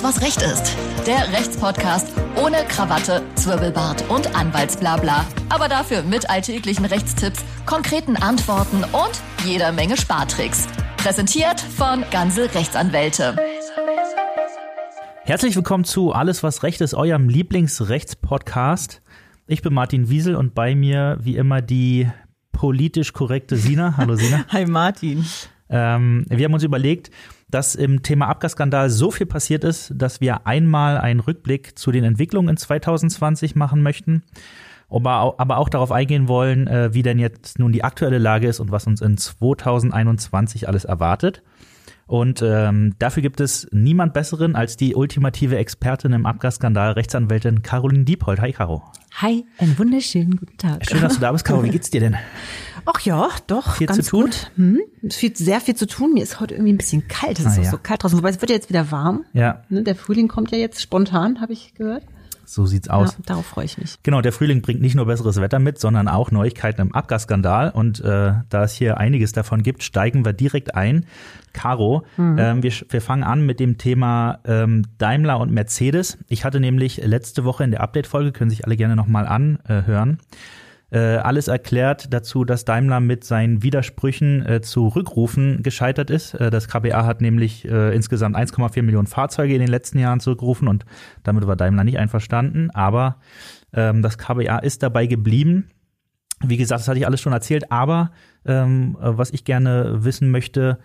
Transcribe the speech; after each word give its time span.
Alles, 0.00 0.16
was 0.16 0.22
Recht 0.22 0.42
ist. 0.42 0.76
Der 1.06 1.30
Rechtspodcast 1.32 2.08
ohne 2.36 2.56
Krawatte, 2.68 3.22
Zwirbelbart 3.34 4.08
und 4.08 4.34
Anwaltsblabla. 4.34 5.26
Aber 5.50 5.68
dafür 5.68 6.02
mit 6.02 6.30
alltäglichen 6.30 6.86
Rechtstipps, 6.86 7.44
konkreten 7.66 8.16
Antworten 8.16 8.82
und 8.84 9.22
jeder 9.44 9.72
Menge 9.72 9.96
Spartricks. 9.98 10.68
Präsentiert 10.96 11.60
von 11.60 12.04
Ganze 12.10 12.54
Rechtsanwälte. 12.54 13.36
Herzlich 15.24 15.54
willkommen 15.56 15.84
zu 15.84 16.12
Alles, 16.12 16.42
was 16.42 16.62
Recht 16.62 16.80
ist, 16.80 16.94
eurem 16.94 17.28
Lieblingsrechtspodcast. 17.28 19.02
Ich 19.46 19.60
bin 19.60 19.74
Martin 19.74 20.08
Wiesel 20.08 20.34
und 20.34 20.54
bei 20.54 20.74
mir 20.74 21.18
wie 21.20 21.36
immer 21.36 21.60
die 21.60 22.08
politisch 22.52 23.12
korrekte 23.12 23.56
Sina. 23.56 23.96
Hallo 23.98 24.14
Sina. 24.14 24.46
Hi 24.48 24.64
Martin. 24.64 25.26
Ähm, 25.68 26.24
wir 26.28 26.44
haben 26.46 26.54
uns 26.54 26.64
überlegt, 26.64 27.10
dass 27.50 27.74
im 27.74 28.02
Thema 28.02 28.28
Abgasskandal 28.28 28.90
so 28.90 29.10
viel 29.10 29.26
passiert 29.26 29.64
ist, 29.64 29.92
dass 29.94 30.20
wir 30.20 30.46
einmal 30.46 30.98
einen 30.98 31.20
Rückblick 31.20 31.78
zu 31.78 31.90
den 31.90 32.04
Entwicklungen 32.04 32.48
in 32.48 32.56
2020 32.56 33.56
machen 33.56 33.82
möchten, 33.82 34.22
aber 34.88 35.58
auch 35.58 35.68
darauf 35.68 35.92
eingehen 35.92 36.28
wollen, 36.28 36.66
äh, 36.66 36.92
wie 36.92 37.02
denn 37.02 37.18
jetzt 37.18 37.58
nun 37.58 37.72
die 37.72 37.84
aktuelle 37.84 38.18
Lage 38.18 38.48
ist 38.48 38.60
und 38.60 38.72
was 38.72 38.86
uns 38.86 39.00
in 39.00 39.16
2021 39.16 40.68
alles 40.68 40.84
erwartet. 40.84 41.42
Und 42.06 42.42
ähm, 42.42 42.94
dafür 42.98 43.22
gibt 43.22 43.40
es 43.40 43.68
niemand 43.70 44.14
Besseren 44.14 44.56
als 44.56 44.76
die 44.76 44.96
ultimative 44.96 45.56
Expertin 45.56 46.12
im 46.12 46.26
Abgasskandal, 46.26 46.92
Rechtsanwältin 46.92 47.62
Caroline 47.62 48.04
Diepold. 48.04 48.40
Hi, 48.40 48.52
Caro. 48.52 48.82
Hi, 49.14 49.44
einen 49.58 49.78
wunderschönen 49.78 50.36
guten 50.36 50.56
Tag. 50.56 50.86
Schön, 50.88 51.00
dass 51.02 51.14
du 51.14 51.20
da 51.20 51.32
bist, 51.32 51.44
Caro. 51.44 51.62
Wie 51.64 51.70
geht's 51.70 51.90
dir 51.90 52.00
denn? 52.00 52.16
Ach 52.86 53.00
ja, 53.00 53.28
doch, 53.48 53.76
Viel 53.76 53.86
ganz 53.86 54.04
zu 54.04 54.10
tun? 54.10 54.24
gut. 54.26 54.50
Hm? 54.56 54.80
Es 55.02 55.16
viel, 55.16 55.36
sehr 55.36 55.60
viel 55.60 55.74
zu 55.74 55.86
tun. 55.86 56.14
Mir 56.14 56.22
ist 56.22 56.40
heute 56.40 56.54
irgendwie 56.54 56.72
ein 56.72 56.78
bisschen 56.78 57.06
kalt. 57.08 57.38
Es 57.38 57.44
ist 57.44 57.56
Ah, 57.58 57.60
auch 57.60 57.64
ja. 57.64 57.70
so 57.70 57.78
kalt 57.78 58.02
draußen. 58.02 58.16
Wobei 58.16 58.30
es 58.30 58.40
wird 58.40 58.50
ja 58.50 58.56
jetzt 58.56 58.68
wieder 58.70 58.90
warm. 58.90 59.24
Ja, 59.32 59.62
Ne? 59.68 59.82
Der 59.82 59.94
Frühling 59.96 60.28
kommt 60.28 60.52
ja 60.52 60.58
jetzt 60.58 60.80
spontan, 60.80 61.40
habe 61.40 61.52
ich 61.52 61.74
gehört. 61.74 62.04
So 62.50 62.66
sieht's 62.66 62.88
aus. 62.88 63.12
Ja, 63.12 63.18
darauf 63.26 63.46
freue 63.46 63.64
ich 63.64 63.78
mich. 63.78 63.98
Genau, 64.02 64.20
der 64.20 64.32
Frühling 64.32 64.60
bringt 64.60 64.80
nicht 64.80 64.96
nur 64.96 65.06
besseres 65.06 65.40
Wetter 65.40 65.58
mit, 65.58 65.78
sondern 65.78 66.08
auch 66.08 66.30
Neuigkeiten 66.30 66.80
im 66.80 66.94
Abgasskandal. 66.94 67.70
Und 67.70 68.00
äh, 68.00 68.32
da 68.48 68.64
es 68.64 68.74
hier 68.74 68.98
einiges 68.98 69.32
davon 69.32 69.62
gibt, 69.62 69.82
steigen 69.82 70.24
wir 70.24 70.32
direkt 70.32 70.74
ein. 70.74 71.06
Caro, 71.52 72.04
ähm, 72.18 72.62
wir, 72.62 72.72
wir 72.88 73.00
fangen 73.00 73.24
an 73.24 73.44
mit 73.44 73.60
dem 73.60 73.78
Thema 73.78 74.38
ähm, 74.44 74.84
Daimler 74.98 75.40
und 75.40 75.52
Mercedes. 75.52 76.18
Ich 76.28 76.44
hatte 76.44 76.60
nämlich 76.60 76.98
letzte 76.98 77.44
Woche 77.44 77.64
in 77.64 77.70
der 77.70 77.80
Update-Folge, 77.80 78.32
können 78.32 78.50
sich 78.50 78.64
alle 78.64 78.76
gerne 78.76 78.96
nochmal 78.96 79.26
anhören, 79.26 80.18
äh, 80.20 80.36
alles 80.98 81.48
erklärt 81.48 82.12
dazu, 82.12 82.44
dass 82.44 82.64
Daimler 82.64 83.00
mit 83.00 83.22
seinen 83.22 83.62
Widersprüchen 83.62 84.44
äh, 84.44 84.60
zu 84.60 84.88
Rückrufen 84.88 85.62
gescheitert 85.62 86.10
ist. 86.10 86.34
Äh, 86.34 86.50
das 86.50 86.68
KBA 86.68 87.04
hat 87.06 87.20
nämlich 87.20 87.64
äh, 87.64 87.94
insgesamt 87.94 88.36
1,4 88.36 88.82
Millionen 88.82 89.06
Fahrzeuge 89.06 89.54
in 89.54 89.60
den 89.60 89.68
letzten 89.68 89.98
Jahren 89.98 90.20
zurückgerufen 90.20 90.66
und 90.66 90.84
damit 91.22 91.46
war 91.46 91.56
Daimler 91.56 91.84
nicht 91.84 91.98
einverstanden. 91.98 92.70
Aber 92.72 93.16
ähm, 93.72 94.02
das 94.02 94.18
KBA 94.18 94.58
ist 94.58 94.82
dabei 94.82 95.06
geblieben. 95.06 95.70
Wie 96.42 96.56
gesagt, 96.56 96.80
das 96.80 96.88
hatte 96.88 96.98
ich 96.98 97.06
alles 97.06 97.20
schon 97.20 97.32
erzählt, 97.34 97.70
aber 97.70 98.10
ähm, 98.44 98.96
äh, 99.00 99.16
was 99.16 99.30
ich 99.30 99.44
gerne 99.44 100.04
wissen 100.04 100.30
möchte, 100.30 100.78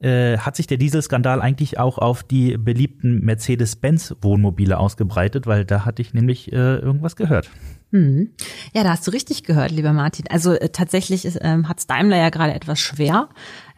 äh, 0.00 0.38
hat 0.38 0.56
sich 0.56 0.66
der 0.66 0.76
Dieselskandal 0.76 1.40
eigentlich 1.40 1.78
auch 1.78 1.98
auf 1.98 2.22
die 2.22 2.58
beliebten 2.58 3.20
Mercedes-Benz-Wohnmobile 3.24 4.78
ausgebreitet, 4.78 5.46
weil 5.46 5.64
da 5.64 5.84
hatte 5.84 6.02
ich 6.02 6.12
nämlich 6.12 6.52
äh, 6.52 6.76
irgendwas 6.76 7.16
gehört. 7.16 7.50
Hm. 7.92 8.30
Ja, 8.74 8.82
da 8.82 8.90
hast 8.90 9.06
du 9.06 9.10
richtig 9.10 9.44
gehört, 9.44 9.70
lieber 9.70 9.92
Martin. 9.92 10.26
Also 10.28 10.52
äh, 10.52 10.68
tatsächlich 10.68 11.24
ist, 11.24 11.38
ähm, 11.40 11.68
hat 11.68 11.88
Daimler 11.88 12.18
ja 12.18 12.30
gerade 12.30 12.52
etwas 12.52 12.80
schwer. 12.80 13.28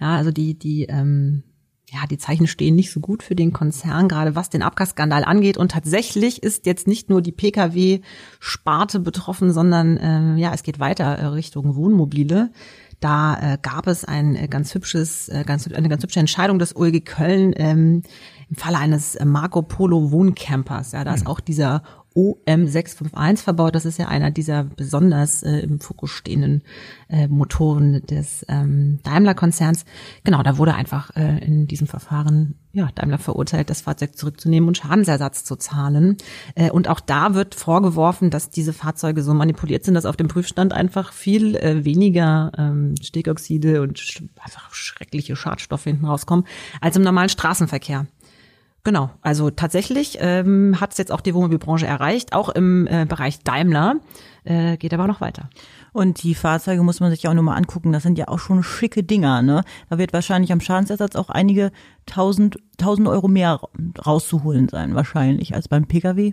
Ja, 0.00 0.16
also 0.16 0.32
die, 0.32 0.58
die, 0.58 0.84
ähm, 0.84 1.44
ja, 1.90 2.00
die 2.10 2.18
Zeichen 2.18 2.46
stehen 2.46 2.74
nicht 2.74 2.90
so 2.90 3.00
gut 3.00 3.22
für 3.22 3.34
den 3.34 3.52
Konzern, 3.52 4.08
gerade 4.08 4.34
was 4.34 4.50
den 4.50 4.62
Abgasskandal 4.62 5.24
angeht. 5.24 5.56
Und 5.56 5.70
tatsächlich 5.70 6.42
ist 6.42 6.66
jetzt 6.66 6.86
nicht 6.86 7.08
nur 7.10 7.22
die 7.22 7.32
Pkw-Sparte 7.32 9.00
betroffen, 9.00 9.52
sondern 9.52 9.96
äh, 9.96 10.40
ja, 10.40 10.52
es 10.52 10.62
geht 10.62 10.80
weiter 10.80 11.04
äh, 11.04 11.26
Richtung 11.26 11.76
Wohnmobile. 11.76 12.50
Da 13.00 13.54
äh, 13.54 13.58
gab 13.60 13.86
es 13.86 14.04
ein 14.04 14.34
äh, 14.34 14.48
ganz 14.48 14.74
hübsches, 14.74 15.28
äh, 15.28 15.44
ganz, 15.46 15.68
eine 15.68 15.88
ganz 15.88 16.02
hübsche 16.02 16.20
Entscheidung 16.20 16.58
des 16.58 16.74
OLG 16.74 17.04
Köln 17.04 17.52
ähm, 17.56 18.02
im 18.48 18.56
Falle 18.56 18.78
eines 18.78 19.14
äh, 19.14 19.24
Marco 19.24 19.62
Polo 19.62 20.10
Wohncampers. 20.10 20.92
Ja, 20.92 21.04
da 21.04 21.14
ist 21.14 21.26
auch 21.26 21.40
dieser 21.40 21.82
OM651 22.18 23.36
verbaut. 23.36 23.76
Das 23.76 23.84
ist 23.84 23.98
ja 23.98 24.08
einer 24.08 24.32
dieser 24.32 24.64
besonders 24.64 25.44
äh, 25.44 25.60
im 25.60 25.78
Fokus 25.78 26.10
stehenden 26.10 26.64
äh, 27.08 27.28
Motoren 27.28 28.04
des 28.06 28.44
ähm, 28.48 28.98
Daimler-Konzerns. 29.04 29.84
Genau, 30.24 30.42
da 30.42 30.58
wurde 30.58 30.74
einfach 30.74 31.14
äh, 31.14 31.38
in 31.44 31.68
diesem 31.68 31.86
Verfahren 31.86 32.56
ja, 32.72 32.88
Daimler 32.94 33.18
verurteilt, 33.18 33.70
das 33.70 33.82
Fahrzeug 33.82 34.16
zurückzunehmen 34.16 34.68
und 34.68 34.76
Schadensersatz 34.76 35.44
zu 35.44 35.56
zahlen. 35.56 36.16
Äh, 36.54 36.70
und 36.70 36.88
auch 36.88 37.00
da 37.00 37.34
wird 37.34 37.54
vorgeworfen, 37.54 38.30
dass 38.30 38.50
diese 38.50 38.72
Fahrzeuge 38.72 39.22
so 39.22 39.32
manipuliert 39.32 39.84
sind, 39.84 39.94
dass 39.94 40.06
auf 40.06 40.16
dem 40.16 40.28
Prüfstand 40.28 40.72
einfach 40.72 41.12
viel 41.12 41.56
äh, 41.56 41.84
weniger 41.84 42.52
ähm, 42.58 42.94
Stickoxide 43.00 43.80
und 43.80 43.98
sch 43.98 44.22
einfach 44.40 44.74
schreckliche 44.74 45.36
Schadstoffe 45.36 45.84
hinten 45.84 46.06
rauskommen 46.06 46.46
als 46.80 46.96
im 46.96 47.02
normalen 47.02 47.28
Straßenverkehr. 47.28 48.06
Genau, 48.88 49.10
also 49.20 49.50
tatsächlich 49.50 50.16
ähm, 50.18 50.80
hat 50.80 50.92
es 50.92 50.96
jetzt 50.96 51.12
auch 51.12 51.20
die 51.20 51.34
Wohnmobilbranche 51.34 51.86
erreicht, 51.86 52.32
auch 52.32 52.48
im 52.48 52.86
äh, 52.86 53.04
Bereich 53.06 53.40
Daimler, 53.40 53.96
äh, 54.44 54.78
geht 54.78 54.94
aber 54.94 55.06
noch 55.06 55.20
weiter. 55.20 55.50
Und 55.92 56.22
die 56.22 56.34
Fahrzeuge 56.34 56.82
muss 56.82 56.98
man 56.98 57.10
sich 57.10 57.22
ja 57.22 57.28
auch 57.28 57.34
nur 57.34 57.42
mal 57.42 57.56
angucken. 57.56 57.92
Das 57.92 58.02
sind 58.02 58.16
ja 58.16 58.28
auch 58.28 58.38
schon 58.38 58.62
schicke 58.62 59.02
Dinger, 59.02 59.42
ne? 59.42 59.62
Da 59.90 59.98
wird 59.98 60.14
wahrscheinlich 60.14 60.52
am 60.52 60.62
Schadensersatz 60.62 61.16
auch 61.16 61.28
einige 61.28 61.70
tausend, 62.06 62.60
tausend 62.78 63.08
Euro 63.08 63.28
mehr 63.28 63.60
rauszuholen 64.06 64.70
sein, 64.70 64.94
wahrscheinlich, 64.94 65.54
als 65.54 65.68
beim 65.68 65.84
Pkw. 65.84 66.32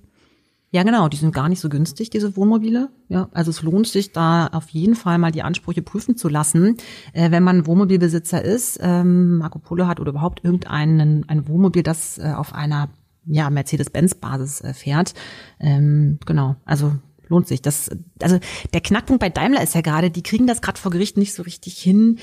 Ja, 0.75 0.84
genau, 0.84 1.08
die 1.08 1.16
sind 1.16 1.34
gar 1.34 1.47
nicht 1.47 1.62
so 1.62 1.69
günstig, 1.69 2.09
diese 2.09 2.36
Wohnmobile. 2.36 2.90
Ja, 3.08 3.30
also 3.31 3.50
es 3.50 3.62
lohnt 3.62 3.88
sich 3.88 4.12
da 4.12 4.47
auf 4.47 4.68
jeden 4.72 4.96
Fall 4.96 5.18
mal 5.18 5.31
die 5.31 5.41
Ansprüche 5.41 5.81
prüfen 5.81 6.18
zu 6.18 6.28
lassen, 6.28 6.75
äh, 7.13 7.31
wenn 7.31 7.44
man 7.44 7.66
Wohnmobilbesitzer 7.66 8.44
ist, 8.44 8.80
ähm, 8.81 9.38
Marco 9.38 9.58
Polo 9.58 9.88
hat 9.88 10.02
oder 10.02 10.09
überhaupt 10.09 10.44
irgendeinen 10.44 11.30
ein 11.30 11.47
Wohnmobil, 11.47 11.81
das 11.81 12.18
äh, 12.18 12.34
auf 12.36 12.53
einer 12.53 12.90
ja, 13.25 13.50
Mercedes-Benz-Basis 13.50 14.59
äh, 14.66 14.74
fährt. 14.74 15.13
Ähm, 15.62 16.19
genau, 16.25 16.58
also 16.66 16.92
lohnt 17.30 17.47
sich. 17.47 17.62
Das, 17.62 17.90
also 18.22 18.40
der 18.74 18.81
Knackpunkt 18.81 19.22
bei 19.22 19.30
Daimler 19.30 19.63
ist 19.63 19.75
ja 19.75 19.81
gerade, 19.81 20.12
die 20.12 20.24
kriegen 20.24 20.46
das 20.46 20.62
gerade 20.62 20.78
vor 20.78 20.92
Gericht 20.92 21.16
nicht 21.16 21.34
so 21.34 21.44
richtig 21.44 21.78
hin, 21.78 22.19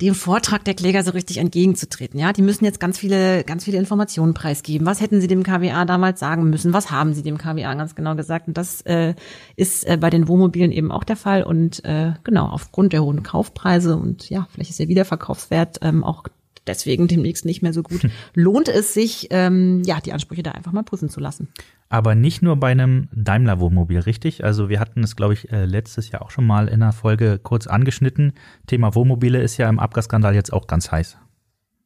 dem 0.00 0.14
Vortrag 0.14 0.64
der 0.64 0.74
Kläger 0.74 1.02
so 1.02 1.12
richtig 1.12 1.38
entgegenzutreten. 1.38 2.18
Ja, 2.18 2.32
die 2.32 2.42
müssen 2.42 2.64
jetzt 2.64 2.80
ganz 2.80 2.98
viele, 2.98 3.44
ganz 3.44 3.64
viele 3.64 3.78
Informationen 3.78 4.34
preisgeben. 4.34 4.86
Was 4.86 5.00
hätten 5.00 5.20
sie 5.20 5.28
dem 5.28 5.42
KWA 5.42 5.84
damals 5.84 6.20
sagen 6.20 6.50
müssen? 6.50 6.72
Was 6.72 6.90
haben 6.90 7.14
sie 7.14 7.22
dem 7.22 7.38
KWA 7.38 7.74
ganz 7.74 7.94
genau 7.94 8.14
gesagt? 8.14 8.48
Und 8.48 8.56
das 8.56 8.80
äh, 8.82 9.14
ist 9.56 9.86
äh, 9.86 9.96
bei 9.96 10.10
den 10.10 10.28
Wohnmobilen 10.28 10.72
eben 10.72 10.90
auch 10.90 11.04
der 11.04 11.16
Fall. 11.16 11.42
Und 11.44 11.84
äh, 11.84 12.12
genau, 12.24 12.46
aufgrund 12.46 12.92
der 12.92 13.02
hohen 13.02 13.22
Kaufpreise 13.22 13.96
und 13.96 14.28
ja, 14.30 14.46
vielleicht 14.50 14.70
ist 14.70 14.78
der 14.78 14.88
Wiederverkaufswert 14.88 15.78
ähm, 15.82 16.04
auch 16.04 16.24
deswegen 16.66 17.08
demnächst 17.08 17.44
nicht 17.44 17.62
mehr 17.62 17.72
so 17.72 17.82
gut, 17.82 18.08
lohnt 18.34 18.68
es 18.68 18.94
sich, 18.94 19.28
ähm, 19.30 19.82
ja, 19.84 20.00
die 20.00 20.12
Ansprüche 20.12 20.42
da 20.42 20.52
einfach 20.52 20.72
mal 20.72 20.82
prüfen 20.82 21.08
zu 21.08 21.20
lassen. 21.20 21.48
Aber 21.88 22.14
nicht 22.14 22.42
nur 22.42 22.56
bei 22.56 22.70
einem 22.70 23.08
Daimler-Wohnmobil, 23.14 23.98
richtig? 24.00 24.44
Also 24.44 24.68
wir 24.68 24.80
hatten 24.80 25.02
es, 25.02 25.16
glaube 25.16 25.34
ich, 25.34 25.52
äh, 25.52 25.66
letztes 25.66 26.10
Jahr 26.10 26.22
auch 26.22 26.30
schon 26.30 26.46
mal 26.46 26.68
in 26.68 26.82
einer 26.82 26.92
Folge 26.92 27.38
kurz 27.42 27.66
angeschnitten. 27.66 28.32
Thema 28.66 28.94
Wohnmobile 28.94 29.42
ist 29.42 29.58
ja 29.58 29.68
im 29.68 29.78
Abgasskandal 29.78 30.34
jetzt 30.34 30.52
auch 30.52 30.66
ganz 30.66 30.90
heiß. 30.90 31.18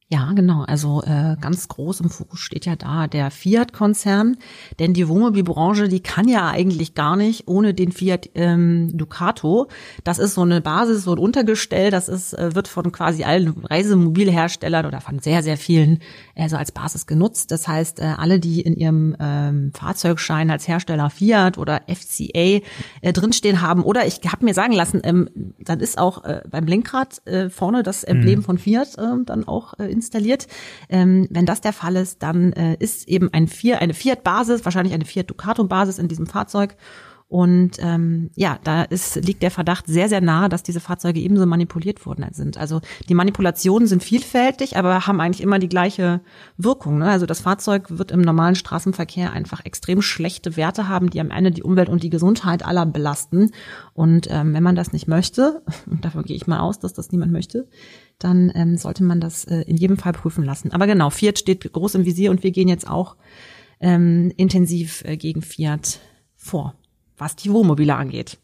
Ja, 0.09 0.31
genau. 0.35 0.63
Also 0.63 1.03
äh, 1.03 1.35
ganz 1.41 1.67
groß 1.67 1.99
im 1.99 2.11
Fokus 2.11 2.39
steht 2.39 2.65
ja 2.65 2.77
da 2.77 3.09
der 3.09 3.33
Fiat-Konzern, 3.33 4.37
denn 4.79 4.95
die 4.95 5.09
Wohnmobilbranche, 5.09 5.89
die 5.89 5.99
kann 5.99 6.29
ja 6.29 6.49
eigentlich 6.49 6.95
gar 6.95 7.17
nicht 7.17 7.49
ohne 7.49 7.75
den 7.75 7.91
Fiat 7.91 8.31
ähm, 8.37 8.97
Ducato. 8.97 9.67
Das 10.05 10.21
ist 10.21 10.35
so 10.35 10.43
eine 10.43 10.61
Basis, 10.61 11.03
so 11.03 11.11
ein 11.11 11.19
Untergestell. 11.19 11.91
Das 11.91 12.09
ist 12.09 12.35
äh, 12.35 12.55
wird 12.55 12.69
von 12.69 12.93
quasi 12.93 13.25
allen 13.25 13.49
Reisemobilherstellern 13.65 14.87
oder 14.87 15.01
von 15.01 15.19
sehr 15.19 15.43
sehr 15.43 15.57
vielen 15.57 15.99
äh, 16.37 16.49
so 16.49 16.57
als 16.57 16.71
Basis 16.71 17.09
genutzt. 17.09 17.51
Das 17.51 17.67
heißt, 17.67 17.99
äh, 17.99 18.05
alle, 18.17 18.39
die 18.39 18.61
in 18.61 18.77
ihrem 18.77 19.17
ähm, 19.19 19.73
Fahrzeugschein 19.75 20.53
als 20.53 20.69
Hersteller 20.69 21.11
Fiat 21.11 21.59
oder 21.59 21.83
FCA 21.89 22.61
äh, 23.01 23.13
drinstehen 23.13 23.61
haben, 23.61 23.83
oder 23.83 24.07
ich 24.07 24.21
habe 24.31 24.45
mir 24.45 24.55
sagen 24.55 24.73
lassen, 24.73 25.01
ähm, 25.03 25.29
dann 25.59 25.81
ist 25.81 25.99
auch 25.99 26.23
äh, 26.23 26.43
beim 26.49 26.67
Lenkrad 26.67 27.27
äh, 27.27 27.51
vorne 27.51 27.83
das 27.83 28.05
Emblem 28.05 28.45
von 28.45 28.57
Fiat 28.57 28.97
äh, 28.99 29.25
dann 29.25 29.49
auch 29.49 29.75
äh, 29.81 29.96
installiert. 29.97 30.47
Ähm, 30.89 31.27
wenn 31.31 31.47
das 31.47 31.61
der 31.61 31.73
Fall 31.73 31.97
ist, 31.97 32.23
dann 32.23 32.53
äh, 32.53 32.77
ist 32.79 33.09
eben 33.09 33.33
ein 33.33 33.49
Fiat, 33.49 33.81
eine 33.81 33.95
Fiat-Basis, 33.95 34.65
wahrscheinlich 34.65 34.95
eine 34.95 35.05
Fiat 35.05 35.29
Ducato-Basis 35.29 35.99
in 35.99 36.09
diesem 36.09 36.27
Fahrzeug. 36.27 36.77
Und 37.29 37.79
ähm, 37.81 38.31
ja, 38.37 38.61
da 38.63 38.83
ist, 38.83 39.17
liegt 39.17 39.43
der 39.43 39.51
Verdacht 39.51 39.89
sehr, 39.89 40.09
sehr 40.09 40.21
nahe, 40.21 40.49
dass 40.49 40.63
diese 40.63 40.79
Fahrzeuge 40.79 41.19
ebenso 41.19 41.45
manipuliert 41.45 42.07
worden 42.07 42.25
sind. 42.31 42.57
Also 42.57 42.81
die 43.09 43.15
Manipulationen 43.15 43.89
sind 43.89 44.05
vielfältig, 44.05 44.77
aber 44.77 45.09
haben 45.09 45.21
eigentlich 45.21 45.43
immer 45.43 45.59
die 45.59 45.69
gleiche 45.69 46.21
Wirkung. 46.57 46.99
Ne? 46.99 47.11
Also 47.11 47.27
das 47.27 47.41
Fahrzeug 47.41 47.99
wird 47.99 48.13
im 48.13 48.21
normalen 48.21 48.55
Straßenverkehr 48.55 49.33
einfach 49.33 49.65
extrem 49.65 50.03
schlechte 50.03 50.57
Werte 50.57 50.89
haben, 50.89 51.11
die 51.11 51.21
am 51.21 51.33
Ende 51.33 51.51
die 51.51 51.65
Umwelt 51.65 51.89
und 51.89 52.05
die 52.05 52.11
Gesundheit 52.11 52.65
aller 52.65 52.87
belasten. 52.87 53.51
Und 53.93 54.29
ähm, 54.31 54.55
wenn 54.55 54.63
man 54.63 54.77
das 54.77 54.93
nicht 54.93 55.09
möchte, 55.09 55.63
und 55.91 56.05
davon 56.05 56.23
gehe 56.23 56.37
ich 56.37 56.47
mal 56.47 56.61
aus, 56.61 56.79
dass 56.79 56.93
das 56.93 57.11
niemand 57.11 57.33
möchte, 57.33 57.69
dann 58.21 58.53
ähm, 58.55 58.77
sollte 58.77 59.03
man 59.03 59.21
das 59.21 59.45
äh, 59.47 59.63
in 59.63 59.77
jedem 59.77 59.97
Fall 59.97 60.13
prüfen 60.13 60.45
lassen. 60.45 60.71
Aber 60.71 60.87
genau, 60.87 61.11
Fiat 61.11 61.41
steht 61.41 61.73
groß 61.73 61.97
im 61.97 62.05
Visier 62.05 62.31
und 62.31 62.45
wir 62.45 62.53
gehen 62.53 62.69
jetzt 62.69 62.89
auch 62.89 63.17
ähm, 63.81 64.33
intensiv 64.37 65.03
äh, 65.05 65.17
gegen 65.17 65.43
Fiat 65.43 65.99
vor, 66.37 66.75
was 67.17 67.37
die 67.37 67.51
Wohnmobile 67.51 67.95
angeht. 67.95 68.39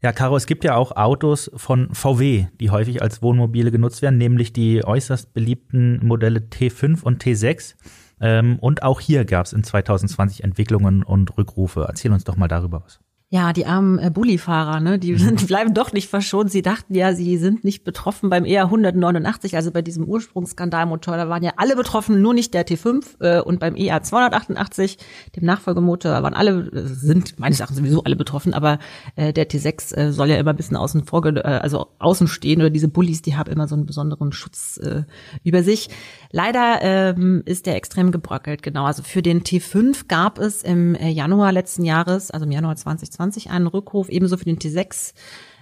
Ja, 0.00 0.12
Caro, 0.12 0.36
es 0.36 0.46
gibt 0.46 0.62
ja 0.62 0.76
auch 0.76 0.92
Autos 0.92 1.50
von 1.56 1.92
VW, 1.92 2.46
die 2.60 2.70
häufig 2.70 3.02
als 3.02 3.20
Wohnmobile 3.20 3.72
genutzt 3.72 4.00
werden, 4.00 4.16
nämlich 4.16 4.52
die 4.52 4.84
äußerst 4.84 5.34
beliebten 5.34 6.06
Modelle 6.06 6.38
T5 6.38 7.02
und 7.02 7.22
T6. 7.22 7.74
Ähm, 8.20 8.58
und 8.60 8.84
auch 8.84 9.00
hier 9.00 9.24
gab 9.24 9.46
es 9.46 9.52
in 9.52 9.64
2020 9.64 10.44
Entwicklungen 10.44 11.02
und 11.02 11.36
Rückrufe. 11.36 11.84
Erzähl 11.88 12.12
uns 12.12 12.22
doch 12.22 12.36
mal 12.36 12.46
darüber 12.46 12.82
was. 12.84 13.00
Ja, 13.30 13.52
die 13.52 13.66
armen 13.66 13.98
äh, 13.98 14.10
Bullifahrer, 14.10 14.80
ne, 14.80 14.98
die, 14.98 15.14
sind, 15.18 15.42
die 15.42 15.44
bleiben 15.48 15.74
doch 15.74 15.92
nicht 15.92 16.08
verschont. 16.08 16.50
Sie 16.50 16.62
dachten 16.62 16.94
ja, 16.94 17.12
sie 17.12 17.36
sind 17.36 17.62
nicht 17.62 17.84
betroffen 17.84 18.30
beim 18.30 18.46
ER 18.46 18.64
189, 18.64 19.54
also 19.54 19.70
bei 19.70 19.82
diesem 19.82 20.04
Ursprungsskandalmotor. 20.04 21.14
Da 21.18 21.28
waren 21.28 21.42
ja 21.42 21.52
alle 21.58 21.76
betroffen, 21.76 22.22
nur 22.22 22.32
nicht 22.32 22.54
der 22.54 22.66
T5 22.66 23.20
äh, 23.20 23.42
und 23.42 23.60
beim 23.60 23.76
ER 23.76 24.02
288, 24.02 24.96
dem 25.36 25.44
Nachfolgemotor, 25.44 26.22
waren 26.22 26.32
alle 26.32 26.70
äh, 26.70 26.86
sind 26.86 27.38
meines 27.38 27.60
Erachtens 27.60 27.76
sowieso 27.76 28.02
alle 28.02 28.16
betroffen, 28.16 28.54
aber 28.54 28.78
äh, 29.14 29.34
der 29.34 29.46
T6 29.46 29.94
äh, 29.94 30.10
soll 30.10 30.30
ja 30.30 30.36
immer 30.38 30.54
ein 30.54 30.56
bisschen 30.56 30.78
außen 30.78 31.04
vor, 31.04 31.26
äh, 31.26 31.40
also 31.40 31.88
außen 31.98 32.28
stehen 32.28 32.62
oder 32.62 32.70
diese 32.70 32.88
Bullis, 32.88 33.20
die 33.20 33.36
haben 33.36 33.52
immer 33.52 33.68
so 33.68 33.74
einen 33.74 33.84
besonderen 33.84 34.32
Schutz 34.32 34.78
äh, 34.78 35.02
über 35.44 35.62
sich. 35.62 35.90
Leider 36.30 36.78
ähm, 36.80 37.42
ist 37.44 37.66
der 37.66 37.76
extrem 37.76 38.10
gebröckelt, 38.10 38.62
genau. 38.62 38.86
Also 38.86 39.02
für 39.02 39.20
den 39.20 39.42
T5 39.42 40.08
gab 40.08 40.38
es 40.38 40.62
im 40.62 40.94
äh, 40.94 41.10
Januar 41.10 41.52
letzten 41.52 41.84
Jahres, 41.84 42.30
also 42.30 42.46
im 42.46 42.52
Januar 42.52 42.76
2020, 42.76 43.17
einen 43.50 43.66
Rückruf, 43.66 44.08
ebenso 44.08 44.36
für 44.36 44.44
den 44.44 44.58
T6 44.58 45.14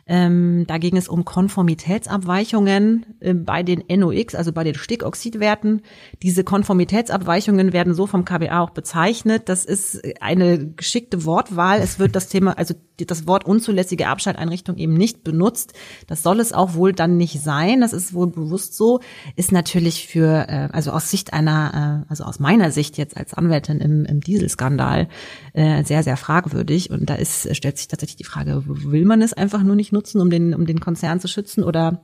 ähm, 0.09 0.65
da 0.69 0.79
ging 0.79 0.97
es 0.97 1.09
um 1.09 1.25
Konformitätsabweichungen 1.25 3.07
äh, 3.19 3.35
bei 3.35 3.65
den 3.65 3.83
NOx, 3.89 4.37
also 4.37 4.53
bei 4.53 4.63
den 4.63 4.77
Stickoxidwerten. 4.77 5.83
Diese 6.23 6.45
Konformitätsabweichungen 6.45 7.73
werden 7.73 7.93
so 7.93 8.07
vom 8.07 8.25
KBA 8.25 8.61
auch 8.61 8.71
bezeichnet. 8.71 9.49
Das 9.49 9.65
ist 9.65 10.01
eine 10.21 10.65
geschickte 10.65 11.25
Wortwahl. 11.25 11.81
Es 11.81 11.99
wird 11.99 12.15
das 12.15 12.29
Thema, 12.29 12.57
also 12.57 12.75
das 13.05 13.27
Wort 13.27 13.45
unzulässige 13.45 14.07
Abschalteinrichtung 14.07 14.77
eben 14.77 14.95
nicht 14.95 15.25
benutzt. 15.25 15.75
Das 16.07 16.23
soll 16.23 16.39
es 16.39 16.53
auch 16.53 16.75
wohl 16.75 16.93
dann 16.93 17.17
nicht 17.17 17.43
sein. 17.43 17.81
Das 17.81 17.93
ist 17.93 18.15
wohl 18.15 18.29
bewusst 18.29 18.77
so. 18.77 19.01
Ist 19.35 19.51
natürlich 19.51 20.07
für, 20.07 20.49
äh, 20.49 20.69
also 20.73 20.93
aus 20.93 21.11
Sicht 21.11 21.33
einer, 21.33 22.05
äh, 22.07 22.11
also 22.11 22.23
aus 22.23 22.39
meiner 22.39 22.71
Sicht 22.71 22.97
jetzt 22.97 23.17
als 23.17 23.35
Anwältin 23.35 23.81
im, 23.81 24.05
im 24.05 24.21
Dieselskandal 24.21 25.09
äh, 25.53 25.83
sehr, 25.83 26.05
sehr 26.05 26.17
fragwürdig. 26.17 26.91
Und 26.91 27.11
da 27.11 27.17
ist, 27.17 27.55
stellt 27.57 27.77
sich 27.77 27.89
tatsächlich 27.89 28.17
die 28.17 28.25
Frage, 28.25 28.63
will 28.67 29.05
man 29.05 29.21
es 29.21 29.33
einfach 29.33 29.65
nur 29.65 29.75
nicht 29.75 29.96
nutzen, 29.97 30.21
um 30.21 30.31
den, 30.31 30.55
um 30.55 30.67
den 30.67 30.81
Konzern 30.81 31.21
zu 31.21 31.29
schützen 31.29 31.65
oder 31.65 32.03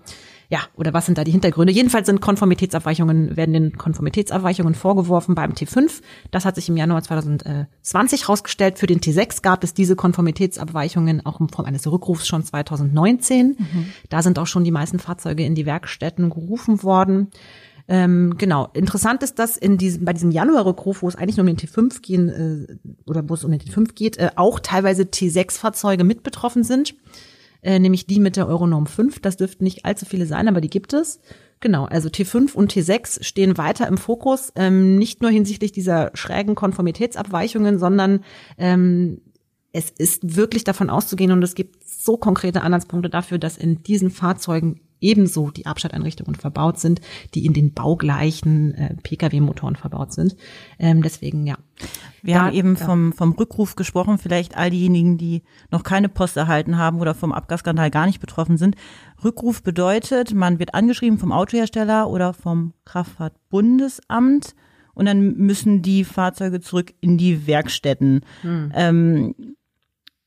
ja, 0.53 0.61
oder 0.77 0.93
was 0.93 1.07
sind 1.07 1.17
da 1.17 1.25
die 1.25 1.31
Hintergründe? 1.31 1.73
Jedenfalls 1.73 2.07
sind 2.07 2.21
Konformitätsabweichungen, 2.21 3.39
werden 3.39 3.55
den 3.55 3.79
Konformitätsabweichungen 3.79 4.75
vorgeworfen 4.75 5.35
beim 5.35 5.53
T5. 5.53 6.03
Das 6.31 6.45
hat 6.45 6.57
sich 6.57 6.69
im 6.69 6.77
Januar 6.77 7.03
2020 7.03 8.23
herausgestellt. 8.25 8.79
Für 8.79 8.87
den 8.87 9.01
T6 9.01 9.41
gab 9.41 9.65
es 9.65 9.73
diese 9.73 9.97
Konformitätsabweichungen 9.97 11.25
auch 11.25 11.41
in 11.41 11.49
Form 11.49 11.65
eines 11.65 11.91
Rückrufs 11.91 12.27
schon 12.27 12.45
2019. 12.45 13.57
Mhm. 13.59 13.87
Da 14.11 14.21
sind 14.21 14.39
auch 14.39 14.47
schon 14.47 14.63
die 14.63 14.71
meisten 14.71 14.99
Fahrzeuge 14.99 15.43
in 15.43 15.55
die 15.55 15.65
Werkstätten 15.65 16.29
gerufen 16.29 16.83
worden. 16.83 17.29
Ähm, 17.89 18.35
genau. 18.37 18.69
Interessant 18.75 19.23
ist, 19.23 19.39
dass 19.39 19.57
in 19.57 19.79
diesem, 19.79 20.05
bei 20.05 20.13
diesem 20.13 20.33
Januar-Rückruf, 20.33 21.01
wo 21.01 21.09
es 21.09 21.17
eigentlich 21.17 21.39
nur 21.39 21.49
um 21.49 21.57
den 21.57 21.67
T5 21.67 22.03
gehen, 22.03 22.29
äh, 22.29 22.91
oder 23.07 23.27
wo 23.27 23.33
es 23.33 23.45
um 23.45 23.51
den 23.51 23.61
T5 23.61 23.95
geht, 23.95 24.19
äh, 24.19 24.33
auch 24.37 24.61
teilweise 24.61 25.05
T6-Fahrzeuge 25.05 26.05
mit 26.05 26.23
betroffen 26.23 26.63
sind 26.63 26.95
äh, 27.63 27.79
nämlich 27.79 28.07
die 28.07 28.21
mit 28.21 28.37
der 28.37 28.49
Euronorm 28.49 28.87
5. 28.87 29.21
Das 29.21 29.37
dürften 29.37 29.65
nicht 29.65 29.85
allzu 29.85 30.05
viele 30.05 30.27
sein, 30.27 30.49
aber 30.49 30.61
die 30.61 30.71
gibt 30.71 30.93
es. 30.93 31.21
Genau, 31.61 31.85
also 31.85 32.09
T5 32.09 32.55
und 32.55 32.73
T6 32.73 33.23
stehen 33.23 33.57
weiter 33.57 33.87
im 33.87 33.97
Fokus, 33.97 34.53
ähm, 34.57 34.97
nicht 34.97 35.23
nur 35.23 35.31
hinsichtlich 35.31 35.71
dieser 35.71 36.11
schrägen 36.15 36.57
Konformitätsabweichungen, 36.57 37.79
sondern 37.79 38.25
ähm, 38.59 39.21
es 39.73 39.91
ist 39.91 40.37
wirklich 40.37 40.65
davon 40.65 40.91
auszugehen 40.91 41.33
und 41.33 41.43
es 41.43 41.55
gibt 41.55 41.83
so 41.85 42.17
konkrete 42.17 42.63
Anhaltspunkte 42.63 43.09
dafür, 43.09 43.39
dass 43.39 43.57
in 43.57 43.83
diesen 43.83 44.11
Fahrzeugen 44.11 44.81
ebenso 45.03 45.51
die 45.51 45.67
Abschalteinrichtungen 45.67 46.37
verbaut 46.37 46.79
sind, 46.79 47.01
die 47.35 47.45
in 47.45 47.53
den 47.53 47.75
baugleichen 47.75 48.75
äh, 48.75 48.95
Pkw-Motoren 49.03 49.77
verbaut 49.77 50.13
sind. 50.13 50.37
Ähm, 50.79 51.03
deswegen 51.03 51.47
ja. 51.47 51.57
Wir 52.23 52.35
da, 52.35 52.41
haben 52.43 52.55
eben 52.55 52.77
ja. 52.77 52.87
vom, 52.87 53.13
vom 53.13 53.33
Rückruf 53.33 53.75
gesprochen, 53.75 54.19
vielleicht 54.19 54.57
all 54.57 54.71
diejenigen, 54.71 55.19
die 55.19 55.43
noch 55.71 55.83
keine 55.83 56.09
Post 56.09 56.37
erhalten 56.37 56.79
haben 56.79 57.01
oder 57.01 57.15
vom 57.15 57.33
Abgasskandal 57.33 57.91
gar 57.91 58.07
nicht 58.07 58.21
betroffen 58.21 58.57
sind. 58.57 58.77
Rückruf 59.25 59.63
bedeutet, 59.63 60.33
man 60.33 60.59
wird 60.59 60.75
angeschrieben 60.75 61.19
vom 61.19 61.33
Autohersteller 61.33 62.09
oder 62.09 62.33
vom 62.33 62.73
Kraftfahrtbundesamt 62.85 64.55
und 64.95 65.07
dann 65.07 65.37
müssen 65.37 65.83
die 65.83 66.05
Fahrzeuge 66.05 66.61
zurück 66.61 66.95
in 67.01 67.19
die 67.19 67.47
Werkstätten. 67.47 68.21
Hm. 68.43 68.73
Ähm, 68.75 69.35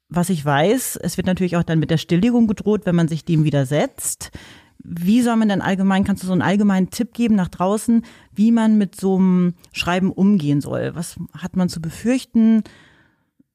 was 0.10 0.30
ich 0.30 0.44
weiß, 0.44 0.98
es 1.02 1.18
wird 1.18 1.28
natürlich 1.28 1.58
auch 1.58 1.64
dann 1.64 1.80
mit 1.80 1.90
der 1.90 1.98
Stilllegung 1.98 2.48
gedroht, 2.48 2.82
wenn 2.86 2.96
man 2.96 3.08
sich 3.08 3.26
dem 3.26 3.44
widersetzt. 3.44 4.32
Wie 4.80 5.22
soll 5.22 5.36
man 5.36 5.50
denn 5.50 5.62
allgemein, 5.62 6.04
kannst 6.04 6.22
du 6.22 6.28
so 6.28 6.34
einen 6.34 6.44
allgemeinen 6.44 6.92
Tipp 6.92 7.14
geben 7.14 7.36
nach 7.36 7.48
draußen, 7.48 8.04
wie 8.34 8.52
man 8.52 8.78
mit 8.78 8.96
so 8.96 9.16
einem 9.16 9.56
Schreiben 9.72 10.12
umgehen 10.12 10.62
soll? 10.62 10.94
Was 10.94 11.16
hat 11.34 11.56
man 11.56 11.70
zu 11.70 11.82
befürchten? 11.82 12.64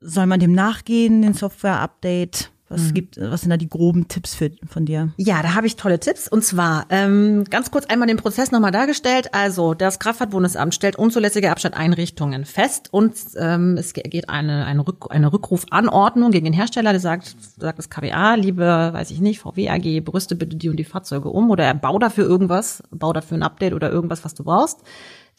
Soll 0.00 0.26
man 0.26 0.40
dem 0.40 0.52
nachgehen, 0.52 1.22
den 1.22 1.34
Software-Update? 1.34 2.50
Was 2.70 2.82
mhm. 2.82 2.94
gibt, 2.94 3.20
was 3.20 3.40
sind 3.40 3.50
da 3.50 3.56
die 3.56 3.68
groben 3.68 4.06
Tipps 4.06 4.36
für, 4.36 4.52
von 4.68 4.86
dir? 4.86 5.12
Ja, 5.16 5.42
da 5.42 5.54
habe 5.54 5.66
ich 5.66 5.74
tolle 5.74 5.98
Tipps. 5.98 6.28
Und 6.28 6.44
zwar 6.44 6.86
ähm, 6.88 7.42
ganz 7.50 7.72
kurz 7.72 7.86
einmal 7.86 8.06
den 8.06 8.16
Prozess 8.16 8.52
nochmal 8.52 8.70
dargestellt. 8.70 9.34
Also 9.34 9.74
das 9.74 9.98
Kraftfahrtbundesamt 9.98 10.72
stellt 10.72 10.94
unzulässige 10.94 11.50
Abstandeinrichtungen 11.50 12.44
fest 12.44 12.88
und 12.92 13.12
ähm, 13.36 13.76
es 13.76 13.92
geht 13.92 14.28
eine, 14.28 14.66
eine, 14.66 14.86
Rück, 14.86 15.08
eine 15.10 15.32
Rückrufanordnung 15.32 16.30
gegen 16.30 16.44
den 16.44 16.54
Hersteller, 16.54 16.92
der 16.92 17.00
sagt, 17.00 17.34
sagt 17.58 17.78
das 17.78 17.90
KBA, 17.90 18.36
liebe, 18.36 18.62
weiß 18.92 19.10
ich 19.10 19.20
nicht, 19.20 19.40
VW 19.40 19.68
AG, 19.68 20.04
brüste 20.04 20.36
bitte 20.36 20.56
die 20.56 20.68
und 20.68 20.76
die 20.76 20.84
Fahrzeuge 20.84 21.28
um 21.28 21.50
oder 21.50 21.74
bau 21.74 21.98
dafür 21.98 22.24
irgendwas, 22.24 22.84
bau 22.92 23.12
dafür 23.12 23.38
ein 23.38 23.42
Update 23.42 23.74
oder 23.74 23.90
irgendwas, 23.90 24.24
was 24.24 24.34
du 24.34 24.44
brauchst. 24.44 24.78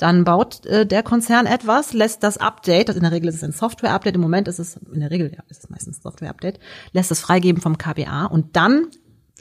Dann 0.02 0.24
baut 0.24 0.66
äh, 0.66 0.88
der 0.88 1.04
Konzern 1.04 1.46
etwas, 1.46 1.94
lässt 1.94 2.24
das 2.24 2.40
Update, 2.40 2.90
also 2.90 2.98
in 2.98 3.04
der 3.04 3.12
Regel 3.12 3.30
ist 3.30 3.36
es 3.36 3.44
ein 3.44 3.52
Software-Update, 3.52 4.16
im 4.16 4.22
Moment 4.22 4.48
ist 4.48 4.58
es, 4.58 4.78
in 4.92 5.00
der 5.00 5.12
Regel 5.12 5.32
ja, 5.32 5.44
ist 5.48 5.64
es 5.64 5.70
meistens 5.70 6.00
ein 6.00 6.02
Software-Update, 6.02 6.60
lässt 6.92 7.12
es 7.12 7.20
freigeben 7.20 7.62
vom 7.62 7.78
KBA 7.78 8.26
und 8.26 8.56
dann 8.56 8.88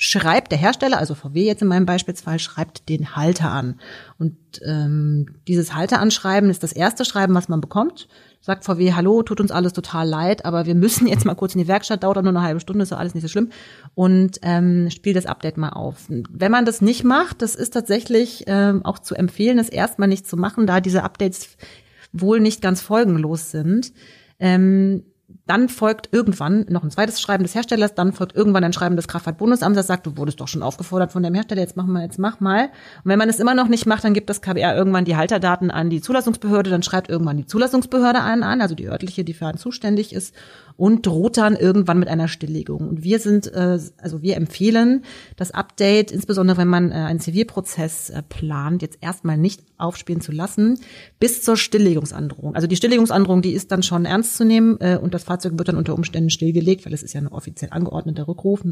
schreibt 0.02 0.50
der 0.50 0.58
Hersteller, 0.58 0.98
also 0.98 1.14
VW 1.14 1.44
jetzt 1.44 1.62
in 1.62 1.68
meinem 1.68 1.86
Beispielsfall, 1.86 2.38
schreibt 2.38 2.88
den 2.88 3.14
Halter 3.14 3.50
an. 3.50 3.78
Und 4.18 4.36
ähm, 4.64 5.36
dieses 5.46 5.74
Halteranschreiben 5.74 6.48
ist 6.48 6.62
das 6.62 6.72
erste 6.72 7.04
Schreiben, 7.04 7.34
was 7.34 7.48
man 7.48 7.60
bekommt 7.60 8.08
sagt 8.40 8.64
VW, 8.64 8.94
hallo, 8.94 9.22
tut 9.22 9.40
uns 9.40 9.50
alles 9.50 9.74
total 9.74 10.08
leid, 10.08 10.44
aber 10.44 10.64
wir 10.64 10.74
müssen 10.74 11.06
jetzt 11.06 11.24
mal 11.24 11.34
kurz 11.34 11.54
in 11.54 11.60
die 11.60 11.68
Werkstatt, 11.68 12.02
dauert 12.02 12.22
nur 12.22 12.28
eine 12.28 12.42
halbe 12.42 12.60
Stunde, 12.60 12.82
ist 12.82 12.90
ja 12.90 12.96
alles 12.96 13.14
nicht 13.14 13.22
so 13.22 13.28
schlimm. 13.28 13.50
Und 13.94 14.38
ähm, 14.42 14.90
spielt 14.90 15.16
das 15.16 15.26
Update 15.26 15.56
mal 15.56 15.70
auf. 15.70 16.06
Wenn 16.08 16.52
man 16.52 16.64
das 16.64 16.80
nicht 16.80 17.04
macht, 17.04 17.42
das 17.42 17.54
ist 17.54 17.70
tatsächlich 17.70 18.44
ähm, 18.46 18.84
auch 18.84 18.98
zu 18.98 19.14
empfehlen, 19.14 19.58
es 19.58 19.68
erstmal 19.68 20.08
nicht 20.08 20.26
zu 20.26 20.36
machen, 20.36 20.66
da 20.66 20.80
diese 20.80 21.02
Updates 21.02 21.56
wohl 22.12 22.40
nicht 22.40 22.62
ganz 22.62 22.80
folgenlos 22.80 23.50
sind. 23.50 23.92
Ähm, 24.38 25.04
dann 25.50 25.68
folgt 25.68 26.10
irgendwann 26.12 26.64
noch 26.68 26.84
ein 26.84 26.92
zweites 26.92 27.20
Schreiben 27.20 27.42
des 27.42 27.56
Herstellers, 27.56 27.96
dann 27.96 28.12
folgt 28.12 28.36
irgendwann 28.36 28.62
ein 28.62 28.72
Schreiben 28.72 28.94
des 28.94 29.08
Kraftfahrtbundesamts, 29.08 29.76
das 29.76 29.88
sagt, 29.88 30.06
du 30.06 30.16
wurdest 30.16 30.40
doch 30.40 30.46
schon 30.46 30.62
aufgefordert 30.62 31.10
von 31.10 31.24
dem 31.24 31.34
Hersteller, 31.34 31.60
jetzt 31.60 31.76
mach 31.76 31.86
mal, 31.86 32.04
jetzt 32.04 32.20
mach 32.20 32.38
mal. 32.38 32.66
Und 32.66 33.10
wenn 33.10 33.18
man 33.18 33.28
es 33.28 33.40
immer 33.40 33.56
noch 33.56 33.66
nicht 33.66 33.84
macht, 33.84 34.04
dann 34.04 34.14
gibt 34.14 34.30
das 34.30 34.42
KBR 34.42 34.76
irgendwann 34.76 35.04
die 35.04 35.16
Halterdaten 35.16 35.72
an 35.72 35.90
die 35.90 36.00
Zulassungsbehörde, 36.00 36.70
dann 36.70 36.84
schreibt 36.84 37.10
irgendwann 37.10 37.36
die 37.36 37.46
Zulassungsbehörde 37.46 38.22
einen 38.22 38.44
an, 38.44 38.60
also 38.60 38.76
die 38.76 38.86
örtliche, 38.86 39.24
die 39.24 39.34
für 39.34 39.48
einen 39.48 39.58
zuständig 39.58 40.14
ist 40.14 40.36
und 40.80 41.06
droht 41.06 41.36
dann 41.36 41.56
irgendwann 41.56 41.98
mit 41.98 42.08
einer 42.08 42.26
Stilllegung. 42.26 42.88
Und 42.88 43.04
wir 43.04 43.18
sind, 43.18 43.52
äh, 43.52 43.78
also 43.98 44.22
wir 44.22 44.38
empfehlen 44.38 45.04
das 45.36 45.50
Update, 45.50 46.10
insbesondere 46.10 46.56
wenn 46.56 46.68
man 46.68 46.90
äh, 46.90 46.94
einen 46.94 47.20
Zivilprozess 47.20 48.08
äh, 48.08 48.22
plant, 48.22 48.80
jetzt 48.80 48.96
erstmal 49.02 49.36
nicht 49.36 49.62
aufspielen 49.76 50.22
zu 50.22 50.32
lassen, 50.32 50.80
bis 51.18 51.42
zur 51.42 51.58
Stilllegungsandrohung. 51.58 52.54
Also 52.54 52.66
die 52.66 52.76
Stilllegungsandrohung, 52.76 53.42
die 53.42 53.52
ist 53.52 53.70
dann 53.72 53.82
schon 53.82 54.06
ernst 54.06 54.38
zu 54.38 54.46
nehmen 54.46 54.78
äh, 54.80 54.96
und 54.96 55.12
das 55.12 55.24
Fahrzeug 55.24 55.58
wird 55.58 55.68
dann 55.68 55.76
unter 55.76 55.94
Umständen 55.94 56.30
stillgelegt, 56.30 56.86
weil 56.86 56.94
es 56.94 57.02
ist 57.02 57.12
ja 57.12 57.20
eine 57.20 57.32
offiziell 57.32 57.72
angeordnete 57.72 58.26
Rückruf, 58.26 58.64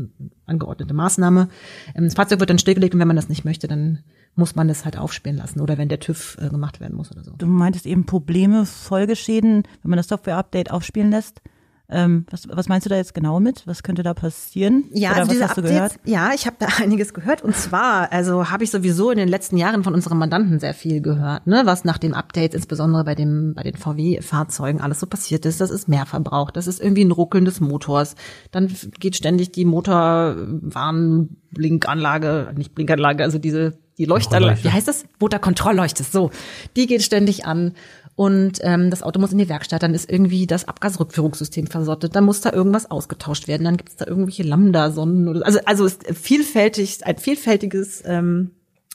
angeordnete 0.46 0.94
Maßnahme. 0.94 1.50
Ähm, 1.94 2.04
das 2.04 2.14
Fahrzeug 2.14 2.40
wird 2.40 2.48
dann 2.48 2.58
stillgelegt 2.58 2.94
und 2.94 3.00
wenn 3.00 3.08
man 3.08 3.16
das 3.16 3.28
nicht 3.28 3.44
möchte, 3.44 3.68
dann 3.68 3.98
muss 4.34 4.54
man 4.56 4.70
es 4.70 4.86
halt 4.86 4.96
aufspielen 4.96 5.36
lassen 5.36 5.60
oder 5.60 5.76
wenn 5.76 5.90
der 5.90 6.00
TÜV 6.00 6.38
äh, 6.40 6.48
gemacht 6.48 6.80
werden 6.80 6.96
muss 6.96 7.12
oder 7.12 7.22
so. 7.22 7.32
Du 7.36 7.44
meintest 7.44 7.84
eben 7.84 8.06
Probleme, 8.06 8.64
Folgeschäden, 8.64 9.64
wenn 9.82 9.90
man 9.90 9.98
das 9.98 10.08
Software-Update 10.08 10.70
aufspielen 10.70 11.10
lässt? 11.10 11.42
Ähm, 11.90 12.26
was, 12.30 12.46
was 12.50 12.68
meinst 12.68 12.84
du 12.84 12.90
da 12.90 12.96
jetzt 12.96 13.14
genau 13.14 13.40
mit? 13.40 13.66
Was 13.66 13.82
könnte 13.82 14.02
da 14.02 14.12
passieren? 14.12 14.84
Ja, 14.92 15.12
Oder 15.12 15.20
also 15.20 15.32
was 15.32 15.40
hast 15.40 15.56
du 15.56 15.62
Updates, 15.62 15.94
gehört? 15.94 15.98
ja, 16.04 16.32
ich 16.34 16.44
habe 16.46 16.56
da 16.58 16.66
einiges 16.82 17.14
gehört. 17.14 17.42
Und 17.42 17.56
zwar, 17.56 18.12
also 18.12 18.50
habe 18.50 18.62
ich 18.64 18.70
sowieso 18.70 19.10
in 19.10 19.16
den 19.16 19.28
letzten 19.28 19.56
Jahren 19.56 19.82
von 19.84 19.94
unseren 19.94 20.18
Mandanten 20.18 20.60
sehr 20.60 20.74
viel 20.74 21.00
gehört, 21.00 21.46
ne, 21.46 21.62
was 21.64 21.84
nach 21.84 21.96
den 21.96 22.12
Updates, 22.12 22.54
insbesondere 22.54 23.04
bei 23.04 23.14
dem, 23.14 23.54
bei 23.54 23.62
den 23.62 23.74
VW-Fahrzeugen 23.76 24.82
alles 24.82 25.00
so 25.00 25.06
passiert 25.06 25.46
ist. 25.46 25.62
Das 25.62 25.70
ist 25.70 25.88
Mehrverbrauch, 25.88 26.50
das 26.50 26.66
ist 26.66 26.78
irgendwie 26.78 27.06
ein 27.06 27.10
Ruckeln 27.12 27.46
des 27.46 27.60
Motors. 27.60 28.16
Dann 28.50 28.70
geht 29.00 29.16
ständig 29.16 29.52
die 29.52 29.64
Motorwarnblinkanlage, 29.64 32.52
nicht 32.54 32.74
Blinkanlage, 32.74 33.24
also 33.24 33.38
diese 33.38 33.78
die 33.96 34.04
Leuchtanlage, 34.04 34.62
wie 34.62 34.70
heißt 34.70 34.86
das? 34.86 35.06
Motorkontrollleuchte, 35.18 36.02
so. 36.04 36.30
Die 36.76 36.86
geht 36.86 37.02
ständig 37.02 37.46
an 37.46 37.72
und 38.18 38.58
ähm, 38.62 38.90
das 38.90 39.04
Auto 39.04 39.20
muss 39.20 39.30
in 39.30 39.38
die 39.38 39.48
Werkstatt, 39.48 39.84
dann 39.84 39.94
ist 39.94 40.10
irgendwie 40.10 40.48
das 40.48 40.66
Abgasrückführungssystem 40.66 41.68
versottet, 41.68 42.16
dann 42.16 42.24
muss 42.24 42.40
da 42.40 42.52
irgendwas 42.52 42.90
ausgetauscht 42.90 43.46
werden, 43.46 43.62
dann 43.62 43.76
gibt 43.76 43.90
es 43.90 43.94
da 43.94 44.08
irgendwelche 44.08 44.42
Lambda-Sonnen 44.42 45.28
oder 45.28 45.46
also 45.46 45.60
also 45.64 45.86
ist 45.86 46.04
vielfältig 46.16 47.06
ein 47.06 47.16
vielfältiges 47.16 48.02
ähm, 48.04 48.50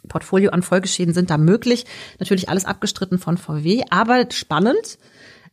Portfolio 0.10 0.52
an 0.52 0.62
Folgeschäden 0.62 1.14
sind 1.14 1.30
da 1.30 1.38
möglich. 1.38 1.86
Natürlich 2.20 2.50
alles 2.50 2.66
abgestritten 2.66 3.18
von 3.18 3.38
VW, 3.38 3.84
aber 3.90 4.28
spannend 4.30 4.98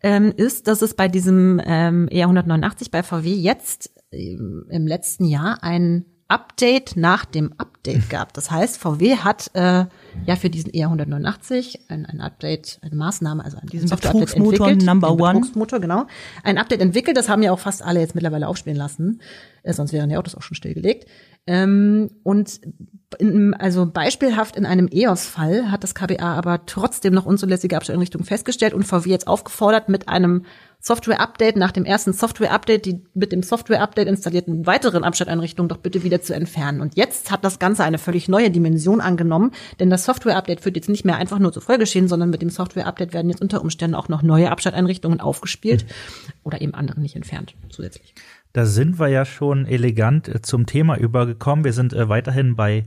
ähm, 0.03 0.33
ist, 0.37 0.67
dass 0.67 0.83
es 0.83 0.95
bei 0.95 1.07
diesem 1.07 1.63
ähm, 1.65 2.09
E189 2.11 2.91
bei 2.91 3.05
VW 3.05 3.33
jetzt 3.33 3.93
ähm, 4.11 4.67
im 4.69 4.89
letzten 4.89 5.27
Jahr 5.27 5.63
ein 5.63 6.07
Update 6.31 6.97
nach 6.97 7.25
dem 7.25 7.53
Update 7.59 8.09
gab. 8.09 8.33
Das 8.35 8.51
heißt, 8.51 8.79
VW 8.79 9.17
hat 9.17 9.51
äh, 9.55 9.87
ja 10.27 10.37
für 10.37 10.49
diesen 10.49 10.71
E189 10.71 11.79
ein, 11.89 12.07
ein 12.07 12.21
Update, 12.21 12.79
eine 12.83 12.95
Maßnahme, 12.95 13.45
also 13.45 13.59
ein 13.59 13.67
diesen 13.67 13.91
Betrugsmotor 13.91 14.71
Number 14.77 15.11
One. 15.11 15.41
Betrugsmotor, 15.41 15.81
genau. 15.81 16.07
Ein 16.45 16.59
Update 16.59 16.83
entwickelt, 16.83 17.17
das 17.17 17.29
haben 17.29 17.43
ja 17.43 17.51
auch 17.51 17.59
fast 17.59 17.83
alle 17.83 17.99
jetzt 17.99 18.15
mittlerweile 18.15 18.47
aufspielen 18.47 18.79
lassen. 18.79 19.21
Äh, 19.65 19.73
sonst 19.73 19.93
wären 19.93 20.09
die 20.09 20.17
Autos 20.17 20.37
auch 20.37 20.43
schon 20.43 20.55
stillgelegt. 20.55 21.07
Ähm, 21.51 22.11
und 22.23 22.61
in, 23.19 23.55
also 23.55 23.87
beispielhaft 23.87 24.55
in 24.55 24.65
einem 24.65 24.89
EOS-Fall 24.89 25.73
hat 25.73 25.83
das 25.83 25.97
KBA 25.97 26.37
aber 26.37 26.65
trotzdem 26.67 27.13
noch 27.13 27.27
unzulässige 27.27 27.77
Abstelleinrichtungen 27.77 28.25
festgestellt 28.25 28.73
und 28.73 28.85
VW 28.85 29.11
jetzt 29.11 29.27
aufgefordert, 29.27 29.89
mit 29.89 30.09
einem 30.09 30.45
Software-Update 30.79 31.57
nach 31.57 31.73
dem 31.73 31.85
ersten 31.85 32.13
Software-Update 32.13 32.87
die 32.87 33.03
mit 33.15 33.33
dem 33.33 33.43
Software-Update 33.43 34.07
installierten 34.07 34.65
weiteren 34.65 35.03
Abstelleinrichtungen 35.03 35.69
doch 35.69 35.79
bitte 35.79 36.05
wieder 36.05 36.23
zu 36.23 36.35
entfernen. 36.35 36.81
Und 36.81 36.97
jetzt 36.97 37.33
hat 37.33 37.45
das 37.45 37.59
Ganze 37.59 37.83
eine 37.83 37.99
völlig 37.99 38.29
neue 38.29 38.53
Dimension 38.53 39.01
angenommen, 39.01 39.51
denn 39.81 39.91
das 39.91 40.05
Software-Update 40.05 40.61
führt 40.61 40.77
jetzt 40.77 40.89
nicht 40.89 41.05
mehr 41.05 41.17
einfach 41.17 41.41
nur 41.41 41.53
zu 41.53 41.61
Vollgeschehen, 41.61 42.07
sondern 42.07 42.31
mit 42.31 42.43
dem 42.43 42.51
Software-Update 42.51 43.13
werden 43.13 43.29
jetzt 43.29 43.43
unter 43.43 43.61
Umständen 43.61 43.97
auch 43.97 44.09
noch 44.09 44.23
neue 44.23 44.53
Abstelleinrichtungen 44.53 45.21
aufgespielt 45.21 45.85
mhm. 45.85 46.33
oder 46.45 46.61
eben 46.61 46.75
andere 46.75 47.01
nicht 47.01 47.17
entfernt 47.17 47.57
zusätzlich. 47.71 48.15
Da 48.53 48.67
sind 48.67 48.99
wir 48.99 49.09
ja 49.09 49.25
schon 49.25 49.67
elegant 49.67 50.29
äh, 50.29 50.43
zum 50.43 50.67
Thema 50.67 50.97
übergekommen. 50.97 51.65
Wir 51.65 51.73
sind 51.73 51.93
äh, 51.93 52.09
weiterhin 52.09 52.57
bei 52.57 52.87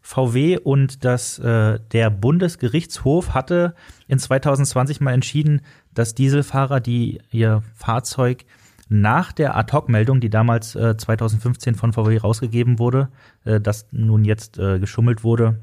VW 0.00 0.58
und 0.58 1.04
das, 1.04 1.38
äh, 1.38 1.78
der 1.92 2.10
Bundesgerichtshof 2.10 3.32
hatte 3.32 3.74
in 4.06 4.18
2020 4.18 5.00
mal 5.00 5.14
entschieden, 5.14 5.62
dass 5.94 6.14
Dieselfahrer, 6.14 6.80
die 6.80 7.20
ihr 7.30 7.62
Fahrzeug 7.74 8.44
nach 8.88 9.32
der 9.32 9.56
Ad-Hoc-Meldung, 9.56 10.20
die 10.20 10.28
damals 10.30 10.74
äh, 10.74 10.96
2015 10.96 11.74
von 11.74 11.92
VW 11.92 12.18
rausgegeben 12.18 12.78
wurde, 12.78 13.08
äh, 13.44 13.60
dass 13.60 13.88
nun 13.92 14.24
jetzt 14.24 14.58
äh, 14.58 14.78
geschummelt 14.78 15.24
wurde, 15.24 15.58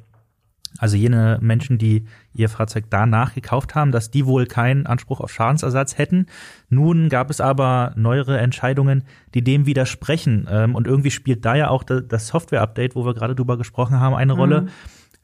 also 0.78 0.98
jene 0.98 1.38
Menschen, 1.42 1.78
die 1.78 2.06
ihr 2.34 2.50
Fahrzeug 2.50 2.86
danach 2.90 3.34
gekauft 3.34 3.75
haben, 3.75 3.92
dass 3.92 4.12
die 4.12 4.25
wohl 4.25 4.46
keinen 4.46 4.86
Anspruch 4.86 5.20
auf 5.20 5.32
Schadensersatz 5.32 5.98
hätten. 5.98 6.28
Nun 6.70 7.10
gab 7.10 7.30
es 7.30 7.42
aber 7.42 7.94
neuere 7.96 8.40
Entscheidungen, 8.40 9.04
die 9.34 9.44
dem 9.44 9.66
widersprechen. 9.66 10.48
Ähm, 10.50 10.75
und 10.75 10.88
irgendwie 10.88 11.12
spielt 11.12 11.46
da 11.46 11.56
ja 11.56 11.70
auch 11.70 11.84
das 11.84 12.28
Software-Update, 12.28 12.96
wo 12.96 13.06
wir 13.06 13.13
gerade 13.13 13.36
drüber 13.36 13.58
gesprochen 13.58 14.00
haben, 14.00 14.16
eine 14.16 14.34
mhm. 14.34 14.40
Rolle. 14.40 14.68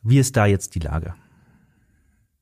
Wie 0.03 0.19
ist 0.19 0.37
da 0.37 0.45
jetzt 0.45 0.75
die 0.75 0.79
Lage? 0.79 1.13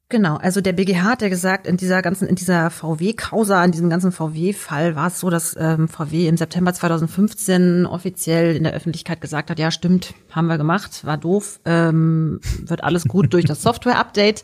Genau, 0.08 0.36
also 0.36 0.62
der 0.62 0.74
BGH 0.74 1.04
hat 1.04 1.24
ja 1.24 1.30
gesagt, 1.30 1.66
in 1.66 1.78
dieser 1.78 2.04
ganzen, 2.04 2.28
in 2.28 2.36
dieser 2.36 2.70
VW-Causa, 2.70 3.66
in 3.66 3.72
diesem 3.72 3.90
ganzen 3.90 4.12
VW-Fall 4.12 4.96
war 4.96 5.08
es 5.08 5.20
so, 5.20 5.32
dass 5.32 5.56
ähm, 5.60 5.88
VW 5.88 6.28
im 6.28 6.38
September 6.38 6.72
2015 6.72 7.88
offiziell 7.88 8.56
in 8.56 8.64
der 8.64 8.74
Öffentlichkeit 8.74 9.20
gesagt 9.20 9.50
hat, 9.50 9.58
ja 9.58 9.72
stimmt, 9.72 10.14
haben 10.30 10.46
wir 10.46 10.60
gemacht, 10.60 11.06
war 11.06 11.18
doof, 11.18 11.60
ähm, 11.66 12.40
wird 12.66 12.84
alles 12.84 13.06
gut 13.06 13.34
durch 13.34 13.46
das 13.46 13.62
Software-Update, 13.64 14.44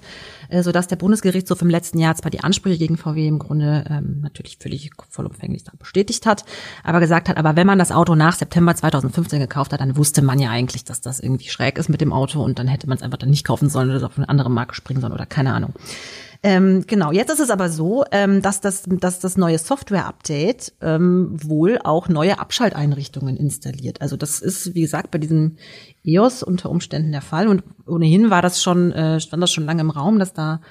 äh, 0.52 0.64
sodass 0.64 0.88
der 0.88 0.98
Bundesgerichtshof 0.98 1.62
im 1.62 1.70
letzten 1.70 1.98
Jahr 1.98 2.16
zwar 2.16 2.30
die 2.30 2.42
Ansprüche 2.42 2.78
gegen 2.78 2.98
VW 2.98 3.28
im 3.28 3.40
Grunde 3.40 3.86
ähm, 3.90 4.20
natürlich 4.22 4.58
völlig 4.60 4.92
vollumfänglich 5.10 5.64
bestätigt 5.80 6.26
hat, 6.26 6.44
aber 6.84 7.00
gesagt 7.00 7.30
hat, 7.30 7.38
aber 7.38 7.56
wenn 7.56 7.68
man 7.68 7.80
das 7.80 7.92
Auto 7.92 8.16
nach 8.16 8.36
September 8.36 8.76
2015 8.76 9.40
gekauft 9.40 9.74
hat, 9.74 9.82
dann 9.82 9.98
wusste 9.98 10.22
man 10.22 10.40
ja 10.40 10.50
eigentlich, 10.50 10.84
dass 10.84 11.02
das 11.02 11.20
irgendwie 11.20 11.50
schräg 11.50 11.78
ist 11.78 11.90
mit 11.90 12.02
dem 12.02 12.14
Auto 12.14 12.44
und 12.44 12.60
dann 12.60 12.68
hätte 12.68 12.88
man 12.88 12.98
es 12.98 13.04
einfach 13.04 13.18
dann 13.18 13.30
nicht 13.30 13.46
kaufen 13.46 13.70
sollen 13.70 13.90
oder 13.90 14.06
auf 14.06 14.18
eine 14.18 14.30
andere 14.30 14.52
Marke 14.52 14.76
springen 14.76 15.02
sollen 15.02 15.14
oder 15.14 15.26
keine 15.26 15.54
Ahnung. 15.54 15.74
Ähm, 16.44 16.86
genau, 16.88 17.12
jetzt 17.12 17.32
ist 17.32 17.40
es 17.40 17.52
aber 17.52 17.70
so, 17.70 18.04
ähm, 18.12 18.42
dass, 18.42 18.62
das, 18.62 18.84
dass 18.88 19.20
das 19.20 19.38
neue 19.38 19.60
Software-Update 19.60 20.74
ähm, 20.82 21.38
wohl 21.44 21.78
auch 21.84 22.10
neue 22.10 22.40
Abschalteinrichtungen 22.40 23.38
installiert. 23.38 24.02
Also 24.02 24.18
das 24.18 24.42
ist, 24.42 24.74
wie 24.74 24.82
gesagt, 24.82 25.12
bei 25.12 25.20
diesem 25.20 25.58
EOS 26.04 26.42
unter 26.42 26.72
Umständen 26.72 27.12
der 27.12 27.22
Fall. 27.22 27.48
Und 27.48 27.64
ohnehin 27.86 28.32
war 28.32 28.42
das 28.42 28.64
schon, 28.64 28.92
äh, 28.92 29.20
stand 29.20 29.44
das 29.44 29.52
schon 29.52 29.66
lange 29.66 29.82
im 29.82 29.92
Raum, 29.92 30.18
dass 30.18 30.34
da, 30.34 30.62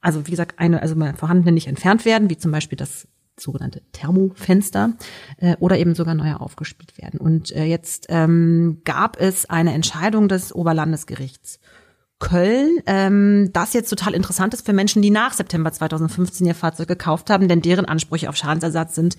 also 0.00 0.26
wie 0.28 0.30
gesagt, 0.30 0.60
eine, 0.60 0.80
also 0.80 0.94
vorhandene 1.16 1.52
nicht 1.52 1.66
entfernt 1.66 2.04
werden, 2.04 2.30
wie 2.30 2.36
zum 2.36 2.52
Beispiel 2.52 2.78
das 2.78 3.08
sogenannte 3.38 3.82
Thermofenster 3.90 4.94
äh, 5.38 5.56
oder 5.58 5.76
eben 5.76 5.96
sogar 5.96 6.14
neue 6.14 6.40
aufgespielt 6.40 6.98
werden. 6.98 7.18
Und 7.18 7.50
äh, 7.50 7.64
jetzt 7.64 8.06
ähm, 8.10 8.80
gab 8.84 9.20
es 9.20 9.50
eine 9.50 9.74
Entscheidung 9.74 10.28
des 10.28 10.54
Oberlandesgerichts 10.54 11.58
Köln, 12.18 12.78
ähm, 12.86 13.50
das 13.52 13.74
jetzt 13.74 13.90
total 13.90 14.14
interessant 14.14 14.54
ist 14.54 14.64
für 14.64 14.72
Menschen, 14.72 15.02
die 15.02 15.10
nach 15.10 15.34
September 15.34 15.70
2015 15.70 16.46
ihr 16.46 16.54
Fahrzeug 16.54 16.88
gekauft 16.88 17.28
haben, 17.28 17.48
denn 17.48 17.60
deren 17.60 17.84
Ansprüche 17.84 18.28
auf 18.28 18.36
Schadensersatz 18.36 18.94
sind 18.94 19.16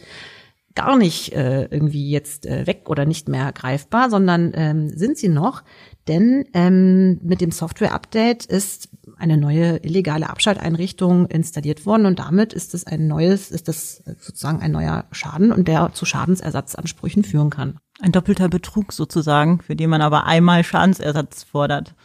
gar 0.74 0.96
nicht 0.96 1.34
äh, 1.34 1.66
irgendwie 1.66 2.10
jetzt 2.10 2.46
äh, 2.46 2.68
weg 2.68 2.84
oder 2.88 3.06
nicht 3.06 3.28
mehr 3.28 3.52
greifbar, 3.52 4.10
sondern 4.10 4.52
ähm, 4.56 4.90
sind 4.90 5.18
sie 5.18 5.28
noch, 5.28 5.64
denn 6.08 6.46
ähm, 6.54 7.20
mit 7.24 7.42
dem 7.42 7.52
Software-Update 7.52 8.46
ist 8.46 8.90
eine 9.18 9.38
neue 9.38 9.78
illegale 9.78 10.30
Abschalteinrichtung 10.30 11.26
installiert 11.28 11.86
worden 11.88 12.06
und 12.06 12.20
damit 12.20 12.54
ist 12.54 12.76
es 12.76 12.86
ein 12.86 13.08
neues, 13.08 13.50
ist 13.50 13.68
das 13.68 14.04
sozusagen 14.20 14.62
ein 14.62 14.72
neuer 14.72 15.06
Schaden 15.12 15.52
und 15.52 15.68
der 15.68 15.94
zu 15.94 16.06
Schadensersatzansprüchen 16.06 17.24
führen 17.24 17.50
kann. 17.50 17.78
Ein 18.00 18.12
doppelter 18.12 18.48
Betrug 18.48 18.94
sozusagen, 18.94 19.62
für 19.62 19.76
den 19.76 19.90
man 19.90 20.02
aber 20.02 20.26
einmal 20.26 20.64
Schadensersatz 20.64 21.44
fordert 21.44 21.96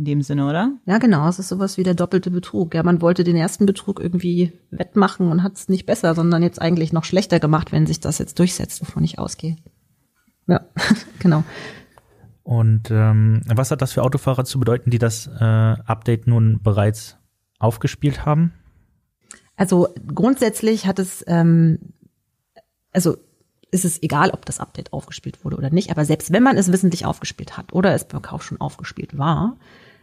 in 0.00 0.06
dem 0.06 0.22
Sinne, 0.22 0.48
oder? 0.48 0.72
Ja, 0.86 0.96
genau. 0.96 1.28
Es 1.28 1.38
ist 1.38 1.50
sowas 1.50 1.76
wie 1.76 1.82
der 1.82 1.92
doppelte 1.92 2.30
Betrug. 2.30 2.74
Ja, 2.74 2.82
man 2.82 3.02
wollte 3.02 3.22
den 3.22 3.36
ersten 3.36 3.66
Betrug 3.66 4.00
irgendwie 4.00 4.50
wettmachen 4.70 5.30
und 5.30 5.42
hat 5.42 5.56
es 5.56 5.68
nicht 5.68 5.84
besser, 5.84 6.14
sondern 6.14 6.42
jetzt 6.42 6.60
eigentlich 6.60 6.94
noch 6.94 7.04
schlechter 7.04 7.38
gemacht, 7.38 7.70
wenn 7.70 7.86
sich 7.86 8.00
das 8.00 8.16
jetzt 8.16 8.38
durchsetzt, 8.38 8.80
wovon 8.80 9.04
ich 9.04 9.18
ausgehe. 9.18 9.56
Ja, 10.46 10.62
genau. 11.18 11.44
Und 12.42 12.90
ähm, 12.90 13.42
was 13.46 13.70
hat 13.70 13.82
das 13.82 13.92
für 13.92 14.02
Autofahrer 14.02 14.46
zu 14.46 14.58
bedeuten, 14.58 14.90
die 14.90 14.98
das 14.98 15.26
äh, 15.26 15.44
Update 15.44 16.26
nun 16.26 16.60
bereits 16.62 17.18
aufgespielt 17.58 18.24
haben? 18.24 18.54
Also 19.54 19.88
grundsätzlich 20.14 20.86
hat 20.86 20.98
es, 20.98 21.22
ähm, 21.26 21.78
also 22.90 23.18
ist 23.70 23.84
es 23.84 24.02
egal, 24.02 24.30
ob 24.30 24.46
das 24.46 24.60
Update 24.60 24.94
aufgespielt 24.94 25.44
wurde 25.44 25.58
oder 25.58 25.68
nicht, 25.68 25.90
aber 25.90 26.06
selbst 26.06 26.32
wenn 26.32 26.42
man 26.42 26.56
es 26.56 26.72
wissentlich 26.72 27.04
aufgespielt 27.04 27.58
hat 27.58 27.74
oder 27.74 27.94
es 27.94 28.08
beim 28.08 28.22
Kauf 28.22 28.42
schon 28.42 28.62
aufgespielt 28.62 29.18
war, 29.18 29.58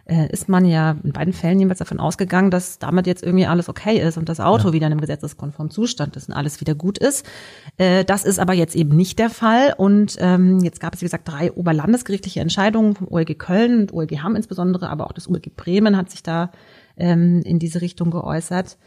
äh, 0.08 0.32
ist 0.32 0.50
man 0.50 0.66
ja 0.66 0.96
in 1.04 1.12
beiden 1.12 1.34
Fällen 1.34 1.60
jeweils 1.60 1.80
davon 1.80 2.00
ausgegangen, 2.00 2.50
dass 2.50 2.80
damit 2.80 3.08
jetzt 3.08 3.24
irgendwie 3.24 3.46
alles 3.46 3.70
okay 3.70 4.00
ist 4.00 4.18
und 4.18 4.30
das 4.30 4.40
Auto 4.40 4.70
ja. 4.70 4.74
wieder 4.74 4.88
in 4.88 4.94
einem 4.94 5.02
gesetzeskonformen 5.02 5.70
Zustand 5.70 6.16
ist 6.16 6.30
und 6.30 6.36
alles 6.36 6.62
wieder 6.62 6.76
gut 6.76 6.98
ist. 6.98 7.26
Äh, 7.78 8.06
das 8.06 8.24
ist 8.24 8.40
aber 8.40 8.54
jetzt 8.54 8.76
eben 8.76 8.96
nicht 8.96 9.20
der 9.20 9.30
Fall. 9.30 9.74
Und 9.78 10.16
ähm, 10.20 10.60
jetzt 10.60 10.80
gab 10.80 10.94
es, 10.94 11.02
wie 11.02 11.06
gesagt, 11.06 11.28
drei 11.28 11.52
oberlandesgerichtliche 11.52 12.40
Entscheidungen 12.40 12.96
vom 12.96 13.08
OLG 13.10 13.38
Köln 13.38 13.82
und 13.82 13.94
OLG 13.94 14.20
Hamm 14.24 14.36
insbesondere, 14.36 14.90
aber 14.90 15.08
auch 15.08 15.14
das 15.14 15.30
OLG 15.30 15.56
Bremen 15.56 15.98
hat 15.98 16.10
sich 16.10 16.24
da 16.24 16.52
ähm, 16.96 17.42
in 17.44 17.60
diese 17.60 17.82
Richtung 17.82 18.10
geäußert. 18.12 18.78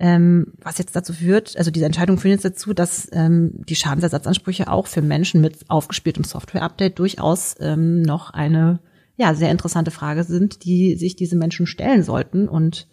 Ähm, 0.00 0.52
was 0.62 0.78
jetzt 0.78 0.94
dazu 0.94 1.12
führt, 1.12 1.56
also 1.58 1.72
diese 1.72 1.86
Entscheidung 1.86 2.18
führt 2.18 2.34
jetzt 2.34 2.44
dazu, 2.44 2.72
dass 2.72 3.08
ähm, 3.10 3.50
die 3.68 3.74
Schadensersatzansprüche 3.74 4.70
auch 4.70 4.86
für 4.86 5.02
Menschen 5.02 5.40
mit 5.40 5.68
aufgespieltem 5.68 6.22
Software-Update 6.22 7.00
durchaus 7.00 7.56
ähm, 7.58 8.02
noch 8.02 8.30
eine 8.30 8.78
ja, 9.18 9.34
sehr 9.34 9.50
interessante 9.50 9.90
Frage 9.90 10.24
sind, 10.24 10.64
die 10.64 10.94
sich 10.94 11.16
diese 11.16 11.36
Menschen 11.36 11.66
stellen 11.66 12.04
sollten. 12.04 12.48
Und 12.48 12.86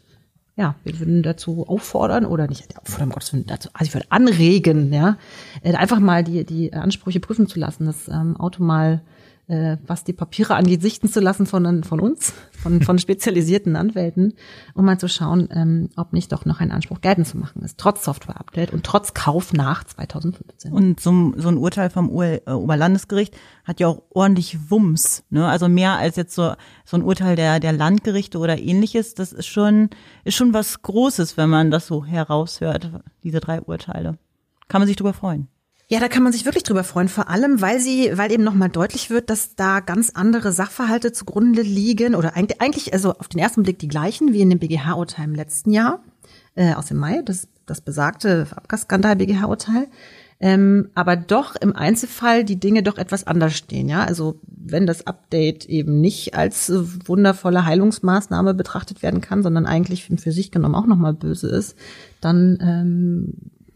ja, 0.58 0.76
wir 0.84 1.00
würden 1.00 1.22
dazu 1.22 1.68
auffordern 1.68 2.26
oder 2.26 2.48
nicht 2.48 2.78
auffordern, 2.80 3.12
Gottes 3.12 3.32
Willen, 3.32 3.46
dazu, 3.46 3.70
also 3.74 3.88
ich 3.88 3.94
würde 3.94 4.08
anregen, 4.10 4.92
ja, 4.92 5.18
äh, 5.62 5.76
einfach 5.76 6.00
mal 6.00 6.24
die, 6.24 6.44
die 6.44 6.74
Ansprüche 6.74 7.20
prüfen 7.20 7.48
zu 7.48 7.60
lassen, 7.60 7.86
das 7.86 8.08
ähm, 8.08 8.36
Auto 8.38 8.64
mal 8.64 9.02
äh, 9.48 9.78
was 9.86 10.04
die 10.04 10.14
Papiere 10.14 10.56
angeht, 10.56 10.82
sichten 10.82 11.08
zu 11.08 11.20
lassen 11.20 11.46
von, 11.46 11.84
von 11.84 12.00
uns, 12.00 12.34
von, 12.52 12.82
von 12.82 12.98
spezialisierten 13.00 13.76
Anwälten, 13.76 14.34
um 14.74 14.86
mal 14.86 15.00
zu 15.00 15.08
schauen, 15.08 15.50
ähm, 15.52 15.90
ob 15.96 16.14
nicht 16.14 16.32
doch 16.32 16.46
noch 16.46 16.60
ein 16.60 16.72
Anspruch 16.72 17.02
geltend 17.02 17.28
zu 17.28 17.38
machen 17.38 17.62
ist, 17.62 17.78
trotz 17.78 18.04
Software-Update 18.04 18.74
und 18.74 18.84
trotz 18.84 19.14
Kauf 19.14 19.54
nach 19.54 19.84
2015. 19.84 20.72
Und 20.72 21.00
so, 21.00 21.34
so 21.38 21.50
ein 21.50 21.58
Urteil 21.58 21.90
vom 21.90 22.10
äh, 22.22 22.40
Oberlandesgericht 22.48 23.36
hat 23.64 23.80
ja 23.80 23.88
auch 23.88 24.02
ordentlich 24.10 24.70
Wumms, 24.70 25.24
ne? 25.30 25.48
Also 25.48 25.70
mehr 25.70 25.98
als 25.98 26.16
jetzt 26.16 26.34
so, 26.34 26.54
so 26.84 26.98
ein 26.98 27.04
Urteil 27.04 27.36
der, 27.36 27.60
der 27.60 27.74
Landgerichte 27.74 28.38
oder 28.40 28.58
ähnliches. 28.58 29.14
Das 29.14 29.32
ist 29.32 29.48
schon, 29.48 29.90
ist 30.24 30.36
schon 30.36 30.54
was 30.54 30.82
Großes, 30.82 31.38
wenn 31.38 31.50
man 31.50 31.72
das 31.72 31.88
so 31.88 32.04
heraushört, 32.04 32.92
diese 33.24 33.40
drei 33.40 33.62
Urteile. 33.62 34.18
Kann 34.68 34.82
man 34.82 34.88
sich 34.88 34.98
drüber 34.98 35.14
freuen. 35.14 35.48
Ja, 35.88 36.00
da 36.00 36.08
kann 36.08 36.24
man 36.24 36.34
sich 36.34 36.46
wirklich 36.46 36.64
drüber 36.64 36.84
freuen, 36.84 37.10
vor 37.10 37.30
allem, 37.30 37.62
weil 37.62 37.80
sie, 37.80 38.12
weil 38.16 38.32
eben 38.32 38.44
nochmal 38.44 38.70
deutlich 38.70 39.12
wird, 39.12 39.30
dass 39.30 39.56
da 39.56 39.82
ganz 39.82 40.12
andere 40.16 40.52
Sachverhalte 40.52 41.12
zugrunde 41.12 41.62
liegen 41.62 42.16
oder 42.16 42.36
eigentlich, 42.36 42.92
also 42.92 43.12
auf 43.14 43.28
den 43.28 43.40
ersten 43.40 43.62
Blick 43.62 43.78
die 43.78 43.88
gleichen 43.88 44.34
wie 44.34 44.42
in 44.42 44.50
dem 44.50 44.58
BGH-Urteil 44.60 45.26
im 45.26 45.36
letzten 45.36 45.72
Jahr. 45.72 46.00
äh, 46.56 46.74
aus 46.74 46.88
dem 46.88 46.98
Mai, 46.98 47.22
das, 47.24 47.48
das 47.66 47.82
besagte 47.82 48.48
Abgasskandal-BGH-Urteil. 48.56 49.88
Ähm, 50.40 50.90
aber 50.96 51.16
doch 51.16 51.56
im 51.56 51.76
Einzelfall 51.76 52.44
die 52.44 52.60
Dinge 52.60 52.84
doch 52.84 52.98
etwas 52.98 53.26
anders 53.26 53.54
stehen. 53.54 53.88
Ja, 53.88 54.04
also 54.04 54.40
wenn 54.48 54.86
das 54.86 55.08
Update 55.08 55.66
eben 55.66 56.02
nicht 56.02 56.36
als 56.36 56.72
wundervolle 57.06 57.66
Heilungsmaßnahme 57.66 58.54
betrachtet 58.54 59.02
werden 59.02 59.22
kann, 59.22 59.44
sondern 59.44 59.66
eigentlich 59.66 60.06
für 60.06 60.32
sich 60.32 60.52
genommen 60.52 60.76
auch 60.76 60.88
nochmal 60.88 61.14
böse 61.14 61.48
ist, 61.48 61.78
dann 62.20 62.58
ähm, 62.62 63.34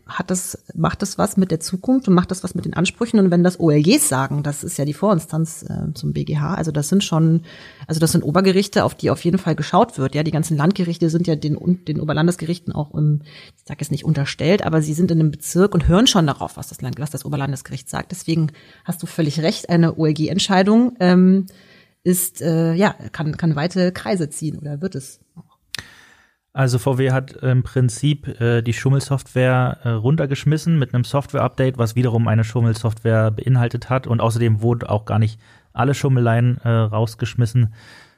hat 0.10 0.32
das, 0.32 0.58
macht 0.75 1.01
das 1.01 1.18
was 1.18 1.38
mit 1.38 1.51
der 1.51 1.60
Zukunft 1.60 2.08
und 2.08 2.16
macht 2.16 2.32
das 2.32 2.44
was 2.44 2.56
mit 2.56 2.66
den 2.66 2.74
Ansprüchen. 2.74 3.20
Und 3.20 3.32
wenn 3.32 3.44
das 3.44 3.60
OLGs 3.60 4.10
sagen, 4.10 4.44
das 4.44 4.63
ist 4.63 4.78
ja 4.78 4.86
die 4.86 4.94
Vorinstanz 4.94 5.63
äh, 5.63 5.94
zum 5.94 6.13
BGH, 6.13 6.56
also 6.56 6.72
das 6.72 6.89
sind 6.89 7.04
schon, 7.04 7.44
also 7.88 8.00
das 8.00 8.12
sind 8.12 8.24
Obergerichte, 8.24 8.84
auf 8.84 8.96
die 8.96 9.12
auf 9.12 9.24
jeden 9.24 9.38
Fall 9.38 9.56
geschaut 9.56 9.98
wird. 9.98 10.16
Ja, 10.16 10.24
die 10.24 10.32
ganzen 10.32 10.58
Landgerichte 10.58 11.10
sind 11.10 11.28
ja 11.28 11.36
den, 11.36 11.58
den 11.88 12.01
Oberlandesgerichten 12.01 12.74
auch 12.74 12.94
im, 12.94 13.22
ich 13.56 13.63
sage 13.66 13.82
jetzt 13.82 13.92
nicht 13.92 14.06
unterstellt, 14.06 14.66
aber 14.66 14.82
sie 14.82 14.94
sind 14.94 15.12
in 15.12 15.20
einem 15.20 15.32
Bezirk 15.32 15.74
und 15.74 15.88
hören 15.88 16.08
schon 16.08 16.28
darauf, 16.28 16.58
was 16.58 16.70
das 16.70 16.82
Land, 16.82 17.00
was 17.00 17.12
das 17.12 17.25
Oberlandesgericht 17.25 17.89
sagt. 17.89 18.12
Deswegen 18.12 18.51
hast 18.86 19.01
du 19.04 19.08
völlig 19.08 19.42
recht, 19.42 19.70
eine 19.70 19.98
OLG-Entscheidung 19.98 20.98
ähm, 21.00 21.46
ist, 22.04 22.42
äh, 22.42 22.74
ja, 22.74 22.96
kann, 23.12 23.38
kann 23.38 23.56
weite 23.56 23.92
Kreise 23.92 24.30
ziehen 24.30 24.58
oder 24.58 24.82
wird 24.82 24.96
es 24.96 25.20
also 26.53 26.79
VW 26.79 27.12
hat 27.12 27.32
im 27.44 27.63
Prinzip 27.63 28.39
äh, 28.41 28.62
die 28.62 28.74
Schummelsoftware 28.74 29.77
äh, 29.84 29.89
runtergeschmissen 29.89 30.79
mit 30.79 30.94
einem 30.94 31.03
Software-Update, 31.03 31.77
was 31.77 31.96
wiederum 31.96 32.27
eine 32.27 32.44
Schummelsoftware 32.44 33.32
beinhaltet 33.32 33.89
hat 33.89 34.08
und 34.08 34.20
außerdem 34.20 34.62
wurden 34.62 34.88
auch 34.88 35.06
gar 35.06 35.20
nicht 35.20 35.39
alle 35.74 35.94
Schummeleien 35.94 36.58
äh, 36.63 36.70
rausgeschmissen. 36.70 37.74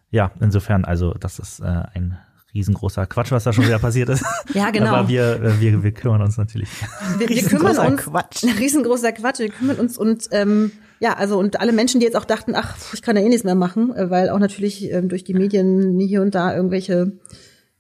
Ja, 0.09 0.31
insofern, 0.39 0.85
also 0.85 1.13
das 1.13 1.39
ist 1.39 1.59
äh, 1.59 1.83
ein 1.93 2.17
riesengroßer 2.53 3.05
Quatsch, 3.05 3.31
was 3.31 3.43
da 3.43 3.53
schon 3.53 3.65
wieder 3.65 3.79
passiert 3.79 4.09
ist. 4.09 4.23
ja, 4.53 4.71
genau. 4.71 4.95
Aber 4.95 5.09
wir, 5.09 5.41
äh, 5.41 5.59
wir, 5.59 5.83
wir 5.83 5.91
kümmern 5.91 6.21
uns 6.21 6.38
natürlich. 6.38 6.69
Wir, 7.17 7.29
wir 7.29 7.43
kümmern 7.43 7.77
uns. 7.77 8.01
Quatsch. 8.01 8.43
Riesengroßer 8.59 9.11
Quatsch. 9.11 9.39
Wir 9.39 9.50
kümmern 9.50 9.77
uns 9.77 9.97
und 9.97 10.27
ähm, 10.31 10.71
ja, 11.00 11.13
also 11.13 11.39
und 11.39 11.59
alle 11.59 11.71
Menschen, 11.71 12.00
die 12.00 12.05
jetzt 12.05 12.15
auch 12.15 12.25
dachten, 12.25 12.53
ach, 12.55 12.75
ich 12.93 13.01
kann 13.01 13.17
ja 13.17 13.23
eh 13.23 13.29
nichts 13.29 13.43
mehr 13.43 13.55
machen, 13.55 13.95
äh, 13.95 14.09
weil 14.09 14.29
auch 14.29 14.39
natürlich 14.39 14.89
ähm, 14.91 15.09
durch 15.09 15.23
die 15.23 15.33
Medien 15.33 16.00
hier 16.00 16.21
und 16.21 16.35
da 16.35 16.55
irgendwelche 16.55 17.13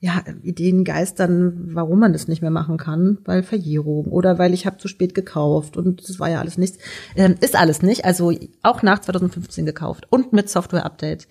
ja, 0.03 0.23
Ideen 0.41 0.83
geistern, 0.83 1.69
warum 1.75 1.99
man 1.99 2.11
das 2.11 2.27
nicht 2.27 2.41
mehr 2.41 2.49
machen 2.49 2.77
kann, 2.77 3.19
weil 3.23 3.43
Verjährung 3.43 4.07
oder 4.07 4.39
weil 4.39 4.51
ich 4.51 4.65
habe 4.65 4.77
zu 4.77 4.87
spät 4.87 5.13
gekauft 5.13 5.77
und 5.77 6.09
das 6.09 6.19
war 6.19 6.27
ja 6.27 6.39
alles 6.39 6.57
nichts. 6.57 6.79
Ähm, 7.15 7.35
ist 7.39 7.55
alles 7.55 7.83
nicht, 7.83 8.03
also 8.03 8.33
auch 8.63 8.81
nach 8.81 8.99
2015 8.99 9.63
gekauft 9.63 10.07
und 10.09 10.33
mit 10.33 10.49
Software-Update 10.49 11.27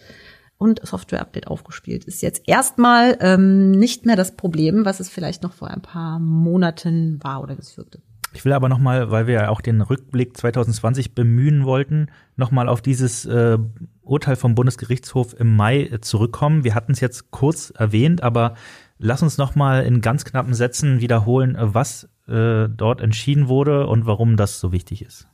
und 0.56 0.86
Software-Update 0.86 1.48
aufgespielt. 1.48 2.04
Ist 2.04 2.22
jetzt 2.22 2.42
erstmal 2.46 3.18
ähm, 3.20 3.72
nicht 3.72 4.06
mehr 4.06 4.16
das 4.16 4.36
Problem, 4.36 4.84
was 4.84 5.00
es 5.00 5.08
vielleicht 5.08 5.42
noch 5.42 5.52
vor 5.52 5.68
ein 5.68 5.82
paar 5.82 6.20
Monaten 6.20 7.18
war 7.24 7.42
oder 7.42 7.56
geführte. 7.56 8.00
Ich 8.32 8.44
will 8.44 8.52
aber 8.52 8.68
nochmal, 8.68 9.10
weil 9.10 9.26
wir 9.26 9.34
ja 9.34 9.48
auch 9.48 9.60
den 9.60 9.80
Rückblick 9.80 10.36
2020 10.36 11.14
bemühen 11.14 11.64
wollten, 11.64 12.08
nochmal 12.36 12.68
auf 12.68 12.80
dieses 12.80 13.26
äh, 13.26 13.58
Urteil 14.02 14.36
vom 14.36 14.54
Bundesgerichtshof 14.54 15.38
im 15.38 15.56
Mai 15.56 15.82
äh, 15.82 16.00
zurückkommen. 16.00 16.64
Wir 16.64 16.74
hatten 16.74 16.92
es 16.92 17.00
jetzt 17.00 17.30
kurz 17.30 17.70
erwähnt, 17.70 18.22
aber 18.22 18.54
lass 18.98 19.22
uns 19.22 19.36
nochmal 19.36 19.84
in 19.84 20.00
ganz 20.00 20.24
knappen 20.24 20.54
Sätzen 20.54 21.00
wiederholen, 21.00 21.56
was 21.58 22.08
äh, 22.28 22.68
dort 22.68 23.00
entschieden 23.00 23.48
wurde 23.48 23.86
und 23.86 24.06
warum 24.06 24.36
das 24.36 24.60
so 24.60 24.70
wichtig 24.70 25.02
ist. 25.02 25.26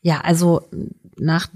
Ja, 0.00 0.20
also 0.20 0.68
nach 1.16 1.48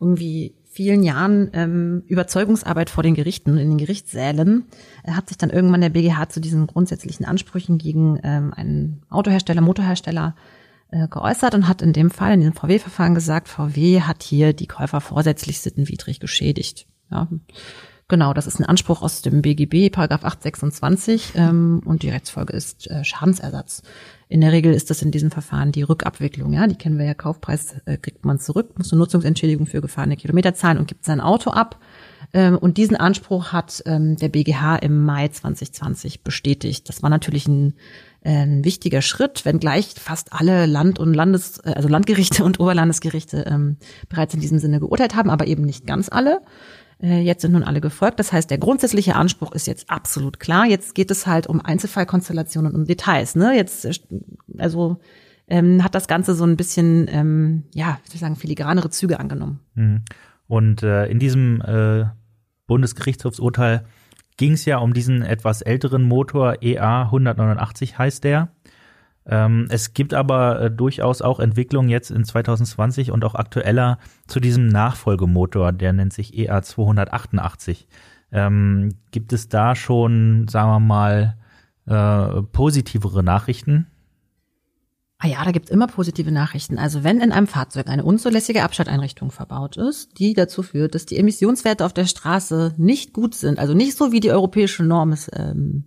irgendwie 0.00 0.54
vielen 0.78 1.02
Jahren 1.02 1.50
ähm, 1.54 2.04
Überzeugungsarbeit 2.06 2.88
vor 2.88 3.02
den 3.02 3.14
Gerichten, 3.14 3.58
in 3.58 3.70
den 3.70 3.78
Gerichtssälen, 3.78 4.66
äh, 5.02 5.10
hat 5.10 5.26
sich 5.26 5.36
dann 5.36 5.50
irgendwann 5.50 5.80
der 5.80 5.88
BGH 5.88 6.28
zu 6.28 6.40
diesen 6.40 6.68
grundsätzlichen 6.68 7.26
Ansprüchen 7.26 7.78
gegen 7.78 8.20
ähm, 8.22 8.54
einen 8.54 9.02
Autohersteller, 9.10 9.60
Motorhersteller 9.60 10.36
äh, 10.92 11.08
geäußert 11.08 11.56
und 11.56 11.66
hat 11.66 11.82
in 11.82 11.92
dem 11.92 12.12
Fall, 12.12 12.32
in 12.32 12.40
diesem 12.42 12.54
VW-Verfahren 12.54 13.16
gesagt, 13.16 13.48
VW 13.48 14.02
hat 14.02 14.22
hier 14.22 14.52
die 14.52 14.68
Käufer 14.68 15.00
vorsätzlich 15.00 15.58
sittenwidrig 15.58 16.20
geschädigt. 16.20 16.86
Ja. 17.10 17.26
Genau, 18.10 18.32
das 18.32 18.46
ist 18.46 18.58
ein 18.58 18.64
Anspruch 18.64 19.02
aus 19.02 19.20
dem 19.20 19.42
BGB, 19.42 19.92
Paragraph 19.92 20.24
826, 20.24 21.32
ähm, 21.34 21.82
und 21.84 22.02
die 22.02 22.08
Rechtsfolge 22.08 22.54
ist 22.54 22.90
äh, 22.90 23.04
Schadensersatz. 23.04 23.82
In 24.30 24.40
der 24.40 24.50
Regel 24.50 24.72
ist 24.72 24.88
das 24.88 25.02
in 25.02 25.10
diesem 25.10 25.30
Verfahren 25.30 25.72
die 25.72 25.82
Rückabwicklung. 25.82 26.54
Ja, 26.54 26.66
die 26.66 26.74
kennen 26.74 26.98
wir 26.98 27.04
ja. 27.04 27.12
Kaufpreis 27.12 27.76
äh, 27.84 27.98
kriegt 27.98 28.24
man 28.24 28.38
zurück, 28.38 28.78
muss 28.78 28.92
eine 28.92 29.00
Nutzungsentschädigung 29.00 29.66
für 29.66 29.82
gefahrene 29.82 30.16
Kilometer 30.16 30.54
zahlen 30.54 30.78
und 30.78 30.88
gibt 30.88 31.04
sein 31.04 31.20
Auto 31.20 31.50
ab. 31.50 31.78
Ähm, 32.32 32.56
und 32.56 32.78
diesen 32.78 32.96
Anspruch 32.96 33.52
hat 33.52 33.82
ähm, 33.84 34.16
der 34.16 34.28
BGH 34.30 34.76
im 34.76 35.04
Mai 35.04 35.28
2020 35.28 36.24
bestätigt. 36.24 36.88
Das 36.88 37.02
war 37.02 37.10
natürlich 37.10 37.46
ein, 37.46 37.74
äh, 38.22 38.42
ein 38.42 38.64
wichtiger 38.64 39.02
Schritt, 39.02 39.44
wenngleich 39.44 39.94
fast 39.98 40.32
alle 40.32 40.64
Land- 40.64 40.98
und 40.98 41.12
Landes, 41.12 41.58
äh, 41.58 41.72
also 41.74 41.88
Landgerichte 41.88 42.42
und 42.44 42.58
Oberlandesgerichte 42.58 43.44
ähm, 43.46 43.76
bereits 44.08 44.32
in 44.32 44.40
diesem 44.40 44.58
Sinne 44.58 44.80
geurteilt 44.80 45.14
haben, 45.14 45.28
aber 45.28 45.46
eben 45.46 45.64
nicht 45.64 45.86
ganz 45.86 46.08
alle. 46.10 46.40
Äh, 47.00 47.20
jetzt 47.20 47.42
sind 47.42 47.52
nun 47.52 47.62
alle 47.62 47.80
gefolgt. 47.80 48.18
Das 48.18 48.32
heißt, 48.32 48.50
der 48.50 48.58
grundsätzliche 48.58 49.14
Anspruch 49.14 49.52
ist 49.52 49.66
jetzt 49.66 49.90
absolut 49.90 50.40
klar. 50.40 50.66
Jetzt 50.66 50.94
geht 50.94 51.10
es 51.10 51.26
halt 51.26 51.46
um 51.46 51.60
Einzelfallkonstellationen 51.60 52.72
und 52.72 52.80
um 52.80 52.86
Details. 52.86 53.34
Ne? 53.34 53.54
Jetzt, 53.54 53.84
äh, 53.84 53.92
also 54.58 54.98
ähm, 55.46 55.82
hat 55.82 55.94
das 55.94 56.08
Ganze 56.08 56.34
so 56.34 56.44
ein 56.44 56.56
bisschen, 56.56 57.06
ähm, 57.08 57.64
ja, 57.72 57.98
ich 58.12 58.20
sagen, 58.20 58.36
filigranere 58.36 58.90
Züge 58.90 59.20
angenommen. 59.20 59.60
Mhm. 59.74 60.02
Und 60.46 60.82
äh, 60.82 61.06
in 61.06 61.18
diesem 61.18 61.60
äh, 61.62 62.06
Bundesgerichtshofsurteil 62.66 63.84
ging 64.36 64.52
es 64.52 64.64
ja 64.64 64.78
um 64.78 64.94
diesen 64.94 65.22
etwas 65.22 65.62
älteren 65.62 66.02
Motor 66.02 66.62
EA 66.62 67.02
189 67.02 67.98
heißt 67.98 68.24
der. 68.24 68.48
Ähm, 69.28 69.66
es 69.68 69.92
gibt 69.92 70.14
aber 70.14 70.60
äh, 70.60 70.70
durchaus 70.70 71.20
auch 71.20 71.38
Entwicklungen 71.38 71.90
jetzt 71.90 72.10
in 72.10 72.24
2020 72.24 73.12
und 73.12 73.24
auch 73.24 73.34
aktueller 73.34 73.98
zu 74.26 74.40
diesem 74.40 74.66
Nachfolgemotor, 74.66 75.72
der 75.72 75.92
nennt 75.92 76.14
sich 76.14 76.36
EA 76.36 76.62
288. 76.62 77.86
Ähm, 78.32 78.94
gibt 79.10 79.32
es 79.32 79.48
da 79.48 79.74
schon, 79.74 80.48
sagen 80.48 80.70
wir 80.70 80.80
mal, 80.80 81.36
äh, 81.86 82.42
positivere 82.42 83.22
Nachrichten? 83.22 83.86
Ah 85.18 85.26
ja, 85.26 85.44
da 85.44 85.50
gibt's 85.50 85.70
immer 85.70 85.88
positive 85.88 86.30
Nachrichten. 86.30 86.78
Also 86.78 87.02
wenn 87.02 87.20
in 87.20 87.32
einem 87.32 87.48
Fahrzeug 87.48 87.88
eine 87.88 88.04
unzulässige 88.04 88.62
Abschalteinrichtung 88.62 89.32
verbaut 89.32 89.76
ist, 89.76 90.18
die 90.18 90.32
dazu 90.32 90.62
führt, 90.62 90.94
dass 90.94 91.06
die 91.06 91.18
Emissionswerte 91.18 91.84
auf 91.84 91.92
der 91.92 92.06
Straße 92.06 92.74
nicht 92.78 93.12
gut 93.12 93.34
sind, 93.34 93.58
also 93.58 93.74
nicht 93.74 93.96
so 93.96 94.12
wie 94.12 94.20
die 94.20 94.30
europäische 94.30 94.84
Norm 94.84 95.10
es 95.12 95.28
ähm, 95.34 95.84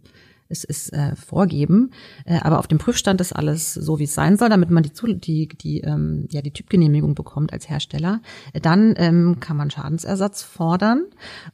es 0.52 0.64
ist 0.64 0.94
äh, 0.94 1.16
vorgeben. 1.16 1.92
Äh, 2.26 2.40
aber 2.42 2.60
auf 2.60 2.68
dem 2.68 2.78
Prüfstand 2.78 3.22
ist 3.22 3.34
alles 3.34 3.74
so, 3.74 4.00
wie 4.00 4.04
es 4.04 4.14
sein 4.14 4.38
soll, 4.38 4.50
damit 4.50 4.70
man 4.70 4.84
die, 4.84 4.92
die, 5.20 5.48
die, 5.48 5.82
ähm, 5.82 6.28
ja, 6.32 6.42
die 6.42 6.52
Typgenehmigung 6.52 7.16
bekommt 7.16 7.54
als 7.54 7.70
Hersteller. 7.70 8.22
Äh, 8.54 8.60
dann 8.60 8.94
ähm, 8.98 9.40
kann 9.40 9.58
man 9.58 9.72
Schadensersatz 9.72 10.44
fordern. 10.44 11.06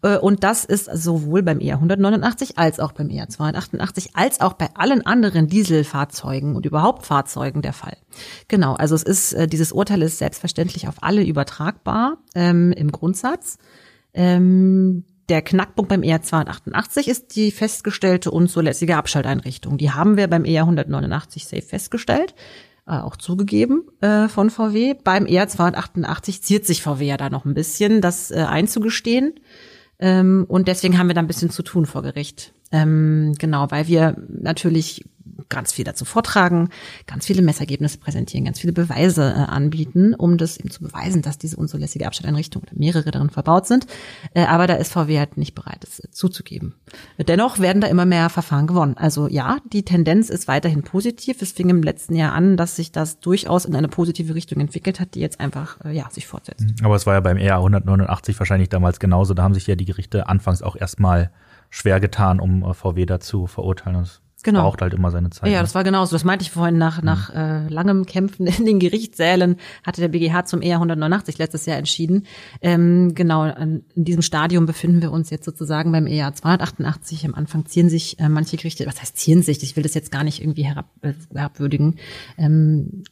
Äh, 0.01 0.17
und 0.17 0.43
das 0.43 0.65
ist 0.65 0.89
sowohl 0.93 1.43
beim 1.43 1.59
ER 1.59 1.75
189 1.75 2.57
als 2.57 2.79
auch 2.79 2.91
beim 2.91 3.09
ER 3.09 3.29
288 3.29 4.15
als 4.15 4.41
auch 4.41 4.53
bei 4.53 4.69
allen 4.75 5.05
anderen 5.05 5.47
Dieselfahrzeugen 5.47 6.55
und 6.55 6.65
überhaupt 6.65 7.05
Fahrzeugen 7.05 7.61
der 7.61 7.73
Fall. 7.73 7.97
Genau, 8.47 8.73
also 8.73 8.95
es 8.95 9.03
ist, 9.03 9.33
äh, 9.33 9.47
dieses 9.47 9.71
Urteil 9.71 10.01
ist 10.01 10.17
selbstverständlich 10.17 10.87
auf 10.87 11.03
alle 11.03 11.23
übertragbar 11.23 12.17
ähm, 12.35 12.71
im 12.71 12.91
Grundsatz. 12.91 13.57
Ähm, 14.13 15.03
der 15.29 15.41
Knackpunkt 15.41 15.89
beim 15.89 16.03
ER 16.03 16.21
288 16.21 17.07
ist 17.07 17.35
die 17.35 17.51
festgestellte 17.51 18.31
unzulässige 18.31 18.95
Abschalteinrichtung. 18.95 19.77
Die 19.77 19.91
haben 19.91 20.17
wir 20.17 20.27
beim 20.27 20.45
ER 20.45 20.63
189 20.63 21.45
safe 21.45 21.61
festgestellt, 21.61 22.33
äh, 22.87 22.91
auch 22.91 23.17
zugegeben 23.17 23.83
äh, 24.01 24.27
von 24.29 24.49
VW. 24.49 24.95
Beim 25.03 25.25
ER 25.25 25.47
288 25.47 26.41
ziert 26.41 26.65
sich 26.65 26.81
VW 26.81 27.05
ja 27.05 27.17
da 27.17 27.29
noch 27.29 27.45
ein 27.45 27.53
bisschen, 27.53 28.01
das 28.01 28.31
äh, 28.31 28.35
einzugestehen. 28.35 29.39
Ähm, 29.99 30.45
und 30.47 30.67
deswegen 30.67 30.97
haben 30.97 31.07
wir 31.07 31.15
da 31.15 31.21
ein 31.21 31.27
bisschen 31.27 31.49
zu 31.49 31.63
tun 31.63 31.85
vor 31.85 32.03
Gericht. 32.03 32.53
Ähm, 32.71 33.33
genau, 33.37 33.71
weil 33.71 33.87
wir 33.87 34.15
natürlich 34.29 35.05
ganz 35.49 35.73
viel 35.73 35.85
dazu 35.85 36.05
vortragen, 36.05 36.69
ganz 37.05 37.25
viele 37.25 37.41
Messergebnisse 37.41 37.97
präsentieren, 37.97 38.45
ganz 38.45 38.59
viele 38.59 38.73
Beweise 38.73 39.23
äh, 39.23 39.51
anbieten, 39.51 40.13
um 40.13 40.37
das 40.37 40.57
eben 40.57 40.69
zu 40.69 40.83
beweisen, 40.83 41.21
dass 41.21 41.37
diese 41.37 41.57
unzulässige 41.57 42.05
Abstandeinrichtung 42.05 42.63
oder 42.63 42.73
mehrere 42.75 43.11
darin 43.11 43.29
verbaut 43.29 43.67
sind. 43.67 43.87
Äh, 44.33 44.45
aber 44.45 44.67
da 44.67 44.75
ist 44.75 44.91
VW 44.91 45.19
halt 45.19 45.37
nicht 45.37 45.55
bereit, 45.55 45.83
es 45.83 45.99
äh, 45.99 46.09
zuzugeben. 46.11 46.75
Dennoch 47.17 47.59
werden 47.59 47.81
da 47.81 47.87
immer 47.87 48.05
mehr 48.05 48.29
Verfahren 48.29 48.67
gewonnen. 48.67 48.95
Also 48.97 49.27
ja, 49.27 49.57
die 49.71 49.83
Tendenz 49.83 50.29
ist 50.29 50.47
weiterhin 50.47 50.83
positiv. 50.83 51.41
Es 51.41 51.51
fing 51.51 51.69
im 51.69 51.83
letzten 51.83 52.15
Jahr 52.15 52.33
an, 52.33 52.57
dass 52.57 52.75
sich 52.75 52.91
das 52.91 53.19
durchaus 53.19 53.65
in 53.65 53.75
eine 53.75 53.87
positive 53.87 54.35
Richtung 54.35 54.59
entwickelt 54.61 54.99
hat, 54.99 55.15
die 55.15 55.19
jetzt 55.19 55.39
einfach 55.39 55.83
äh, 55.83 55.91
ja 55.91 56.09
sich 56.11 56.27
fortsetzt. 56.27 56.65
Aber 56.83 56.95
es 56.95 57.05
war 57.05 57.15
ja 57.15 57.19
beim 57.19 57.37
ER 57.37 57.57
189 57.57 58.37
wahrscheinlich 58.39 58.69
damals 58.69 58.99
genauso. 58.99 59.33
Da 59.33 59.43
haben 59.43 59.53
sich 59.53 59.67
ja 59.67 59.75
die 59.75 59.85
Gerichte 59.85 60.27
anfangs 60.27 60.61
auch 60.61 60.75
erstmal 60.75 61.31
schwer 61.69 61.99
getan, 61.99 62.39
um 62.39 62.63
äh, 62.63 62.73
VW 62.73 63.05
dazu 63.05 63.47
verurteilen. 63.47 64.07
Genau. 64.47 64.61
braucht 64.61 64.81
halt 64.81 64.93
immer 64.93 65.11
seine 65.11 65.29
Zeit. 65.29 65.49
Ja, 65.49 65.57
ne? 65.57 65.63
das 65.63 65.75
war 65.75 65.83
genauso. 65.83 66.15
Das 66.15 66.23
meinte 66.23 66.43
ich 66.43 66.51
vorhin 66.51 66.77
nach, 66.77 67.01
nach 67.01 67.35
äh, 67.35 67.67
langem 67.67 68.05
Kämpfen 68.05 68.47
in 68.47 68.65
den 68.65 68.79
Gerichtssälen 68.79 69.57
hatte 69.83 69.99
der 69.99 70.07
BGH 70.07 70.45
zum 70.45 70.61
ER 70.61 70.75
189 70.75 71.37
letztes 71.37 71.65
Jahr 71.65 71.77
entschieden. 71.77 72.25
Ähm, 72.61 73.13
genau, 73.13 73.43
in 73.43 73.83
diesem 73.95 74.21
Stadium 74.21 74.65
befinden 74.65 75.01
wir 75.01 75.11
uns 75.11 75.31
jetzt 75.31 75.43
sozusagen 75.43 75.91
beim 75.91 76.07
ER 76.07 76.33
288. 76.33 77.25
Am 77.25 77.35
Anfang 77.35 77.65
ziehen 77.65 77.89
sich 77.89 78.21
äh, 78.21 78.29
manche 78.29 78.55
Gerichte, 78.55 78.85
was 78.85 79.01
heißt 79.01 79.17
ziehen 79.17 79.43
sich? 79.43 79.61
Ich 79.63 79.75
will 79.75 79.83
das 79.83 79.93
jetzt 79.93 80.13
gar 80.13 80.23
nicht 80.23 80.41
irgendwie 80.41 80.63
herab, 80.63 80.85
äh, 81.01 81.11
herabwürdigen. 81.33 81.97
Ähm, 82.37 83.03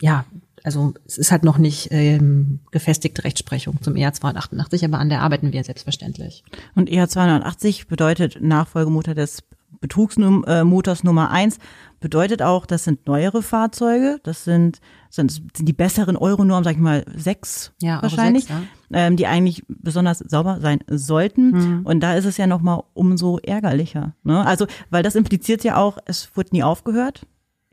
ja, 0.00 0.26
also 0.62 0.94
es 1.08 1.18
ist 1.18 1.32
halt 1.32 1.42
noch 1.42 1.58
nicht 1.58 1.88
ähm, 1.90 2.60
gefestigte 2.70 3.24
Rechtsprechung 3.24 3.82
zum 3.82 3.96
ER 3.96 4.12
288, 4.12 4.84
aber 4.84 5.00
an 5.00 5.08
der 5.08 5.22
arbeiten 5.22 5.52
wir 5.52 5.64
selbstverständlich. 5.64 6.44
Und 6.76 6.88
ER 6.88 7.08
280 7.08 7.88
bedeutet 7.88 8.38
Nachfolgemotor 8.40 9.14
des 9.14 9.42
Betrugsmotors 9.80 11.04
Nummer 11.04 11.30
eins 11.30 11.58
bedeutet 12.00 12.42
auch, 12.42 12.66
das 12.66 12.84
sind 12.84 13.06
neuere 13.06 13.42
Fahrzeuge, 13.42 14.20
das 14.24 14.44
sind, 14.44 14.80
sind, 15.10 15.30
sind 15.30 15.66
die 15.66 15.72
besseren 15.72 16.16
Euronorm, 16.16 16.64
sag 16.64 16.72
ich 16.72 16.78
mal, 16.78 17.04
sechs 17.14 17.72
Ja, 17.80 18.02
wahrscheinlich, 18.02 18.44
sechs, 18.44 18.60
ähm, 18.92 19.16
die 19.16 19.26
eigentlich 19.26 19.64
besonders 19.68 20.18
sauber 20.18 20.60
sein 20.60 20.80
sollten. 20.88 21.82
Und 21.84 22.00
da 22.00 22.14
ist 22.14 22.26
es 22.26 22.36
ja 22.36 22.46
nochmal 22.46 22.82
umso 22.92 23.38
ärgerlicher. 23.38 24.14
Ne? 24.22 24.44
Also, 24.44 24.66
weil 24.90 25.02
das 25.02 25.14
impliziert 25.14 25.64
ja 25.64 25.76
auch, 25.76 25.98
es 26.04 26.36
wurde 26.36 26.50
nie 26.52 26.62
aufgehört 26.62 27.26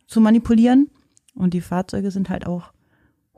zu 0.07 0.21
manipulieren 0.21 0.89
und 1.35 1.53
die 1.53 1.61
Fahrzeuge 1.61 2.11
sind 2.11 2.29
halt 2.29 2.45
auch 2.45 2.71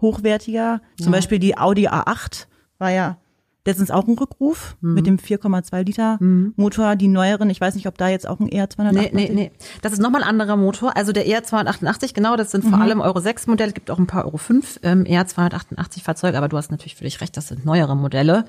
hochwertiger. 0.02 0.82
Zum 0.99 1.12
Beispiel 1.12 1.39
die 1.39 1.58
Audi 1.58 1.88
A8 1.88 2.47
war 2.78 2.91
ja 2.91 3.17
letztens 3.65 3.91
auch 3.91 4.08
ein 4.08 4.17
Rückruf 4.17 4.76
Mhm. 4.82 4.93
mit 4.93 5.08
dem 5.08 5.17
4,2 5.17 5.84
Liter 5.84 6.17
Motor. 6.56 6.95
Die 6.95 7.08
neueren, 7.08 7.49
ich 7.49 7.62
weiß 7.62 7.76
nicht, 7.76 7.88
ob 7.88 7.97
da 7.97 8.10
jetzt 8.10 8.28
auch 8.28 8.39
ein 8.39 8.47
E 8.52 8.60
ER288 8.62 8.91
Nee, 8.91 9.10
nee, 9.13 9.32
nee. 9.34 9.52
Das 9.82 9.93
ist 9.93 9.99
nochmal 10.02 10.23
ein 10.23 10.28
anderer 10.30 10.58
Motor. 10.58 10.95
Also 10.97 11.12
der 11.13 11.28
ER 11.28 11.43
288, 11.43 12.13
genau, 12.13 12.36
das 12.36 12.52
sind 12.52 12.63
vor 12.65 12.80
allem 12.80 12.99
Euro 13.02 13.19
6 13.19 13.47
Modelle. 13.47 13.69
Es 13.69 13.73
gibt 13.73 13.89
auch 13.89 13.99
ein 13.99 14.08
paar 14.08 14.26
Euro 14.26 14.38
5 14.38 14.80
ähm, 14.84 15.06
ER 15.06 15.26
288 15.28 16.04
Fahrzeuge, 16.04 16.38
aber 16.38 16.49
du 16.49 16.58
hast 16.58 16.71
natürlich 16.71 16.95
völlig 16.95 17.21
recht, 17.21 17.38
das 17.38 17.47
sind 17.47 17.65
neuere 17.65 17.95
Modelle. 17.95 18.45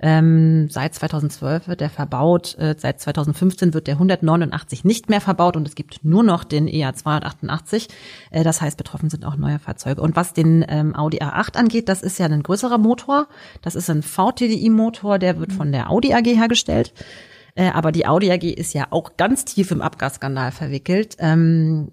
Ähm, 0.00 0.68
seit 0.70 0.94
2012 0.94 1.66
wird 1.68 1.80
der 1.80 1.90
verbaut, 1.90 2.56
äh, 2.58 2.74
seit 2.78 3.00
2015 3.00 3.74
wird 3.74 3.86
der 3.86 3.94
189 3.94 4.84
nicht 4.84 5.08
mehr 5.08 5.20
verbaut 5.20 5.56
und 5.56 5.66
es 5.66 5.74
gibt 5.74 6.04
nur 6.04 6.22
noch 6.22 6.44
den 6.44 6.68
ER 6.68 6.94
288. 6.94 7.88
Äh, 8.30 8.44
das 8.44 8.60
heißt, 8.60 8.76
betroffen 8.76 9.10
sind 9.10 9.24
auch 9.24 9.36
neue 9.36 9.58
Fahrzeuge. 9.58 10.00
Und 10.00 10.14
was 10.14 10.32
den 10.32 10.64
ähm, 10.68 10.94
Audi 10.94 11.18
A8 11.18 11.56
angeht, 11.56 11.88
das 11.88 12.02
ist 12.02 12.18
ja 12.18 12.26
ein 12.26 12.42
größerer 12.42 12.78
Motor. 12.78 13.26
Das 13.62 13.74
ist 13.74 13.90
ein 13.90 14.02
VTDI-Motor, 14.02 15.18
der 15.18 15.38
wird 15.38 15.52
von 15.52 15.72
der 15.72 15.90
Audi 15.90 16.14
AG 16.14 16.26
hergestellt. 16.26 16.92
Äh, 17.54 17.70
aber 17.70 17.90
die 17.90 18.06
Audi 18.06 18.30
AG 18.30 18.44
ist 18.44 18.74
ja 18.74 18.86
auch 18.90 19.16
ganz 19.16 19.44
tief 19.44 19.72
im 19.72 19.82
Abgasskandal 19.82 20.52
verwickelt. 20.52 21.16
Ähm, 21.18 21.90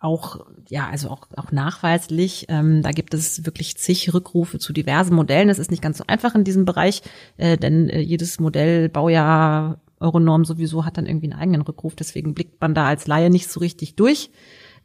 auch, 0.00 0.46
ja, 0.68 0.88
also 0.88 1.10
auch, 1.10 1.28
auch 1.36 1.52
nachweislich. 1.52 2.46
Ähm, 2.48 2.82
da 2.82 2.90
gibt 2.90 3.12
es 3.14 3.44
wirklich 3.44 3.76
zig 3.76 4.12
Rückrufe 4.12 4.58
zu 4.58 4.72
diversen 4.72 5.14
Modellen. 5.14 5.50
Es 5.50 5.58
ist 5.58 5.70
nicht 5.70 5.82
ganz 5.82 5.98
so 5.98 6.04
einfach 6.06 6.34
in 6.34 6.42
diesem 6.42 6.64
Bereich, 6.64 7.02
äh, 7.36 7.58
denn 7.58 7.88
äh, 7.90 8.00
jedes 8.00 8.40
Modell, 8.40 8.88
Baujahr, 8.88 9.78
Euronorm 10.00 10.46
sowieso 10.46 10.86
hat 10.86 10.96
dann 10.96 11.04
irgendwie 11.04 11.30
einen 11.30 11.40
eigenen 11.40 11.60
Rückruf. 11.60 11.94
Deswegen 11.94 12.32
blickt 12.32 12.60
man 12.62 12.74
da 12.74 12.86
als 12.86 13.06
Laie 13.06 13.28
nicht 13.28 13.48
so 13.48 13.60
richtig 13.60 13.96
durch. 13.96 14.30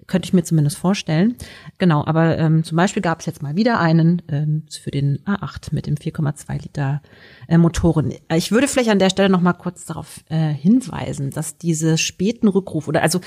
Könnte 0.08 0.28
ich 0.28 0.34
mir 0.34 0.44
zumindest 0.44 0.78
vorstellen. 0.78 1.36
Genau, 1.78 2.06
aber 2.06 2.38
ähm, 2.38 2.66
zum 2.66 2.76
Beispiel 2.76 3.02
gab 3.02 3.22
es 3.22 3.26
jetzt 3.26 3.42
mal 3.42 3.56
wieder 3.56 3.80
einen 3.80 4.22
ähm, 4.28 4.64
für 4.70 4.92
den 4.92 5.20
A8 5.26 5.74
mit 5.74 5.88
dem 5.88 5.96
4,2 5.96 6.62
Liter 6.62 7.02
äh, 7.48 7.58
Motoren. 7.58 8.14
Ich 8.36 8.52
würde 8.52 8.68
vielleicht 8.68 8.90
an 8.90 9.00
der 9.00 9.10
Stelle 9.10 9.30
noch 9.30 9.42
mal 9.42 9.54
kurz 9.54 9.86
darauf 9.86 10.20
äh, 10.30 10.54
hinweisen, 10.54 11.32
dass 11.32 11.58
diese 11.58 11.98
späten 11.98 12.50
Rückrufe 12.50 12.90
oder 12.90 13.02
also 13.02 13.22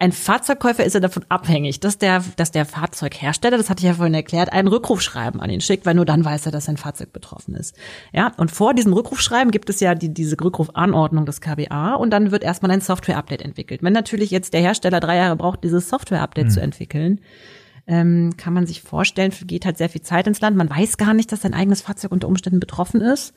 ein 0.00 0.12
Fahrzeugkäufer 0.12 0.84
ist 0.84 0.94
ja 0.94 1.00
davon 1.00 1.24
abhängig, 1.28 1.80
dass 1.80 1.98
der, 1.98 2.22
dass 2.36 2.52
der 2.52 2.64
Fahrzeughersteller, 2.64 3.56
das 3.56 3.68
hatte 3.68 3.80
ich 3.80 3.86
ja 3.86 3.94
vorhin 3.94 4.14
erklärt, 4.14 4.52
einen 4.52 4.68
Rückrufschreiben 4.68 5.40
an 5.40 5.50
ihn 5.50 5.60
schickt, 5.60 5.86
weil 5.86 5.94
nur 5.94 6.04
dann 6.04 6.24
weiß 6.24 6.46
er, 6.46 6.52
dass 6.52 6.66
sein 6.66 6.76
Fahrzeug 6.76 7.12
betroffen 7.12 7.56
ist. 7.56 7.74
Ja, 8.12 8.32
und 8.36 8.52
vor 8.52 8.74
diesem 8.74 8.92
Rückrufschreiben 8.92 9.50
gibt 9.50 9.70
es 9.70 9.80
ja 9.80 9.96
die, 9.96 10.14
diese 10.14 10.36
Rückrufanordnung 10.40 11.26
des 11.26 11.40
KBA 11.40 11.94
und 11.94 12.10
dann 12.10 12.30
wird 12.30 12.44
erstmal 12.44 12.70
ein 12.70 12.80
Software-Update 12.80 13.42
entwickelt. 13.42 13.82
Wenn 13.82 13.92
natürlich 13.92 14.30
jetzt 14.30 14.52
der 14.52 14.60
Hersteller 14.60 15.00
drei 15.00 15.16
Jahre 15.16 15.34
braucht, 15.34 15.64
dieses 15.64 15.88
Software-Update 15.88 16.52
zu 16.52 16.60
entwickeln, 16.60 17.20
ähm, 17.88 18.36
kann 18.36 18.52
man 18.52 18.66
sich 18.66 18.82
vorstellen, 18.82 19.32
geht 19.46 19.64
halt 19.64 19.78
sehr 19.78 19.88
viel 19.88 20.02
Zeit 20.02 20.28
ins 20.28 20.40
Land. 20.40 20.56
Man 20.56 20.70
weiß 20.70 20.96
gar 20.98 21.14
nicht, 21.14 21.32
dass 21.32 21.40
sein 21.40 21.54
eigenes 21.54 21.80
Fahrzeug 21.80 22.12
unter 22.12 22.28
Umständen 22.28 22.60
betroffen 22.60 23.00
ist. 23.00 23.34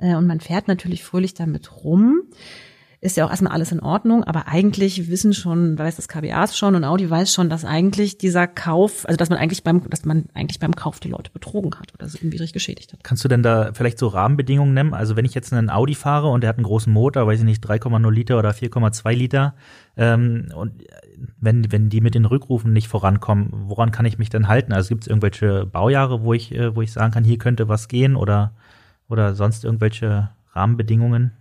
Äh, 0.00 0.14
und 0.16 0.26
man 0.26 0.40
fährt 0.40 0.66
natürlich 0.66 1.04
fröhlich 1.04 1.34
damit 1.34 1.84
rum 1.84 2.22
ist 3.02 3.16
ja 3.16 3.24
auch 3.24 3.30
erstmal 3.30 3.52
alles 3.52 3.72
in 3.72 3.80
Ordnung, 3.80 4.24
aber 4.24 4.46
eigentlich 4.46 5.08
wissen 5.08 5.32
schon, 5.32 5.78
weiß 5.78 5.96
das 5.96 6.06
KBAs 6.06 6.58
schon 6.58 6.74
und 6.74 6.84
Audi 6.84 7.08
weiß 7.08 7.32
schon, 7.32 7.48
dass 7.48 7.64
eigentlich 7.64 8.18
dieser 8.18 8.46
Kauf, 8.46 9.06
also 9.06 9.16
dass 9.16 9.30
man 9.30 9.38
eigentlich 9.38 9.64
beim, 9.64 9.88
dass 9.88 10.04
man 10.04 10.26
eigentlich 10.34 10.60
beim 10.60 10.76
Kauf 10.76 11.00
die 11.00 11.08
Leute 11.08 11.30
betrogen 11.30 11.74
hat 11.78 11.94
oder 11.94 12.08
so 12.08 12.18
irgendwie 12.18 12.38
geschädigt 12.52 12.92
hat. 12.92 13.02
Kannst 13.02 13.24
du 13.24 13.28
denn 13.28 13.42
da 13.42 13.72
vielleicht 13.72 13.98
so 13.98 14.08
Rahmenbedingungen 14.08 14.74
nennen? 14.74 14.92
Also 14.92 15.16
wenn 15.16 15.24
ich 15.24 15.32
jetzt 15.32 15.52
einen 15.52 15.70
Audi 15.70 15.94
fahre 15.94 16.28
und 16.28 16.42
der 16.42 16.48
hat 16.48 16.58
einen 16.58 16.66
großen 16.66 16.92
Motor, 16.92 17.26
weiß 17.26 17.38
ich 17.38 17.46
nicht, 17.46 17.64
3,0 17.64 18.10
Liter 18.10 18.38
oder 18.38 18.50
4,2 18.50 19.14
Liter, 19.14 19.54
ähm, 19.96 20.52
und 20.54 20.72
wenn, 21.40 21.72
wenn 21.72 21.88
die 21.88 22.00
mit 22.02 22.14
den 22.14 22.26
Rückrufen 22.26 22.72
nicht 22.72 22.88
vorankommen, 22.88 23.48
woran 23.50 23.92
kann 23.92 24.06
ich 24.06 24.18
mich 24.18 24.28
denn 24.28 24.46
halten? 24.46 24.72
Also 24.72 24.90
gibt 24.90 25.04
es 25.04 25.08
irgendwelche 25.08 25.64
Baujahre, 25.64 26.22
wo 26.22 26.34
ich, 26.34 26.54
äh, 26.54 26.74
wo 26.74 26.82
ich 26.82 26.92
sagen 26.92 27.12
kann, 27.12 27.24
hier 27.24 27.38
könnte 27.38 27.68
was 27.68 27.88
gehen 27.88 28.14
oder, 28.14 28.52
oder 29.08 29.34
sonst 29.34 29.64
irgendwelche 29.64 30.30
Rahmenbedingungen? 30.52 31.32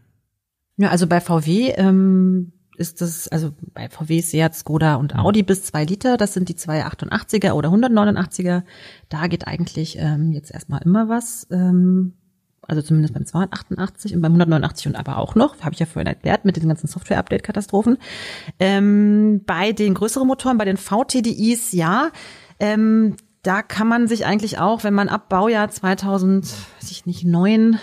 Ja, 0.80 0.92
also 0.92 1.08
bei 1.08 1.20
VW 1.20 1.74
ähm, 1.76 2.54
ist 2.78 3.02
das, 3.02 3.28
also 3.28 3.52
bei 3.74 3.90
VW, 3.90 4.22
Seat, 4.22 4.56
Skoda 4.56 4.96
und 4.96 5.14
Audi 5.14 5.44
bis 5.44 5.64
zwei 5.66 5.84
Liter, 5.84 6.16
das 6.16 6.34
sind 6.34 6.48
die 6.48 6.54
288er 6.54 7.52
oder 7.52 7.68
189er. 7.68 8.64
Da 9.10 9.28
geht 9.28 9.46
eigentlich 9.46 9.98
ähm, 10.00 10.32
jetzt 10.32 10.52
erstmal 10.52 10.82
immer 10.84 11.10
was. 11.10 11.48
Ähm, 11.52 12.14
also 12.62 12.82
zumindest 12.82 13.14
beim 13.14 13.26
288 13.26 14.16
und 14.16 14.22
beim 14.22 14.32
189 14.32 14.88
und 14.88 14.96
aber 14.96 15.18
auch 15.18 15.36
noch, 15.36 15.60
habe 15.60 15.74
ich 15.74 15.80
ja 15.80 15.86
vorhin 15.86 16.08
erklärt, 16.08 16.46
mit 16.46 16.56
den 16.56 16.70
ganzen 16.70 16.88
Software-Update-Katastrophen. 16.88 17.98
Ähm, 18.58 19.42
bei 19.46 19.74
den 19.74 19.96
größeren 19.96 20.28
Motoren, 20.28 20.58
bei 20.58 20.66
den 20.66 20.78
VTDIs, 20.78 21.74
ja, 21.74 22.10
ähm, 22.58 23.18
da 23.42 23.64
kann 23.64 23.90
man 23.90 24.08
sich 24.08 24.26
eigentlich 24.26 24.60
auch, 24.60 24.86
wenn 24.86 24.94
man 24.94 25.10
ab 25.10 25.28
Baujahr 25.28 25.70
2000, 25.70 26.46
weiß 26.46 26.92
ich 26.92 27.06
nicht, 27.06 27.26
neun 27.26 27.80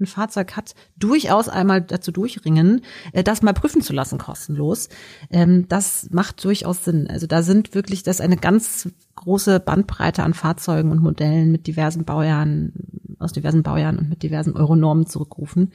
ein 0.00 0.06
Fahrzeug 0.06 0.56
hat, 0.56 0.74
durchaus 0.98 1.48
einmal 1.48 1.80
dazu 1.82 2.12
durchringen, 2.12 2.82
äh, 3.12 3.22
das 3.22 3.42
mal 3.42 3.54
prüfen 3.54 3.82
zu 3.82 3.92
lassen, 3.92 4.18
kostenlos. 4.18 4.88
Ähm, 5.30 5.66
Das 5.68 6.08
macht 6.10 6.44
durchaus 6.44 6.84
Sinn. 6.84 7.08
Also 7.08 7.26
da 7.26 7.42
sind 7.42 7.74
wirklich, 7.74 8.02
das 8.02 8.16
ist 8.16 8.20
eine 8.20 8.36
ganz 8.36 8.88
große 9.16 9.60
Bandbreite 9.60 10.22
an 10.22 10.34
Fahrzeugen 10.34 10.92
und 10.92 11.02
Modellen 11.02 11.50
mit 11.50 11.66
diversen 11.66 12.04
Baujahren, 12.04 12.72
aus 13.18 13.32
diversen 13.32 13.64
Baujahren 13.64 13.98
und 13.98 14.08
mit 14.08 14.22
diversen 14.22 14.54
Euronormen 14.54 15.06
zurückrufen. 15.06 15.72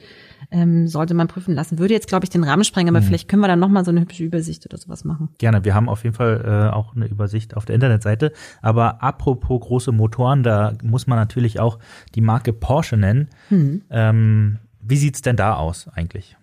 Ähm, 0.50 0.86
sollte 0.86 1.14
man 1.14 1.28
prüfen 1.28 1.54
lassen. 1.54 1.78
Würde 1.78 1.94
jetzt, 1.94 2.08
glaube 2.08 2.24
ich, 2.24 2.30
den 2.30 2.44
Rahmen 2.44 2.64
sprengen, 2.64 2.94
aber 2.94 3.04
vielleicht 3.04 3.28
können 3.28 3.42
wir 3.42 3.48
dann 3.48 3.58
nochmal 3.58 3.84
so 3.84 3.90
eine 3.90 4.00
hübsche 4.00 4.24
Übersicht 4.24 4.64
oder 4.66 4.78
sowas 4.78 5.04
machen. 5.04 5.28
Gerne, 5.38 5.64
wir 5.64 5.74
haben 5.74 5.88
auf 5.88 6.04
jeden 6.04 6.14
Fall 6.14 6.42
äh, 6.44 6.74
auch 6.74 6.94
eine 6.94 7.06
Übersicht 7.06 7.56
auf 7.56 7.64
der 7.64 7.74
Internetseite. 7.74 8.32
Aber 8.62 9.02
apropos 9.02 9.60
große 9.60 9.92
Motoren, 9.92 10.42
da 10.42 10.72
muss 10.82 11.06
man 11.06 11.18
natürlich 11.18 11.60
auch 11.60 11.78
die 12.14 12.20
Marke 12.20 12.52
Porsche 12.52 12.96
nennen. 12.96 13.28
Ähm, 13.90 14.58
wie 14.86 14.96
sieht's 14.96 15.22
denn 15.22 15.36
da 15.36 15.56
aus 15.56 15.88
eigentlich? 15.88 16.36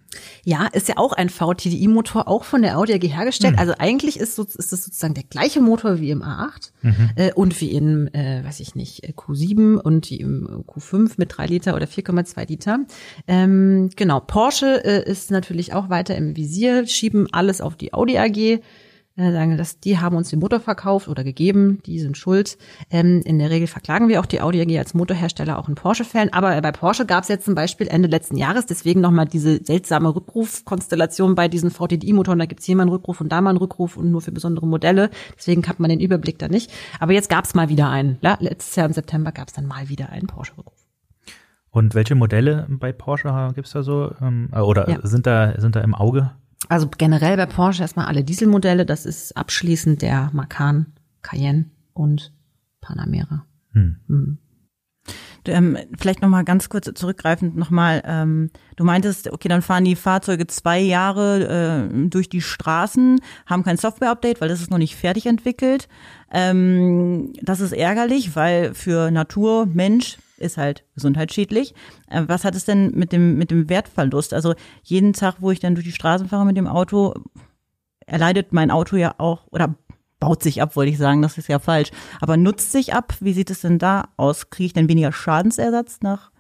Ja, 0.44 0.68
ist 0.68 0.90
ja 0.90 0.98
auch 0.98 1.14
ein 1.14 1.30
VTDI-Motor, 1.30 2.28
auch 2.28 2.44
von 2.44 2.62
der 2.62 2.78
Audi 2.78 2.94
AG 2.94 3.04
hergestellt. 3.04 3.58
Also 3.58 3.74
eigentlich 3.78 4.20
ist, 4.20 4.36
so, 4.36 4.44
ist 4.44 4.72
das 4.72 4.84
sozusagen 4.84 5.14
der 5.14 5.24
gleiche 5.24 5.62
Motor 5.62 6.00
wie 6.00 6.12
im 6.12 6.22
A8 6.22 6.72
äh, 7.16 7.34
und 7.34 7.60
wie 7.62 7.72
im, 7.72 8.08
äh, 8.14 8.44
weiß 8.44 8.60
ich 8.60 8.76
nicht, 8.76 9.04
äh, 9.04 9.14
Q7 9.14 9.76
und 9.76 10.10
wie 10.10 10.18
im 10.18 10.66
Q5 10.68 11.14
mit 11.18 11.38
3 11.38 11.46
Liter 11.46 11.76
oder 11.76 11.86
4,2 11.86 12.48
Liter. 12.48 12.80
Ähm, 13.28 13.90
genau, 13.96 14.20
Porsche 14.20 14.84
äh, 14.84 15.10
ist 15.10 15.32
natürlich 15.32 15.74
auch 15.74 15.90
weiter 15.90 16.16
im 16.16 16.36
Visier, 16.36 16.88
schieben 16.88 17.28
alles 17.32 17.62
auf 17.62 17.76
die 17.76 17.94
Audi 17.94 18.18
AG. 18.18 18.62
Äh, 19.17 19.34
sagen, 19.34 19.58
dass 19.58 19.80
die 19.82 20.00
haben 20.00 20.15
uns 20.15 20.30
den 20.30 20.39
Motor 20.39 20.62
verkauft 20.62 21.10
oder 21.10 21.26
gegeben, 21.26 21.80
die 21.86 22.00
sind 22.00 22.17
schuld. 22.17 22.58
Ähm, 22.89 23.21
in 23.26 23.39
der 23.39 23.50
Regel 23.50 23.67
verklagen 23.67 24.08
wir 24.08 24.21
auch 24.21 24.26
die 24.26 24.39
Audi 24.39 24.62
AG 24.62 24.78
als 24.80 24.93
Motorhersteller 24.93 25.60
auch 25.60 25.67
in 25.67 25.76
Porsche-Fällen. 25.76 26.32
Aber 26.32 26.60
bei 26.62 26.71
Porsche 26.71 27.06
gab 27.06 27.24
es 27.24 27.28
jetzt 27.30 27.43
zum 27.43 27.54
Beispiel 27.54 27.88
Ende 27.89 28.08
letzten 28.08 28.38
Jahres, 28.38 28.67
deswegen 28.67 29.02
nochmal 29.02 29.26
diese 29.26 29.62
seltsame 29.63 30.15
Rückrufkonstellation 30.15 31.36
bei 31.36 31.50
diesen 31.50 31.71
VTDI-Motoren. 31.71 32.39
Da 32.39 32.45
gibt's 32.45 32.65
hier 32.65 32.78
mal 32.78 32.84
einen 32.84 32.91
Rückruf 32.91 33.19
und 33.19 33.30
da 33.30 33.41
mal 33.41 33.50
einen 33.50 33.58
Rückruf 33.60 33.97
und 33.97 34.12
nur 34.12 34.21
für 34.21 34.32
besondere 34.32 34.65
Modelle. 34.65 35.10
Deswegen 35.38 35.67
hat 35.67 35.82
man 35.82 35.89
den 35.89 36.00
Überblick 36.00 36.39
da 36.39 36.47
nicht. 36.47 36.71
Aber 37.02 37.12
jetzt 37.12 37.30
gab's 37.30 37.54
mal 37.54 37.67
wieder 37.67 37.89
einen. 37.89 38.17
Ja, 38.21 38.38
letztes 38.39 38.78
Jahr 38.78 38.86
im 38.88 38.93
September 38.93 39.34
gab's 39.34 39.52
dann 39.52 39.65
mal 39.65 39.89
wieder 39.89 40.10
einen 40.10 40.28
Porsche-Rückruf. 40.28 40.80
Und 41.69 41.95
welche 41.95 42.15
Modelle 42.15 42.65
bei 42.69 42.93
Porsche 42.93 43.52
gibt's 43.56 43.71
da 43.71 43.84
so? 43.84 44.13
Ähm, 44.21 44.50
äh, 44.54 44.60
oder 44.60 44.89
Ja. 44.89 45.00
sind 45.04 45.28
da 45.28 45.60
sind 45.60 45.76
da 45.76 45.82
im 45.82 45.95
Auge? 45.95 46.32
Also 46.69 46.89
generell 46.89 47.38
bei 47.38 47.45
Porsche 47.45 47.82
erstmal 47.82 48.06
alle 48.06 48.24
Dieselmodelle. 48.24 48.86
Das 48.86 49.06
ist 49.06 49.36
abschließend 49.36 50.02
der 50.02 50.30
Macan, 50.34 50.93
Cayenne 51.21 51.71
und 51.93 52.34
Panamera. 52.82 53.45
Hm. 53.74 53.97
Hm. 54.08 54.38
Ähm, 55.47 55.78
vielleicht 55.97 56.21
nochmal 56.21 56.43
ganz 56.43 56.69
kurz 56.69 56.91
zurückgreifend 56.93 57.58
nochmal, 57.58 58.04
ähm, 58.06 58.52
du 58.76 58.84
meintest, 58.84 59.32
okay, 59.32 59.47
dann 59.47 59.63
fahren 59.63 59.86
die 59.86 59.95
Fahrzeuge 59.95 60.45
zwei 60.45 60.80
Jahre 60.80 61.89
äh, 61.89 62.08
durch 62.10 62.30
die 62.30 62.41
Straßen, 62.41 63.19
haben 63.47 63.63
kein 63.63 63.78
Software-Update, 63.78 64.39
weil 64.39 64.50
das 64.50 64.62
ist 64.62 64.69
noch 64.69 64.78
nicht 64.78 64.95
fertig 64.95 65.26
entwickelt. 65.26 65.88
Ähm, 66.32 67.34
das 67.41 67.60
ist 67.60 67.71
ärgerlich, 67.71 68.36
weil 68.36 68.76
für 68.76 69.10
Natur, 69.10 69.65
Mensch 69.65 70.19
ist 70.42 70.58
halt 70.58 70.84
gesundheitsschädlich. 70.96 71.74
Äh, 72.08 72.24
was 72.28 72.44
hat 72.44 72.56
es 72.56 72.66
denn 72.66 72.92
mit 72.92 73.12
dem, 73.12 73.38
mit 73.38 73.52
dem 73.52 73.70
Wertverlust? 73.70 74.34
Also 74.34 74.56
jeden 74.84 75.14
Tag, 75.14 75.36
wo 75.40 75.52
ich 75.52 75.60
dann 75.60 75.76
durch 75.76 75.86
die 75.86 75.92
Straßen 75.92 76.28
fahre 76.28 76.46
mit 76.46 76.58
dem 76.58 76.68
Auto, 76.68 77.14
erleidet 78.06 78.52
mein 78.52 78.72
Auto 78.72 78.96
ja 78.96 79.16
auch 79.18 79.48
oder 79.52 79.76
baut 80.20 80.44
sich 80.44 80.62
ab, 80.62 80.76
wollte 80.76 80.92
ich 80.92 80.98
sagen, 80.98 81.22
das 81.22 81.38
ist 81.38 81.50
ja 81.50 81.60
falsch. 81.60 81.90
Aber 82.20 82.38
nutzt 82.38 82.72
sich 82.72 82.94
ab, 82.94 83.16
wie 83.20 83.34
sieht 83.34 83.50
es 83.50 83.62
denn 83.62 83.80
da 83.80 84.10
aus? 84.18 84.50
Kriege 84.50 84.68
ich 84.68 84.74
denn 84.74 84.88
weniger 84.88 85.12
Schadensersatz 85.12 86.00
nach 86.02 86.31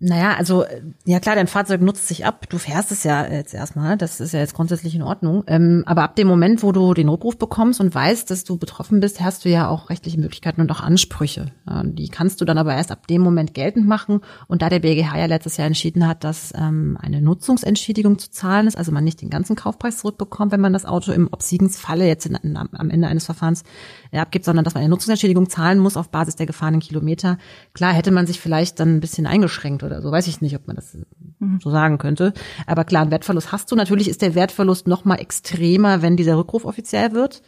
naja, 0.00 0.34
also 0.36 0.64
ja 1.04 1.18
klar, 1.18 1.34
dein 1.34 1.48
Fahrzeug 1.48 1.80
nutzt 1.80 2.06
sich 2.06 2.24
ab. 2.24 2.48
Du 2.48 2.58
fährst 2.58 2.92
es 2.92 3.02
ja 3.02 3.26
jetzt 3.26 3.52
erstmal, 3.52 3.96
das 3.96 4.20
ist 4.20 4.32
ja 4.32 4.38
jetzt 4.38 4.54
grundsätzlich 4.54 4.94
in 4.94 5.02
Ordnung. 5.02 5.42
Ähm, 5.48 5.82
aber 5.86 6.02
ab 6.02 6.14
dem 6.14 6.28
Moment, 6.28 6.62
wo 6.62 6.70
du 6.70 6.94
den 6.94 7.08
Rückruf 7.08 7.36
bekommst 7.36 7.80
und 7.80 7.94
weißt, 7.94 8.30
dass 8.30 8.44
du 8.44 8.58
betroffen 8.58 9.00
bist, 9.00 9.20
hast 9.20 9.44
du 9.44 9.48
ja 9.48 9.68
auch 9.68 9.90
rechtliche 9.90 10.20
Möglichkeiten 10.20 10.60
und 10.60 10.70
auch 10.70 10.80
Ansprüche. 10.80 11.46
Ja, 11.68 11.82
die 11.82 12.08
kannst 12.08 12.40
du 12.40 12.44
dann 12.44 12.58
aber 12.58 12.74
erst 12.74 12.92
ab 12.92 13.08
dem 13.08 13.22
Moment 13.22 13.54
geltend 13.54 13.88
machen. 13.88 14.20
Und 14.46 14.62
da 14.62 14.68
der 14.68 14.78
BGH 14.78 15.18
ja 15.18 15.26
letztes 15.26 15.56
Jahr 15.56 15.66
entschieden 15.66 16.06
hat, 16.06 16.22
dass 16.22 16.52
ähm, 16.56 16.96
eine 17.00 17.20
Nutzungsentschädigung 17.20 18.18
zu 18.18 18.30
zahlen 18.30 18.68
ist, 18.68 18.78
also 18.78 18.92
man 18.92 19.02
nicht 19.02 19.20
den 19.20 19.30
ganzen 19.30 19.56
Kaufpreis 19.56 19.98
zurückbekommt, 19.98 20.52
wenn 20.52 20.60
man 20.60 20.72
das 20.72 20.84
Auto 20.86 21.10
im 21.10 21.28
Obsiegensfalle 21.32 22.06
jetzt 22.06 22.26
in, 22.26 22.36
in, 22.36 22.56
am 22.56 22.90
Ende 22.90 23.08
eines 23.08 23.24
Verfahrens 23.24 23.64
äh, 24.12 24.18
abgibt, 24.18 24.44
sondern 24.44 24.64
dass 24.64 24.74
man 24.74 24.82
eine 24.82 24.90
Nutzungsentschädigung 24.90 25.50
zahlen 25.50 25.80
muss 25.80 25.96
auf 25.96 26.10
Basis 26.10 26.36
der 26.36 26.46
gefahrenen 26.46 26.80
Kilometer. 26.80 27.36
Klar 27.74 27.92
hätte 27.92 28.12
man 28.12 28.28
sich 28.28 28.38
vielleicht 28.38 28.78
dann 28.78 28.96
ein 28.96 29.00
bisschen 29.00 29.26
eingeschränkt 29.26 29.87
oder 29.88 30.02
so. 30.02 30.12
Weiß 30.12 30.26
ich 30.26 30.40
nicht, 30.40 30.54
ob 30.56 30.66
man 30.66 30.76
das 30.76 30.96
mhm. 31.38 31.58
so 31.62 31.70
sagen 31.70 31.98
könnte. 31.98 32.32
Aber 32.66 32.84
klar, 32.84 33.02
einen 33.02 33.10
Wertverlust 33.10 33.52
hast 33.52 33.70
du. 33.70 33.76
Natürlich 33.76 34.08
ist 34.08 34.22
der 34.22 34.34
Wertverlust 34.34 34.86
noch 34.86 35.04
mal 35.04 35.16
extremer, 35.16 36.02
wenn 36.02 36.16
dieser 36.16 36.38
Rückruf 36.38 36.64
offiziell 36.64 37.12
wird. 37.12 37.42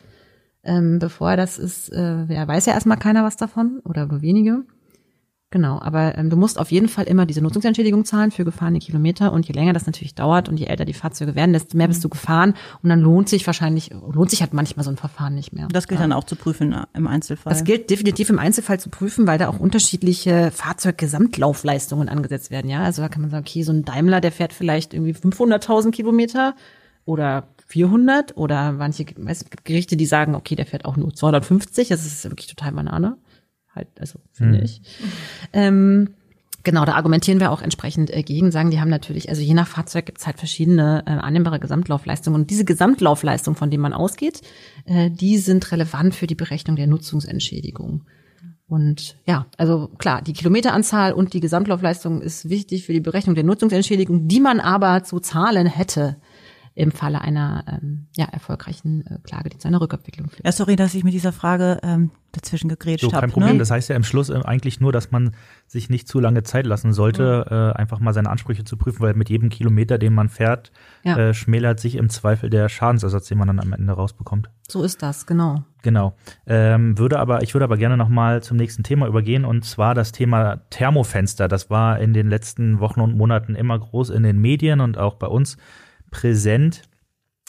Ähm, 0.63 0.99
bevor 0.99 1.37
das 1.37 1.59
ist, 1.59 1.91
äh, 1.91 2.25
ja, 2.27 2.47
weiß 2.47 2.67
ja 2.67 2.75
erstmal 2.75 2.99
keiner 2.99 3.25
was 3.25 3.37
davon 3.37 3.81
oder 3.85 4.07
nur 4.07 4.21
wenige. 4.21 4.65
Genau, 5.53 5.81
aber 5.81 6.17
ähm, 6.17 6.31
du 6.31 6.37
musst 6.37 6.61
auf 6.61 6.71
jeden 6.71 6.87
Fall 6.87 7.07
immer 7.07 7.27
diese 7.27 7.41
Nutzungsentschädigung 7.41 8.05
zahlen 8.05 8.31
für 8.31 8.45
gefahrene 8.45 8.79
Kilometer 8.79 9.33
und 9.33 9.49
je 9.49 9.53
länger 9.53 9.73
das 9.73 9.85
natürlich 9.85 10.15
dauert 10.15 10.49
und 10.49 10.61
je 10.61 10.67
älter 10.67 10.85
die 10.85 10.93
Fahrzeuge 10.93 11.35
werden, 11.35 11.53
desto 11.53 11.77
mehr 11.77 11.89
bist 11.89 12.05
du 12.05 12.09
gefahren 12.09 12.55
und 12.85 12.89
dann 12.89 13.01
lohnt 13.01 13.29
sich 13.29 13.45
wahrscheinlich, 13.49 13.91
lohnt 13.91 14.31
sich 14.31 14.43
halt 14.43 14.55
manchmal 14.55 14.85
so 14.85 14.91
ein 14.91 14.97
Verfahren 14.97 15.35
nicht 15.35 15.53
mehr. 15.53 15.67
Das 15.73 15.89
gilt 15.89 15.99
ja. 15.99 16.07
dann 16.07 16.13
auch 16.13 16.23
zu 16.23 16.37
prüfen 16.37 16.73
äh, 16.73 16.85
im 16.95 17.09
Einzelfall. 17.09 17.53
Das 17.53 17.65
gilt 17.65 17.91
definitiv 17.91 18.31
im 18.31 18.39
Einzelfall 18.39 18.79
zu 18.79 18.91
prüfen, 18.91 19.27
weil 19.27 19.39
da 19.39 19.49
auch 19.49 19.59
unterschiedliche 19.59 20.53
Fahrzeuggesamtlaufleistungen 20.53 22.09
angesetzt 22.09 22.53
werden, 22.53 22.71
ja. 22.71 22.83
Also 22.85 23.03
da 23.03 23.09
kann 23.09 23.23
man 23.23 23.31
sagen, 23.31 23.45
okay, 23.45 23.65
so 23.65 23.73
ein 23.73 23.85
Daimler, 23.85 24.21
der 24.21 24.31
fährt 24.31 24.53
vielleicht 24.53 24.95
irgendwie 24.95 25.15
500.000 25.15 25.91
Kilometer 25.91 26.55
oder 27.07 27.49
400 27.67 28.37
oder 28.37 28.71
manche 28.71 29.05
es 29.27 29.51
gibt 29.51 29.65
Gerichte, 29.65 29.97
die 29.97 30.07
sagen, 30.07 30.37
okay, 30.37 30.55
der 30.55 30.67
fährt 30.67 30.85
auch 30.85 30.97
nur 30.97 31.13
250, 31.13 31.89
das 31.89 32.07
ist 32.07 32.23
wirklich 32.31 32.47
total 32.47 32.71
Banane 32.71 33.17
halt, 33.75 33.89
also 33.99 34.21
finde 34.33 34.59
mhm. 34.59 34.65
ich. 34.65 34.83
Ähm, 35.53 36.15
Genau, 36.63 36.85
da 36.85 36.93
argumentieren 36.93 37.41
wir 37.41 37.53
auch 37.53 37.63
entsprechend 37.63 38.15
äh, 38.15 38.23
gegen, 38.23 38.51
sagen, 38.51 38.71
die 38.71 38.81
haben 38.81 38.91
natürlich, 38.91 39.31
also 39.31 39.41
je 39.41 39.55
nach 39.55 39.67
Fahrzeug 39.67 40.05
gibt 40.07 40.19
es 40.19 40.27
halt 40.27 40.37
verschiedene 40.39 41.03
äh, 41.07 41.11
annehmbare 41.11 41.59
Gesamtlaufleistungen. 41.59 42.43
Und 42.43 42.51
diese 42.51 42.67
Gesamtlaufleistung, 42.67 43.55
von 43.55 43.71
denen 43.71 43.83
man 43.83 43.95
ausgeht, 43.95 44.43
äh, 44.85 45.11
die 45.11 45.39
sind 45.39 45.73
relevant 45.73 46.15
für 46.15 46.27
die 46.27 46.35
Berechnung 46.35 46.77
der 46.77 46.87
Nutzungsentschädigung. 46.87 48.03
Und 48.69 49.17
ja, 49.27 49.47
also 49.57 49.89
klar, 49.99 50.23
die 50.23 50.33
Kilometeranzahl 50.33 51.13
und 51.13 51.33
die 51.33 51.41
Gesamtlaufleistung 51.41 52.21
ist 52.21 52.51
wichtig 52.51 52.85
für 52.85 52.93
die 52.93 53.01
Berechnung 53.01 53.35
der 53.35 53.45
Nutzungsentschädigung, 53.45 54.29
die 54.29 54.41
man 54.41 54.61
aber 54.61 55.03
zu 55.03 55.19
zahlen 55.19 55.67
hätte, 55.67 56.17
im 56.75 56.93
Falle 56.93 57.21
einer 57.21 57.65
ähm, 57.67 58.07
ja, 58.17 58.27
erfolgreichen 58.27 59.05
äh, 59.07 59.19
Klage, 59.23 59.51
die 59.51 59.59
zu 59.59 59.69
einer 59.69 59.81
Rückabwicklung 59.81 60.31
führt. 60.31 60.45
Ja, 60.45 60.53
sorry, 60.53 60.77
dass 60.77 60.95
ich 60.95 61.05
mit 61.05 61.13
dieser 61.13 61.33
Frage 61.33 61.79
ähm, 61.83 62.11
dazwischen 62.33 62.69
gegrätscht 62.69 63.05
habe. 63.05 63.15
So, 63.15 63.21
kein 63.21 63.31
Problem. 63.31 63.53
Ne? 63.55 63.59
Das 63.59 63.71
heißt 63.71 63.89
ja 63.89 63.97
im 63.97 64.05
Schluss 64.05 64.31
äh, 64.31 64.41
eigentlich 64.45 64.81
nur, 64.81 64.93
dass 64.93 65.11
man 65.11 65.33
sich 65.67 65.91
nicht 65.91 66.07
zu 66.07 66.21
lange 66.21 66.43
Zeit 66.43 66.67
lassen 66.67 66.93
sollte, 66.93 67.45
mhm. 67.49 67.55
äh, 67.55 67.73
einfach 67.73 67.99
mal 68.01 68.15
seine 68.15 68.31
Ansprüche 68.31 68.65
zu 68.65 68.77
prüfen, 68.77 69.01
weil 69.01 69.15
mit 69.15 69.29
jedem 69.29 69.49
Kilometer, 69.51 69.99
den 69.99 70.15
man 70.15 70.29
fährt, 70.29 70.71
ja. 71.03 71.17
äh, 71.17 71.35
schmälert 71.35 71.81
sich 71.81 71.97
im 71.97 72.09
Zweifel 72.09 72.51
der 72.51 72.69
Schadensersatz, 72.69 73.29
den 73.29 73.39
man 73.39 73.49
dann 73.49 73.61
am 73.61 73.73
Ende 73.73 73.93
rausbekommt. 73.93 74.49
So 74.69 74.85
ist 74.85 75.03
das, 75.03 75.27
genau. 75.27 75.65
Genau. 75.83 76.15
Ähm, 76.47 76.97
würde 76.99 77.19
aber, 77.19 77.43
ich 77.43 77.55
würde 77.55 77.65
aber 77.65 77.79
gerne 77.79 77.97
nochmal 77.97 78.43
zum 78.43 78.57
nächsten 78.57 78.85
Thema 78.85 79.07
übergehen 79.07 79.45
und 79.45 79.65
zwar 79.65 79.95
das 79.95 80.13
Thema 80.13 80.61
Thermofenster. 80.71 81.49
Das 81.49 81.71
war 81.71 81.99
in 81.99 82.13
den 82.15 82.29
letzten 82.29 82.79
Wochen 82.79 83.01
und 83.01 83.17
Monaten 83.17 83.55
immer 83.55 83.79
groß 83.79 84.11
in 84.11 84.23
den 84.23 84.39
Medien 84.39 84.81
und 84.81 84.99
auch 84.99 85.15
bei 85.15 85.27
uns 85.27 85.57
präsent. 86.11 86.83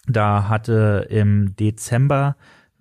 Da 0.07 0.47
hatte 0.49 1.07
im 1.09 1.55
Dezember 1.55 2.35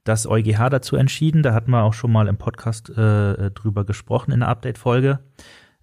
das 0.04 0.26
EuGH 0.26 0.70
dazu 0.70 0.96
entschieden. 0.96 1.42
Da 1.42 1.52
hatten 1.52 1.70
wir 1.70 1.82
auch 1.82 1.94
schon 1.94 2.12
mal 2.12 2.28
im 2.28 2.38
Podcast 2.38 2.90
äh, 2.90 3.50
drüber 3.50 3.84
gesprochen 3.84 4.32
in 4.32 4.40
der 4.40 4.48
Update-Folge. 4.48 5.20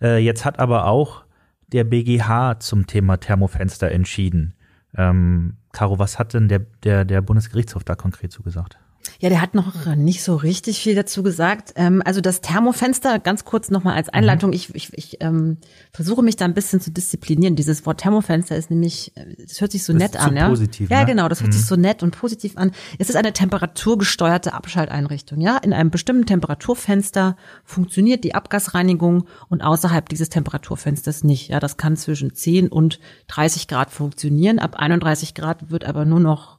Äh, 0.01 0.17
jetzt 0.17 0.45
hat 0.45 0.59
aber 0.59 0.85
auch 0.85 1.23
der 1.67 1.83
BGH 1.83 2.59
zum 2.59 2.87
Thema 2.87 3.17
Thermofenster 3.17 3.91
entschieden. 3.91 4.53
Ähm, 4.95 5.57
Caro, 5.73 5.99
was 5.99 6.17
hat 6.17 6.33
denn 6.33 6.47
der, 6.47 6.59
der, 6.83 7.05
der 7.05 7.21
Bundesgerichtshof 7.21 7.83
da 7.83 7.95
konkret 7.95 8.31
zugesagt? 8.31 8.79
Ja, 9.19 9.29
der 9.29 9.41
hat 9.41 9.55
noch 9.55 9.95
nicht 9.95 10.23
so 10.23 10.35
richtig 10.35 10.79
viel 10.79 10.95
dazu 10.95 11.23
gesagt. 11.23 11.73
Ähm, 11.75 12.01
also 12.05 12.21
das 12.21 12.41
Thermofenster, 12.41 13.19
ganz 13.19 13.45
kurz 13.45 13.69
nochmal 13.69 13.95
als 13.95 14.09
Einleitung. 14.09 14.51
Mhm. 14.51 14.55
Ich, 14.55 14.75
ich, 14.75 14.93
ich 14.93 15.17
ähm, 15.21 15.57
versuche 15.91 16.21
mich 16.21 16.35
da 16.35 16.45
ein 16.45 16.53
bisschen 16.53 16.81
zu 16.81 16.91
disziplinieren. 16.91 17.55
Dieses 17.55 17.85
Wort 17.85 17.99
Thermofenster 17.99 18.55
ist 18.55 18.69
nämlich, 18.69 19.11
das 19.39 19.59
hört 19.61 19.71
sich 19.71 19.83
so 19.83 19.93
das 19.93 20.01
nett 20.01 20.17
an, 20.17 20.35
ja. 20.35 20.49
Positiv, 20.49 20.89
ja, 20.89 20.99
ne? 20.99 21.05
genau, 21.05 21.27
das 21.29 21.41
hört 21.41 21.51
mhm. 21.51 21.57
sich 21.57 21.65
so 21.65 21.75
nett 21.75 22.03
und 22.03 22.11
positiv 22.11 22.57
an. 22.57 22.71
Es 22.99 23.09
ist 23.09 23.15
eine 23.15 23.33
temperaturgesteuerte 23.33 24.53
Abschalteinrichtung. 24.53 25.41
Ja, 25.41 25.57
in 25.57 25.73
einem 25.73 25.89
bestimmten 25.89 26.25
Temperaturfenster 26.25 27.37
funktioniert 27.63 28.23
die 28.23 28.35
Abgasreinigung 28.35 29.25
und 29.49 29.61
außerhalb 29.61 30.07
dieses 30.09 30.29
Temperaturfensters 30.29 31.23
nicht. 31.23 31.49
Ja, 31.49 31.59
das 31.59 31.77
kann 31.77 31.97
zwischen 31.97 32.35
10 32.35 32.69
und 32.69 32.99
30 33.27 33.67
Grad 33.67 33.91
funktionieren. 33.91 34.59
Ab 34.59 34.75
31 34.75 35.33
Grad 35.33 35.71
wird 35.71 35.85
aber 35.85 36.05
nur 36.05 36.19
noch 36.19 36.56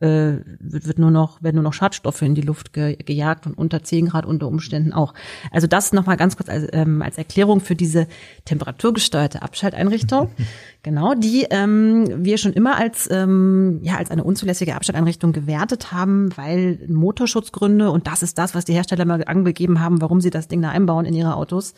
äh, 0.00 0.40
wird, 0.60 0.86
wird 0.86 0.98
nur 0.98 1.10
noch, 1.10 1.42
werden 1.42 1.56
nur 1.56 1.64
noch 1.64 1.72
Schadstoffe 1.72 2.20
in 2.22 2.34
die 2.34 2.42
Luft 2.42 2.74
ge, 2.74 2.96
gejagt 2.96 3.46
und 3.46 3.56
unter 3.56 3.82
10 3.82 4.06
Grad 4.06 4.26
unter 4.26 4.46
Umständen 4.46 4.92
auch. 4.92 5.14
Also 5.50 5.66
das 5.66 5.92
nochmal 5.92 6.18
ganz 6.18 6.36
kurz 6.36 6.50
als, 6.50 6.66
ähm, 6.72 7.00
als 7.00 7.16
Erklärung 7.16 7.60
für 7.60 7.74
diese 7.74 8.06
temperaturgesteuerte 8.44 9.40
Abschalteinrichtung. 9.40 10.30
genau, 10.82 11.14
die 11.14 11.46
ähm, 11.48 12.24
wir 12.24 12.36
schon 12.36 12.52
immer 12.52 12.76
als, 12.76 13.08
ähm, 13.10 13.80
ja, 13.82 13.96
als 13.96 14.10
eine 14.10 14.22
unzulässige 14.22 14.74
Abschalteinrichtung 14.74 15.32
gewertet 15.32 15.92
haben, 15.92 16.28
weil 16.36 16.78
Motorschutzgründe, 16.88 17.90
und 17.90 18.06
das 18.06 18.22
ist 18.22 18.36
das, 18.36 18.54
was 18.54 18.66
die 18.66 18.74
Hersteller 18.74 19.06
mal 19.06 19.24
angegeben 19.24 19.80
haben, 19.80 20.02
warum 20.02 20.20
sie 20.20 20.30
das 20.30 20.46
Ding 20.46 20.60
da 20.60 20.68
einbauen 20.68 21.06
in 21.06 21.14
ihre 21.14 21.36
Autos, 21.36 21.72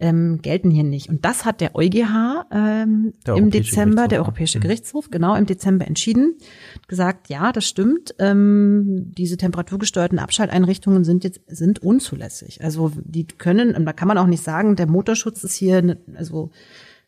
ähm, 0.00 0.42
gelten 0.42 0.72
hier 0.72 0.84
nicht. 0.84 1.08
Und 1.08 1.24
das 1.24 1.44
hat 1.44 1.60
der 1.60 1.76
EuGH 1.76 2.46
ähm, 2.50 3.12
der 3.24 3.36
im 3.36 3.50
Dezember, 3.50 4.08
der 4.08 4.18
Europäische 4.18 4.58
mhm. 4.58 4.62
Gerichtshof, 4.62 5.10
genau 5.10 5.36
im 5.36 5.46
Dezember 5.46 5.86
entschieden, 5.86 6.36
gesagt, 6.88 7.28
ja, 7.28 7.52
das 7.60 7.68
stimmt. 7.68 8.14
Ähm, 8.18 9.12
diese 9.16 9.36
temperaturgesteuerten 9.36 10.18
Abschalteinrichtungen 10.18 11.04
sind 11.04 11.24
jetzt 11.24 11.40
sind 11.46 11.82
unzulässig. 11.82 12.64
Also 12.64 12.90
die 12.96 13.26
können, 13.26 13.84
da 13.84 13.92
kann 13.92 14.08
man 14.08 14.16
auch 14.16 14.26
nicht 14.26 14.42
sagen, 14.42 14.76
der 14.76 14.86
Motorschutz 14.86 15.44
ist 15.44 15.54
hier, 15.54 15.82
ne, 15.82 15.98
also 16.14 16.50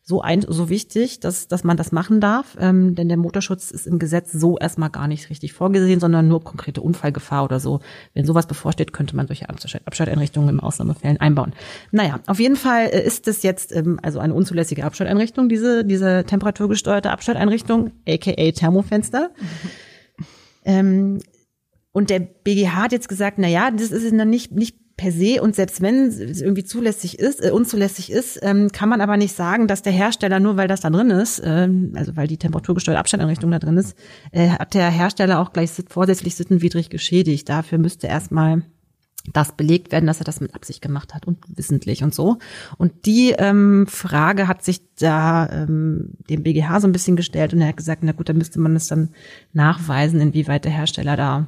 so 0.04 0.20
ein, 0.20 0.42
so 0.46 0.68
wichtig, 0.68 1.20
dass, 1.20 1.46
dass 1.48 1.64
man 1.64 1.76
das 1.76 1.90
machen 1.90 2.20
darf, 2.20 2.56
ähm, 2.60 2.96
denn 2.96 3.08
der 3.08 3.16
Motorschutz 3.16 3.70
ist 3.70 3.86
im 3.86 3.98
Gesetz 3.98 4.32
so 4.32 4.58
erstmal 4.58 4.90
gar 4.90 5.06
nicht 5.06 5.30
richtig 5.30 5.52
vorgesehen, 5.52 6.00
sondern 6.00 6.28
nur 6.28 6.42
konkrete 6.42 6.82
Unfallgefahr 6.82 7.44
oder 7.44 7.60
so. 7.60 7.80
Wenn 8.12 8.26
sowas 8.26 8.46
bevorsteht, 8.46 8.92
könnte 8.92 9.16
man 9.16 9.28
solche 9.28 9.48
Abschalteinrichtungen 9.48 10.50
im 10.50 10.60
Ausnahmefällen 10.60 11.18
einbauen. 11.18 11.54
Naja, 11.92 12.18
auf 12.26 12.40
jeden 12.40 12.56
Fall 12.56 12.86
äh, 12.86 13.06
ist 13.06 13.26
es 13.26 13.42
jetzt 13.42 13.74
ähm, 13.74 14.00
also 14.02 14.18
eine 14.18 14.34
unzulässige 14.34 14.84
Abschalteinrichtung, 14.84 15.48
diese, 15.48 15.84
diese 15.84 16.24
temperaturgesteuerte 16.24 17.10
Abschalteinrichtung, 17.10 17.92
aka 18.06 18.50
Thermofenster. 18.50 19.30
Ähm, 20.64 21.18
und 21.92 22.10
der 22.10 22.20
BGH 22.20 22.74
hat 22.74 22.92
jetzt 22.92 23.08
gesagt, 23.08 23.38
na 23.38 23.48
ja, 23.48 23.70
das 23.70 23.90
ist 23.90 24.12
noch 24.12 24.24
nicht, 24.24 24.52
nicht 24.52 24.76
per 24.96 25.10
se 25.10 25.42
und 25.42 25.56
selbst 25.56 25.80
wenn 25.80 26.06
es 26.06 26.40
irgendwie 26.40 26.64
zulässig 26.64 27.18
ist, 27.18 27.44
äh, 27.44 27.50
unzulässig 27.50 28.10
ist, 28.12 28.38
ähm, 28.42 28.70
kann 28.72 28.88
man 28.88 29.00
aber 29.00 29.16
nicht 29.16 29.34
sagen, 29.34 29.66
dass 29.66 29.82
der 29.82 29.92
Hersteller 29.92 30.38
nur 30.38 30.56
weil 30.56 30.68
das 30.68 30.80
da 30.80 30.90
drin 30.90 31.10
ist, 31.10 31.42
ähm, 31.44 31.92
also 31.96 32.16
weil 32.16 32.28
die 32.28 32.36
temperaturgesteuerte 32.36 33.00
Abstandeinrichtung 33.00 33.50
da 33.50 33.58
drin 33.58 33.78
ist, 33.78 33.96
äh, 34.32 34.50
hat 34.50 34.74
der 34.74 34.90
Hersteller 34.90 35.40
auch 35.40 35.52
gleich 35.52 35.70
vorsätzlich 35.88 36.36
sittenwidrig 36.36 36.90
geschädigt. 36.90 37.48
Dafür 37.48 37.78
müsste 37.78 38.06
erstmal 38.06 38.62
das 39.32 39.52
belegt 39.52 39.92
werden, 39.92 40.06
dass 40.06 40.20
er 40.20 40.24
das 40.24 40.40
mit 40.40 40.54
Absicht 40.54 40.82
gemacht 40.82 41.14
hat 41.14 41.26
und 41.26 41.38
wissentlich 41.56 42.02
und 42.02 42.14
so. 42.14 42.38
Und 42.76 43.06
die 43.06 43.30
ähm, 43.38 43.86
Frage 43.86 44.48
hat 44.48 44.64
sich 44.64 44.80
da 44.98 45.48
ähm, 45.48 46.14
dem 46.28 46.42
BGH 46.42 46.80
so 46.80 46.88
ein 46.88 46.92
bisschen 46.92 47.16
gestellt 47.16 47.54
und 47.54 47.60
er 47.60 47.68
hat 47.68 47.76
gesagt, 47.76 48.02
na 48.02 48.12
gut, 48.12 48.28
dann 48.28 48.38
müsste 48.38 48.58
man 48.58 48.74
es 48.74 48.88
dann 48.88 49.10
nachweisen, 49.52 50.20
inwieweit 50.20 50.64
der 50.64 50.72
Hersteller 50.72 51.16
da 51.16 51.46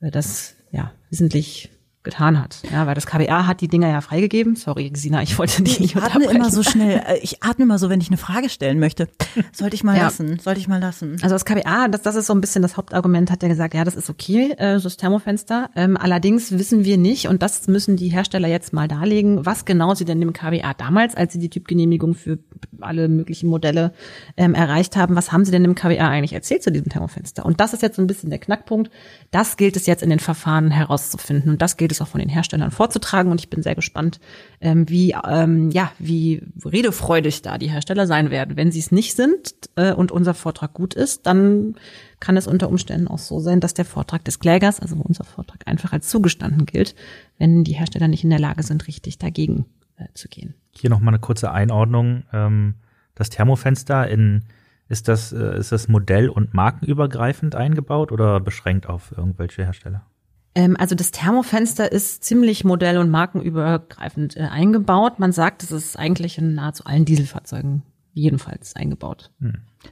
äh, 0.00 0.10
das 0.10 0.54
ja 0.70 0.92
wissentlich 1.10 1.70
getan 2.04 2.40
hat. 2.42 2.58
Ja, 2.72 2.86
weil 2.86 2.94
das 2.94 3.06
KBA 3.06 3.46
hat 3.46 3.60
die 3.60 3.68
Dinger 3.68 3.88
ja 3.88 4.00
freigegeben. 4.00 4.56
Sorry, 4.56 4.90
Gesina, 4.90 5.22
ich 5.22 5.38
wollte 5.38 5.62
dich 5.62 5.78
nicht 5.78 5.94
Ich 5.94 6.02
atme 6.02 6.24
immer 6.24 6.50
so 6.50 6.62
schnell. 6.62 7.00
äh, 7.06 7.18
Ich 7.22 7.42
atme 7.42 7.64
immer 7.64 7.78
so, 7.78 7.90
wenn 7.90 8.00
ich 8.00 8.08
eine 8.08 8.16
Frage 8.16 8.48
stellen 8.48 8.78
möchte. 8.80 9.08
Sollte 9.52 9.74
ich 9.76 9.84
mal 9.84 9.96
Ja. 9.96 10.04
lassen. 10.04 10.38
Sollte 10.40 10.58
ich 10.60 10.66
mal 10.68 10.80
lassen. 10.80 11.12
Also 11.22 11.34
das 11.34 11.44
KBA, 11.44 11.88
das, 11.88 12.02
das 12.02 12.16
ist 12.16 12.26
so 12.26 12.34
ein 12.34 12.40
bisschen 12.40 12.62
das 12.62 12.76
Hauptargument, 12.76 13.30
hat 13.30 13.42
er 13.42 13.48
gesagt, 13.48 13.74
ja, 13.74 13.84
das 13.84 13.94
ist 13.94 14.10
okay, 14.10 14.52
äh, 14.58 14.78
so 14.78 14.84
das 14.84 14.96
Thermofenster. 14.96 15.70
Ähm, 15.76 15.96
allerdings 15.96 16.50
wissen 16.58 16.84
wir 16.84 16.98
nicht, 16.98 17.28
und 17.28 17.42
das 17.42 17.68
müssen 17.68 17.96
die 17.96 18.08
Hersteller 18.08 18.48
jetzt 18.48 18.72
mal 18.72 18.88
darlegen, 18.88 19.46
was 19.46 19.64
genau 19.64 19.94
sie 19.94 20.04
denn 20.04 20.20
dem 20.20 20.32
KBA 20.32 20.74
damals, 20.74 21.14
als 21.14 21.32
sie 21.34 21.38
die 21.38 21.50
Typgenehmigung 21.50 22.14
für 22.14 22.38
alle 22.80 23.08
möglichen 23.08 23.48
Modelle 23.48 23.92
ähm, 24.36 24.54
erreicht 24.54 24.96
haben, 24.96 25.14
was 25.14 25.30
haben 25.30 25.44
sie 25.44 25.52
denn 25.52 25.62
dem 25.62 25.76
KBA 25.76 26.08
eigentlich 26.08 26.32
erzählt 26.32 26.64
zu 26.64 26.72
diesem 26.72 26.88
Thermofenster? 26.88 27.44
Und 27.46 27.60
das 27.60 27.72
ist 27.74 27.82
jetzt 27.82 27.96
so 27.96 28.02
ein 28.02 28.08
bisschen 28.08 28.30
der 28.30 28.40
Knackpunkt. 28.40 28.90
Das 29.30 29.56
gilt 29.56 29.76
es 29.76 29.86
jetzt 29.86 30.02
in 30.02 30.10
den 30.10 30.18
Verfahren 30.18 30.70
herauszufinden 30.72 31.50
und 31.52 31.62
das 31.62 31.76
gilt 31.76 31.91
es 31.92 32.02
auch 32.02 32.08
von 32.08 32.20
den 32.20 32.28
Herstellern 32.28 32.70
vorzutragen. 32.70 33.30
Und 33.30 33.40
ich 33.40 33.50
bin 33.50 33.62
sehr 33.62 33.74
gespannt, 33.74 34.20
ähm, 34.60 34.88
wie 34.88 35.14
ähm, 35.26 35.70
ja 35.70 35.92
wie 35.98 36.42
redefreudig 36.64 37.42
da 37.42 37.58
die 37.58 37.70
Hersteller 37.70 38.06
sein 38.06 38.30
werden. 38.30 38.56
Wenn 38.56 38.72
sie 38.72 38.80
es 38.80 38.92
nicht 38.92 39.14
sind 39.14 39.54
äh, 39.76 39.92
und 39.92 40.10
unser 40.10 40.34
Vortrag 40.34 40.74
gut 40.74 40.94
ist, 40.94 41.26
dann 41.26 41.76
kann 42.20 42.36
es 42.36 42.46
unter 42.46 42.68
Umständen 42.68 43.08
auch 43.08 43.18
so 43.18 43.40
sein, 43.40 43.60
dass 43.60 43.74
der 43.74 43.84
Vortrag 43.84 44.24
des 44.24 44.38
Klägers, 44.38 44.80
also 44.80 44.96
unser 44.96 45.24
Vortrag, 45.24 45.62
einfach 45.66 45.92
als 45.92 46.08
zugestanden 46.08 46.66
gilt, 46.66 46.94
wenn 47.38 47.64
die 47.64 47.72
Hersteller 47.72 48.08
nicht 48.08 48.24
in 48.24 48.30
der 48.30 48.38
Lage 48.38 48.62
sind, 48.62 48.86
richtig 48.86 49.18
dagegen 49.18 49.66
äh, 49.96 50.06
zu 50.14 50.28
gehen. 50.28 50.54
Hier 50.72 50.90
noch 50.90 51.00
mal 51.00 51.10
eine 51.10 51.18
kurze 51.18 51.50
Einordnung. 51.52 52.24
Ähm, 52.32 52.74
das 53.14 53.30
Thermofenster 53.30 54.08
in 54.08 54.44
ist 54.92 55.08
das, 55.08 55.32
äh, 55.32 55.58
ist 55.58 55.72
das 55.72 55.88
modell- 55.88 56.28
und 56.28 56.52
markenübergreifend 56.52 57.54
eingebaut 57.54 58.12
oder 58.12 58.40
beschränkt 58.40 58.88
auf 58.88 59.12
irgendwelche 59.16 59.64
Hersteller? 59.64 60.06
Ähm, 60.54 60.76
also 60.78 60.94
das 60.94 61.10
Thermofenster 61.10 61.90
ist 61.90 62.24
ziemlich 62.24 62.64
modell- 62.64 62.98
und 62.98 63.10
markenübergreifend 63.10 64.36
äh, 64.36 64.40
eingebaut. 64.40 65.18
Man 65.18 65.32
sagt, 65.32 65.62
es 65.62 65.70
ist 65.70 65.98
eigentlich 65.98 66.38
in 66.38 66.54
nahezu 66.54 66.84
allen 66.84 67.04
Dieselfahrzeugen 67.04 67.82
jedenfalls 68.14 68.76
eingebaut. 68.76 69.30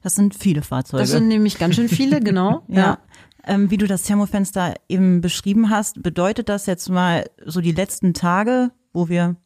Das 0.02 0.14
sind 0.14 0.34
viele 0.34 0.62
Fahrzeuge. 0.62 1.02
Das 1.02 1.10
sind 1.10 1.28
nämlich 1.28 1.58
ganz 1.58 1.74
schön 1.76 1.88
viele, 1.88 2.20
genau. 2.20 2.62
ja. 2.68 2.98
Ähm, 3.46 3.70
wie 3.70 3.78
du 3.78 3.86
das 3.86 4.02
Thermofenster 4.02 4.74
eben 4.86 5.22
beschrieben 5.22 5.70
hast, 5.70 6.02
bedeutet 6.02 6.50
das 6.50 6.66
jetzt 6.66 6.90
mal 6.90 7.24
so 7.46 7.62
die 7.62 7.72
letzten 7.72 8.12
Tage, 8.12 8.70
wo 8.92 9.08
wir, 9.08 9.36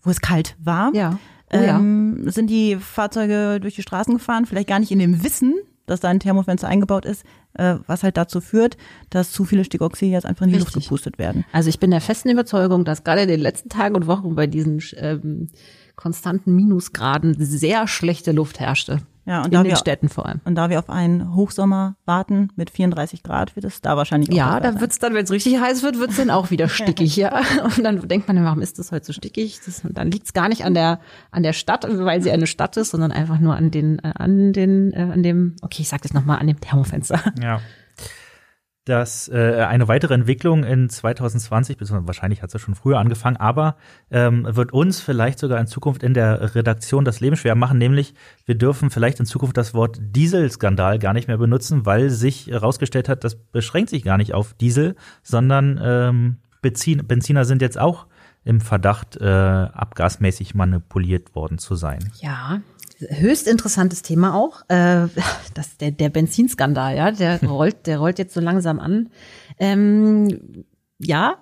wo 0.00 0.08
es 0.10 0.22
kalt 0.22 0.56
war, 0.58 0.90
Ja. 0.94 1.18
Oh 1.52 1.58
ja. 1.58 1.76
ähm, 1.76 2.30
sind 2.30 2.48
die 2.48 2.76
Fahrzeuge 2.76 3.60
durch 3.60 3.74
die 3.74 3.82
Straßen 3.82 4.14
gefahren, 4.14 4.46
vielleicht 4.46 4.68
gar 4.68 4.78
nicht 4.80 4.90
in 4.90 4.98
dem 5.00 5.22
Wissen, 5.22 5.52
dass 5.84 6.00
da 6.00 6.08
ein 6.08 6.18
Thermofenster 6.18 6.66
eingebaut 6.66 7.04
ist, 7.04 7.24
was 7.54 8.02
halt 8.02 8.16
dazu 8.16 8.40
führt, 8.40 8.76
dass 9.10 9.30
zu 9.30 9.44
viele 9.44 9.64
Stickoxide 9.64 10.12
jetzt 10.12 10.26
einfach 10.26 10.46
in 10.46 10.52
die 10.52 10.58
Luft 10.58 10.68
Richtig. 10.68 10.84
gepustet 10.84 11.18
werden. 11.18 11.44
Also 11.52 11.68
ich 11.68 11.78
bin 11.78 11.90
der 11.90 12.00
festen 12.00 12.30
Überzeugung, 12.30 12.84
dass 12.84 13.04
gerade 13.04 13.22
in 13.22 13.28
den 13.28 13.40
letzten 13.40 13.68
Tagen 13.68 13.94
und 13.94 14.06
Wochen 14.06 14.34
bei 14.34 14.46
diesen 14.46 14.82
ähm, 14.96 15.48
konstanten 15.96 16.54
Minusgraden 16.54 17.36
sehr 17.38 17.86
schlechte 17.86 18.32
Luft 18.32 18.60
herrschte. 18.60 19.00
Ja, 19.24 19.38
und 19.40 19.46
in 19.46 19.50
da 19.52 19.62
den 19.62 19.70
wir- 19.70 19.76
Städten 19.76 20.08
vor 20.08 20.26
allem. 20.26 20.40
Und 20.44 20.56
da 20.56 20.68
wir 20.68 20.78
auf 20.80 20.90
einen 20.90 21.34
Hochsommer 21.36 21.94
warten 22.06 22.48
mit 22.56 22.70
34 22.70 23.22
Grad, 23.22 23.54
wird 23.54 23.64
es 23.64 23.80
da 23.80 23.96
wahrscheinlich 23.96 24.30
auch 24.32 24.36
Ja, 24.36 24.58
da 24.58 24.72
sein. 24.72 24.80
wird's 24.80 24.98
dann, 24.98 25.14
wenn 25.14 25.22
es 25.24 25.30
richtig 25.30 25.60
heiß 25.60 25.82
wird, 25.84 25.98
wird's 25.98 26.16
dann 26.16 26.30
auch 26.30 26.50
wieder 26.50 26.68
stickig, 26.68 27.14
ja. 27.16 27.40
Und 27.64 27.84
dann 27.84 28.08
denkt 28.08 28.26
man, 28.26 28.42
warum 28.44 28.60
ist 28.60 28.78
das 28.80 28.90
heute 28.90 29.06
so 29.06 29.12
stickig? 29.12 29.60
Das, 29.64 29.84
und 29.84 29.96
dann 29.96 30.10
liegt's 30.10 30.32
gar 30.32 30.48
nicht 30.48 30.64
an 30.64 30.74
der 30.74 30.98
an 31.30 31.42
der 31.44 31.52
Stadt, 31.52 31.86
weil 31.88 32.20
sie 32.20 32.32
eine 32.32 32.46
Stadt 32.48 32.76
ist, 32.76 32.90
sondern 32.90 33.12
einfach 33.12 33.38
nur 33.38 33.54
an 33.54 33.70
den 33.70 33.98
äh, 34.00 34.12
an 34.14 34.52
den 34.52 34.92
äh, 34.92 35.02
an 35.12 35.22
dem. 35.22 35.54
Okay, 35.62 35.82
ich 35.82 35.88
sag 35.88 36.02
das 36.02 36.12
noch 36.14 36.24
mal 36.24 36.38
an 36.38 36.46
dem 36.48 36.60
Thermofenster. 36.60 37.20
Ja. 37.40 37.60
Das 38.84 39.28
äh, 39.28 39.64
eine 39.68 39.86
weitere 39.86 40.14
Entwicklung 40.14 40.64
in 40.64 40.88
2020, 40.88 41.76
beziehungsweise 41.76 42.08
wahrscheinlich 42.08 42.42
hat 42.42 42.48
es 42.48 42.54
ja 42.54 42.58
schon 42.58 42.74
früher 42.74 42.98
angefangen, 42.98 43.36
aber 43.36 43.76
ähm, 44.10 44.44
wird 44.50 44.72
uns 44.72 45.00
vielleicht 45.00 45.38
sogar 45.38 45.60
in 45.60 45.68
Zukunft 45.68 46.02
in 46.02 46.14
der 46.14 46.56
Redaktion 46.56 47.04
das 47.04 47.20
Leben 47.20 47.36
schwer 47.36 47.54
machen, 47.54 47.78
nämlich 47.78 48.14
wir 48.44 48.56
dürfen 48.56 48.90
vielleicht 48.90 49.20
in 49.20 49.26
Zukunft 49.26 49.56
das 49.56 49.72
Wort 49.72 49.98
Dieselskandal 50.00 50.98
gar 50.98 51.12
nicht 51.12 51.28
mehr 51.28 51.38
benutzen, 51.38 51.86
weil 51.86 52.10
sich 52.10 52.48
herausgestellt 52.48 53.08
hat, 53.08 53.22
das 53.22 53.36
beschränkt 53.36 53.90
sich 53.90 54.02
gar 54.02 54.16
nicht 54.16 54.34
auf 54.34 54.52
Diesel, 54.54 54.96
sondern 55.22 55.80
ähm, 55.80 56.36
Benzin, 56.60 57.06
Benziner 57.06 57.44
sind 57.44 57.62
jetzt 57.62 57.78
auch 57.78 58.06
im 58.44 58.60
Verdacht, 58.60 59.16
äh, 59.16 59.24
abgasmäßig 59.24 60.54
manipuliert 60.54 61.36
worden 61.36 61.58
zu 61.58 61.76
sein. 61.76 62.10
Ja, 62.20 62.60
höchst 63.10 63.48
interessantes 63.48 64.02
Thema 64.02 64.34
auch. 64.34 64.62
Äh, 64.68 65.08
das, 65.54 65.76
der, 65.78 65.90
der 65.90 66.08
Benzinskandal, 66.08 66.96
ja, 66.96 67.10
der 67.10 67.40
rollt, 67.46 67.86
der 67.86 67.98
rollt 67.98 68.18
jetzt 68.18 68.34
so 68.34 68.40
langsam 68.40 68.78
an. 68.78 69.10
Ähm, 69.58 70.64
ja, 70.98 71.36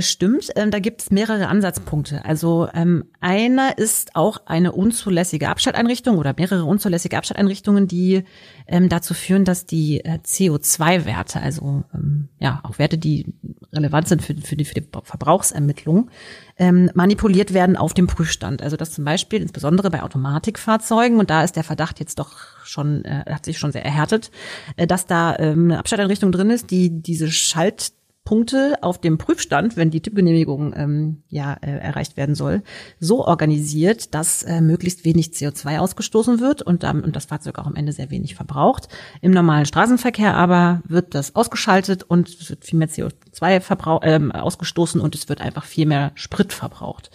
stimmt. 0.00 0.50
Ähm, 0.54 0.70
da 0.70 0.78
gibt 0.78 1.02
es 1.02 1.10
mehrere 1.10 1.48
Ansatzpunkte. 1.48 2.24
Also 2.24 2.68
ähm, 2.72 3.04
einer 3.20 3.78
ist 3.78 4.14
auch 4.14 4.42
eine 4.46 4.70
unzulässige 4.72 5.48
Abschalteinrichtung 5.48 6.18
oder 6.18 6.34
mehrere 6.36 6.64
unzulässige 6.64 7.18
Abschalteinrichtungen, 7.18 7.88
die 7.88 8.22
ähm, 8.68 8.88
dazu 8.88 9.12
führen, 9.12 9.44
dass 9.44 9.66
die 9.66 10.04
äh, 10.04 10.18
CO2-Werte, 10.24 11.40
also 11.40 11.82
ähm, 11.92 12.28
ja 12.38 12.60
auch 12.62 12.78
Werte, 12.78 12.96
die 12.96 13.34
relevant 13.72 14.06
sind 14.06 14.22
für, 14.22 14.36
für, 14.36 14.54
die, 14.54 14.64
für 14.64 14.74
die 14.74 14.86
Verbrauchsermittlung, 15.02 16.10
ähm, 16.58 16.90
manipuliert 16.94 17.52
werden 17.52 17.76
auf 17.76 17.92
dem 17.92 18.06
Prüfstand. 18.06 18.62
Also 18.62 18.76
das 18.76 18.92
zum 18.92 19.04
Beispiel 19.04 19.42
insbesondere 19.42 19.90
bei 19.90 20.02
Automatikfahrzeugen 20.02 21.18
und 21.18 21.30
da 21.30 21.42
ist 21.42 21.56
der 21.56 21.64
Verdacht 21.64 21.98
jetzt 21.98 22.18
doch 22.20 22.36
schon 22.64 23.04
äh, 23.04 23.24
hat 23.28 23.44
sich 23.44 23.58
schon 23.58 23.72
sehr 23.72 23.84
erhärtet, 23.84 24.30
äh, 24.76 24.86
dass 24.86 25.06
da 25.06 25.36
ähm, 25.38 25.64
eine 25.64 25.78
Abschalteinrichtung 25.78 26.30
drin 26.30 26.50
ist, 26.50 26.70
die 26.70 26.90
diese 26.90 27.30
Schalt 27.30 27.92
Punkte 28.24 28.76
auf 28.82 29.00
dem 29.00 29.18
Prüfstand, 29.18 29.76
wenn 29.76 29.90
die 29.90 30.00
Typgenehmigung 30.00 30.72
ähm, 30.76 31.22
ja 31.28 31.54
äh, 31.54 31.70
erreicht 31.70 32.16
werden 32.16 32.34
soll, 32.34 32.62
so 33.00 33.24
organisiert, 33.24 34.14
dass 34.14 34.44
äh, 34.44 34.60
möglichst 34.60 35.04
wenig 35.04 35.28
CO2 35.28 35.78
ausgestoßen 35.78 36.38
wird 36.40 36.62
und, 36.62 36.84
ähm, 36.84 37.02
und 37.04 37.16
das 37.16 37.24
Fahrzeug 37.24 37.58
auch 37.58 37.66
am 37.66 37.74
Ende 37.74 37.92
sehr 37.92 38.10
wenig 38.10 38.36
verbraucht. 38.36 38.88
Im 39.20 39.32
normalen 39.32 39.66
Straßenverkehr 39.66 40.36
aber 40.36 40.82
wird 40.86 41.14
das 41.14 41.34
ausgeschaltet 41.34 42.04
und 42.04 42.28
es 42.28 42.48
wird 42.48 42.64
viel 42.64 42.78
mehr 42.78 42.88
CO2 42.88 43.60
verbrauch, 43.60 44.00
ähm, 44.04 44.30
ausgestoßen 44.30 45.00
und 45.00 45.16
es 45.16 45.28
wird 45.28 45.40
einfach 45.40 45.64
viel 45.64 45.86
mehr 45.86 46.12
Sprit 46.14 46.52
verbraucht. 46.52 47.10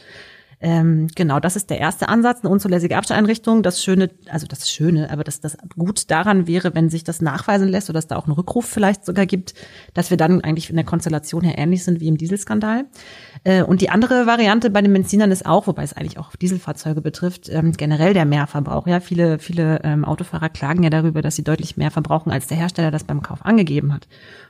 Ähm, 0.60 1.08
genau, 1.14 1.40
das 1.40 1.56
ist 1.56 1.70
der 1.70 1.80
erste 1.80 2.10
Ansatz, 2.10 2.42
eine 2.42 2.50
unzulässige 2.50 2.98
Abstelleinrichtung. 2.98 3.62
Das 3.62 3.84
Schöne, 3.84 4.10
also 4.30 4.48
das 4.48 4.70
Schöne, 4.70 5.12
aber 5.12 5.24
das, 5.24 5.40
das 5.40 5.56
gut 5.78 6.10
daran 6.10 6.48
wäre, 6.48 6.74
wenn 6.74 6.90
sich 6.90 7.04
das 7.04 7.22
nachweisen 7.22 7.68
lässt 7.68 7.92
oder 7.92 8.00
es 8.00 8.08
da 8.08 8.16
auch 8.16 8.26
einen 8.26 8.34
Rückruf 8.34 8.66
vielleicht 8.66 9.06
sogar 9.06 9.28
gibt, 9.28 9.54
dass 9.94 10.10
wir 10.10 10.18
dann 10.18 10.42
eigentlich 10.42 10.72
in 10.72 10.76
der 10.76 10.86
Konstellation 10.86 11.44
her 11.44 11.60
ähnlich 11.60 11.84
sind 11.84 12.00
wie 12.00 12.08
im 12.08 12.18
Dieselskandal. 12.18 12.86
Äh, 13.44 13.62
und 13.62 13.82
die 13.82 13.92
andere 13.92 14.26
Variante 14.26 14.72
bei 14.72 14.82
den 14.82 14.94
Benzinern 14.94 15.32
ist 15.32 15.46
auch, 15.46 15.68
wobei 15.68 15.84
es 15.84 15.94
eigentlich 15.94 16.18
auch 16.18 16.36
Dieselfahrzeuge 16.36 17.02
betrifft, 17.02 17.50
ähm, 17.50 17.74
generell 17.74 18.16
der 18.16 18.26
Mehrverbrauch. 18.26 18.88
Ja, 18.88 19.00
viele, 19.00 19.38
viele 19.38 19.82
ähm, 19.84 20.06
Autofahrer 20.06 20.50
klagen 20.50 20.82
ja 20.82 20.90
darüber, 20.90 21.22
dass 21.22 21.36
sie 21.36 21.44
deutlich 21.44 21.78
mehr 21.78 21.92
verbrauchen, 21.92 22.32
als 22.32 22.48
der 22.48 22.58
Hersteller 22.58 22.90
das 22.90 23.04
beim 23.04 23.22
Kauf 23.22 23.46
angegeben 23.46 23.94
hat. 23.94 24.08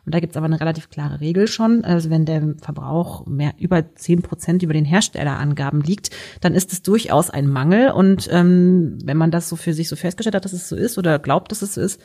Und 0.08 0.14
da 0.14 0.22
gibt 0.22 0.32
es 0.32 0.38
aber 0.38 0.46
eine 0.46 0.62
relativ 0.62 0.90
klare 0.90 1.20
Regel 1.20 1.50
schon. 1.50 1.84
Also 1.84 2.10
wenn 2.10 2.24
der 2.24 2.56
Verbrauch 2.62 3.26
mehr 3.26 3.54
über 3.60 3.94
zehn 3.96 4.22
Prozent 4.22 4.64
über 4.64 4.72
den 4.72 4.86
Herstellerangaben 4.86 5.82
liegt, 5.82 6.12
dann 6.40 6.56
ist 6.56 6.72
es 6.72 6.82
durchaus 6.82 7.30
ein 7.30 7.46
Mangel. 7.46 7.92
Und 7.92 8.30
ähm, 8.32 9.00
wenn 9.04 9.18
man 9.18 9.32
das 9.32 9.50
so 9.50 9.58
für 9.58 9.74
sich 9.74 9.90
so 9.90 9.98
festgestellt 9.98 10.36
hat, 10.36 10.46
dass 10.46 10.54
es 10.54 10.70
so 10.70 10.78
ist 10.78 10.98
oder 10.98 11.20
glaubt, 11.20 11.52
dass 11.52 11.62
es 11.62 11.74
so 11.74 11.82
ist, 11.82 12.00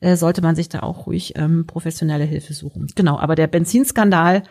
äh, 0.00 0.16
sollte 0.16 0.42
man 0.42 0.54
sich 0.54 0.68
da 0.68 0.80
auch 0.80 1.06
ruhig 1.06 1.32
ähm, 1.36 1.66
professionelle 1.66 2.24
Hilfe 2.24 2.52
suchen. 2.52 2.88
Genau, 2.94 3.18
aber 3.18 3.36
der 3.36 3.46
Benzinskandal 3.46 4.42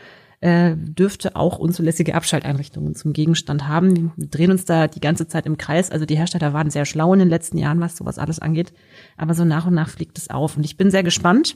äh, 0.42 0.76
dürfte 0.76 1.36
auch 1.36 1.60
unzulässige 1.60 2.16
Abschalteinrichtungen 2.16 2.96
zum 2.96 3.14
Gegenstand 3.14 3.68
haben. 3.68 4.14
Wir 4.16 4.28
drehen 4.30 4.50
uns 4.50 4.66
da 4.66 4.88
die 4.88 5.00
ganze 5.00 5.28
Zeit 5.28 5.46
im 5.46 5.58
Kreis. 5.58 5.92
Also 5.92 6.08
die 6.08 6.18
Hersteller 6.18 6.54
waren 6.54 6.72
sehr 6.72 6.86
schlau 6.86 7.14
in 7.14 7.20
den 7.20 7.30
letzten 7.30 7.60
Jahren, 7.60 7.82
was 7.82 7.98
sowas 7.98 8.18
alles 8.18 8.40
angeht. 8.40 8.74
Aber 9.16 9.36
so 9.36 9.46
nach 9.46 9.68
und 9.68 9.76
nach 9.76 9.90
fliegt 9.90 10.18
es 10.18 10.32
auf. 10.32 10.58
Und 10.58 10.64
ich 10.64 10.76
bin 10.76 10.90
sehr 10.90 11.04
gespannt, 11.04 11.56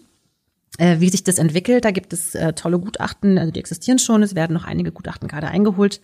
äh, 0.80 1.00
wie 1.00 1.10
sich 1.10 1.24
das 1.24 1.38
entwickelt. 1.38 1.86
Da 1.86 1.92
gibt 1.92 2.14
es 2.14 2.34
äh, 2.34 2.54
tolle 2.54 2.80
Gutachten, 2.80 3.38
also 3.38 3.52
die 3.52 3.60
existieren 3.60 4.00
schon. 4.00 4.24
Es 4.24 4.34
werden 4.34 4.54
noch 4.54 4.66
einige 4.66 4.92
Gutachten 4.92 5.28
gerade 5.28 5.48
eingeholt 5.48 6.02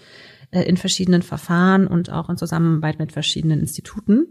äh, 0.52 0.62
in 0.64 0.78
verschiedenen 0.78 1.24
Verfahren 1.24 1.88
und 1.88 2.12
auch 2.12 2.30
in 2.30 2.38
Zusammenarbeit 2.38 3.00
mit 3.00 3.12
verschiedenen 3.12 3.62
Instituten. 3.62 4.28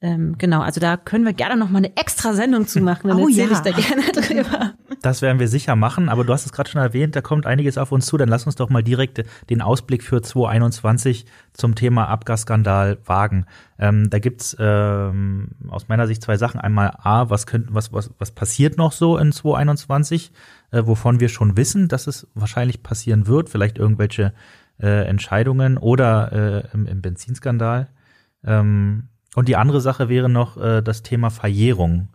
Ähm, 0.00 0.36
genau, 0.38 0.60
also 0.60 0.80
da 0.80 0.96
können 0.96 1.24
wir 1.24 1.32
gerne 1.32 1.56
noch 1.56 1.70
mal 1.70 1.78
eine 1.78 1.96
extra 1.96 2.32
Sendung 2.32 2.66
zu 2.66 2.80
machen. 2.80 3.08
Dann 3.08 3.18
Oh 3.18 3.28
erzähle 3.28 3.50
ja. 3.50 3.62
ich 3.64 3.72
da 3.72 3.78
gerne 3.78 4.02
drüber. 4.12 4.74
Das 5.08 5.22
werden 5.22 5.38
wir 5.38 5.48
sicher 5.48 5.74
machen, 5.74 6.10
aber 6.10 6.22
du 6.22 6.34
hast 6.34 6.44
es 6.44 6.52
gerade 6.52 6.68
schon 6.68 6.82
erwähnt, 6.82 7.16
da 7.16 7.22
kommt 7.22 7.46
einiges 7.46 7.78
auf 7.78 7.92
uns 7.92 8.04
zu. 8.04 8.18
Dann 8.18 8.28
lass 8.28 8.44
uns 8.44 8.56
doch 8.56 8.68
mal 8.68 8.82
direkt 8.82 9.24
den 9.48 9.62
Ausblick 9.62 10.02
für 10.02 10.20
2021 10.20 11.24
zum 11.54 11.74
Thema 11.74 12.08
Abgasskandal 12.08 12.98
wagen. 13.06 13.46
Ähm, 13.78 14.10
da 14.10 14.18
gibt's 14.18 14.54
ähm, 14.60 15.52
aus 15.70 15.88
meiner 15.88 16.06
Sicht 16.06 16.22
zwei 16.22 16.36
Sachen. 16.36 16.60
Einmal 16.60 16.92
A, 17.02 17.30
was, 17.30 17.46
könnt, 17.46 17.72
was, 17.72 17.90
was, 17.90 18.10
was 18.18 18.32
passiert 18.32 18.76
noch 18.76 18.92
so 18.92 19.16
in 19.16 19.32
2021, 19.32 20.30
äh, 20.72 20.82
wovon 20.84 21.20
wir 21.20 21.30
schon 21.30 21.56
wissen, 21.56 21.88
dass 21.88 22.06
es 22.06 22.26
wahrscheinlich 22.34 22.82
passieren 22.82 23.26
wird, 23.26 23.48
vielleicht 23.48 23.78
irgendwelche 23.78 24.34
äh, 24.78 25.06
Entscheidungen 25.08 25.78
oder 25.78 26.32
äh, 26.32 26.74
im, 26.74 26.84
im 26.84 27.00
Benzinskandal. 27.00 27.88
Ähm, 28.44 29.04
und 29.34 29.48
die 29.48 29.56
andere 29.56 29.80
Sache 29.80 30.10
wäre 30.10 30.28
noch 30.28 30.58
äh, 30.58 30.82
das 30.82 31.02
Thema 31.02 31.30
Verjährung. 31.30 32.10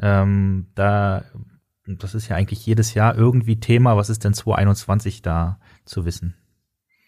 Ähm, 0.00 0.66
da 0.74 1.22
das 1.86 2.14
ist 2.14 2.28
ja 2.28 2.36
eigentlich 2.36 2.64
jedes 2.64 2.94
Jahr 2.94 3.16
irgendwie 3.16 3.58
Thema. 3.58 3.96
Was 3.96 4.10
ist 4.10 4.24
denn 4.24 4.34
2021 4.34 5.22
da 5.22 5.58
zu 5.84 6.04
wissen? 6.04 6.34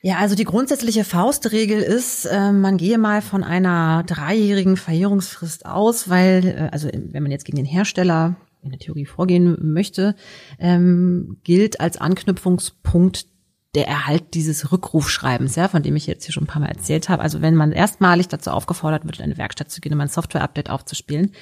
Ja, 0.03 0.18
also 0.18 0.35
die 0.35 0.45
grundsätzliche 0.45 1.03
Faustregel 1.03 1.81
ist, 1.81 2.27
äh, 2.27 2.53
man 2.53 2.77
gehe 2.77 2.99
mal 2.99 3.22
von 3.22 3.43
einer 3.43 4.03
dreijährigen 4.03 4.77
Verjährungsfrist 4.77 5.64
aus, 5.64 6.11
weil, 6.11 6.47
äh, 6.47 6.68
also 6.72 6.91
wenn 6.93 7.22
man 7.22 7.33
jetzt 7.33 7.47
gegen 7.47 7.57
den 7.57 7.64
Hersteller 7.64 8.37
in 8.62 8.70
der 8.70 8.79
Theorie 8.79 9.07
vorgehen 9.07 9.57
möchte, 9.72 10.14
ähm, 10.59 11.39
gilt 11.43 11.81
als 11.81 11.97
Anknüpfungspunkt 11.97 13.29
der 13.75 13.89
Erhalt 13.89 14.35
dieses 14.35 14.70
Rückrufschreibens, 14.70 15.57
ja, 15.57 15.68
von 15.68 15.83
dem 15.83 15.97
ich 15.97 16.07
jetzt 16.07 16.25
hier 16.25 16.33
schon 16.33 16.45
ein 16.45 16.49
paar 16.49 16.61
Mal 16.61 16.68
erzählt 16.68 17.09
habe. 17.09 17.22
Also 17.22 17.43
wenn 17.43 17.55
man 17.55 17.72
erstmalig 17.72 18.29
dazu 18.29 18.51
aufgefordert 18.51 19.05
wird, 19.05 19.18
in 19.18 19.25
eine 19.25 19.39
Werkstatt 19.39 19.70
zu 19.70 19.81
gehen, 19.81 19.93
um 19.93 20.01
ein 20.01 20.09
Software-Update 20.09 20.70
aufzuspielen. 20.70 21.33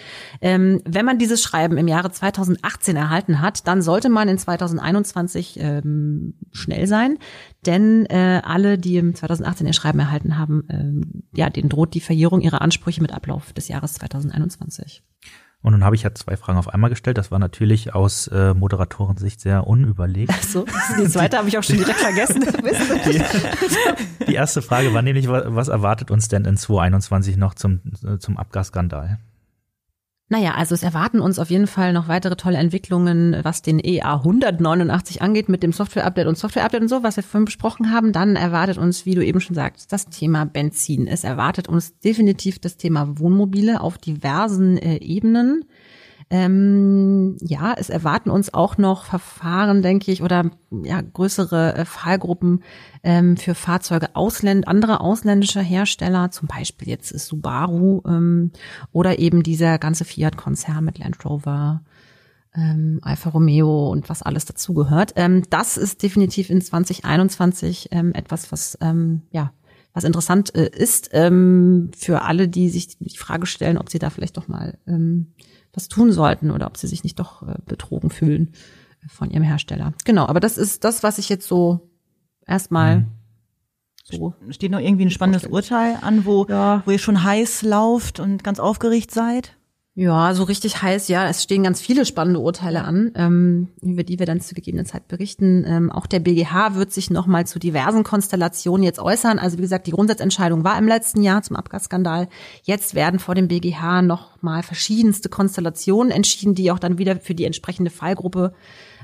Ähm, 0.40 0.80
wenn 0.84 1.04
man 1.04 1.18
dieses 1.18 1.42
Schreiben 1.42 1.76
im 1.76 1.88
Jahre 1.88 2.10
2018 2.10 2.96
erhalten 2.96 3.40
hat, 3.40 3.66
dann 3.66 3.82
sollte 3.82 4.08
man 4.08 4.28
in 4.28 4.38
2021 4.38 5.58
ähm, 5.60 6.34
schnell 6.52 6.86
sein, 6.86 7.18
denn 7.66 8.06
äh, 8.06 8.40
alle, 8.44 8.78
die 8.78 8.96
im 8.96 9.14
2018 9.14 9.66
ihr 9.66 9.72
Schreiben 9.72 9.98
erhalten 9.98 10.38
haben, 10.38 10.64
ähm, 10.70 11.22
ja, 11.34 11.50
denen 11.50 11.68
droht 11.68 11.94
die 11.94 12.00
Verjährung 12.00 12.40
ihrer 12.40 12.62
Ansprüche 12.62 13.02
mit 13.02 13.12
Ablauf 13.12 13.52
des 13.52 13.68
Jahres 13.68 13.94
2021. 13.94 15.02
Und 15.62 15.72
nun 15.72 15.84
habe 15.84 15.94
ich 15.94 16.02
ja 16.02 16.12
zwei 16.12 16.36
Fragen 16.36 16.58
auf 16.58 16.68
einmal 16.68 16.90
gestellt. 16.90 17.18
Das 17.18 17.30
war 17.30 17.38
natürlich 17.38 17.94
aus 17.94 18.26
äh, 18.26 18.52
Moderatorensicht 18.52 19.40
sehr 19.40 19.66
unüberlegt. 19.66 20.32
Ach 20.34 20.42
so, 20.42 20.66
die 20.98 21.08
zweite 21.08 21.38
habe 21.38 21.48
ich 21.48 21.56
auch 21.56 21.62
schon 21.62 21.76
direkt 21.76 22.00
vergessen. 22.00 22.44
die, 23.06 24.26
die 24.26 24.34
erste 24.34 24.60
Frage 24.60 24.92
war 24.92 25.02
nämlich, 25.02 25.28
was 25.28 25.68
erwartet 25.68 26.10
uns 26.10 26.28
denn 26.28 26.44
in 26.44 26.56
2021 26.56 27.36
noch 27.36 27.54
zum, 27.54 27.80
zum 28.18 28.36
Abgasskandal? 28.36 29.18
Naja, 30.32 30.54
also 30.54 30.74
es 30.74 30.82
erwarten 30.82 31.20
uns 31.20 31.38
auf 31.38 31.50
jeden 31.50 31.66
Fall 31.66 31.92
noch 31.92 32.08
weitere 32.08 32.36
tolle 32.36 32.56
Entwicklungen, 32.56 33.36
was 33.42 33.60
den 33.60 33.78
EA 33.78 34.14
189 34.14 35.20
angeht 35.20 35.50
mit 35.50 35.62
dem 35.62 35.74
Software-Update 35.74 36.26
und 36.26 36.38
Software-Update 36.38 36.80
und 36.80 36.88
so, 36.88 37.02
was 37.02 37.16
wir 37.16 37.22
vorhin 37.22 37.44
besprochen 37.44 37.90
haben. 37.90 38.12
Dann 38.12 38.34
erwartet 38.36 38.78
uns, 38.78 39.04
wie 39.04 39.14
du 39.14 39.22
eben 39.22 39.42
schon 39.42 39.54
sagst, 39.54 39.92
das 39.92 40.06
Thema 40.06 40.46
Benzin. 40.46 41.06
Es 41.06 41.24
erwartet 41.24 41.68
uns 41.68 41.98
definitiv 41.98 42.58
das 42.58 42.78
Thema 42.78 43.18
Wohnmobile 43.18 43.82
auf 43.82 43.98
diversen 43.98 44.78
äh, 44.78 44.96
Ebenen. 45.02 45.66
Ähm, 46.34 47.36
ja, 47.42 47.74
es 47.76 47.90
erwarten 47.90 48.30
uns 48.30 48.54
auch 48.54 48.78
noch 48.78 49.04
Verfahren, 49.04 49.82
denke 49.82 50.10
ich, 50.10 50.22
oder 50.22 50.50
ja, 50.70 51.02
größere 51.02 51.74
äh, 51.76 51.84
Fallgruppen 51.84 52.62
ähm, 53.02 53.36
für 53.36 53.54
Fahrzeuge 53.54 54.16
Ausländ 54.16 54.66
anderer 54.66 55.02
ausländischer 55.02 55.60
Hersteller, 55.60 56.30
zum 56.30 56.48
Beispiel 56.48 56.88
jetzt 56.88 57.10
Subaru 57.10 58.00
ähm, 58.06 58.50
oder 58.92 59.18
eben 59.18 59.42
dieser 59.42 59.76
ganze 59.76 60.06
Fiat-Konzern 60.06 60.82
mit 60.82 60.96
Land 60.96 61.22
Rover, 61.22 61.82
ähm, 62.54 63.00
Alfa 63.02 63.28
Romeo 63.28 63.90
und 63.90 64.08
was 64.08 64.22
alles 64.22 64.46
dazugehört. 64.46 65.12
Ähm, 65.16 65.42
das 65.50 65.76
ist 65.76 66.02
definitiv 66.02 66.48
in 66.48 66.62
2021 66.62 67.88
ähm, 67.90 68.14
etwas, 68.14 68.50
was 68.50 68.78
ähm, 68.80 69.20
ja 69.32 69.52
was 69.92 70.04
interessant 70.04 70.54
äh, 70.54 70.70
ist 70.72 71.10
ähm, 71.12 71.90
für 71.94 72.22
alle, 72.22 72.48
die 72.48 72.70
sich 72.70 72.96
die 72.96 73.18
Frage 73.18 73.44
stellen, 73.44 73.76
ob 73.76 73.90
sie 73.90 73.98
da 73.98 74.08
vielleicht 74.08 74.38
doch 74.38 74.48
mal 74.48 74.78
ähm, 74.86 75.34
was 75.72 75.88
tun 75.88 76.12
sollten 76.12 76.50
oder 76.50 76.66
ob 76.66 76.76
sie 76.76 76.86
sich 76.86 77.04
nicht 77.04 77.18
doch 77.18 77.42
äh, 77.42 77.56
betrogen 77.66 78.10
fühlen 78.10 78.52
von 79.08 79.30
ihrem 79.30 79.42
Hersteller. 79.42 79.94
Genau, 80.04 80.26
aber 80.26 80.40
das 80.40 80.58
ist 80.58 80.84
das, 80.84 81.02
was 81.02 81.18
ich 81.18 81.28
jetzt 81.28 81.48
so 81.48 81.90
erstmal 82.46 83.00
mhm. 83.00 83.06
so. 84.04 84.34
Steht 84.50 84.70
noch 84.70 84.80
irgendwie 84.80 85.06
ein 85.06 85.10
spannendes 85.10 85.46
Urteil 85.46 85.98
an, 86.00 86.24
wo, 86.24 86.46
ja. 86.48 86.82
wo 86.84 86.90
ihr 86.90 86.98
schon 86.98 87.24
heiß 87.24 87.62
lauft 87.62 88.20
und 88.20 88.44
ganz 88.44 88.60
aufgeregt 88.60 89.10
seid? 89.10 89.56
Ja, 89.94 90.32
so 90.32 90.44
richtig 90.44 90.80
heiß, 90.80 91.08
ja. 91.08 91.28
Es 91.28 91.42
stehen 91.42 91.64
ganz 91.64 91.78
viele 91.82 92.06
spannende 92.06 92.40
Urteile 92.40 92.84
an, 92.84 93.12
ähm, 93.14 93.68
über 93.82 94.04
die 94.04 94.18
wir 94.18 94.24
dann 94.24 94.40
zu 94.40 94.54
gegebener 94.54 94.86
Zeit 94.86 95.06
berichten. 95.06 95.66
Ähm, 95.66 95.92
auch 95.92 96.06
der 96.06 96.20
BGH 96.20 96.76
wird 96.76 96.92
sich 96.92 97.10
nochmal 97.10 97.46
zu 97.46 97.58
diversen 97.58 98.02
Konstellationen 98.02 98.84
jetzt 98.84 99.00
äußern. 99.00 99.38
Also 99.38 99.58
wie 99.58 99.62
gesagt, 99.62 99.86
die 99.86 99.90
Grundsatzentscheidung 99.90 100.64
war 100.64 100.78
im 100.78 100.88
letzten 100.88 101.22
Jahr 101.22 101.42
zum 101.42 101.56
Abgasskandal. 101.56 102.28
Jetzt 102.62 102.94
werden 102.94 103.20
vor 103.20 103.34
dem 103.34 103.48
BGH 103.48 104.00
nochmal 104.00 104.62
verschiedenste 104.62 105.28
Konstellationen 105.28 106.10
entschieden, 106.10 106.54
die 106.54 106.70
auch 106.70 106.78
dann 106.78 106.96
wieder 106.96 107.16
für 107.16 107.34
die 107.34 107.44
entsprechende 107.44 107.90
Fallgruppe 107.90 108.54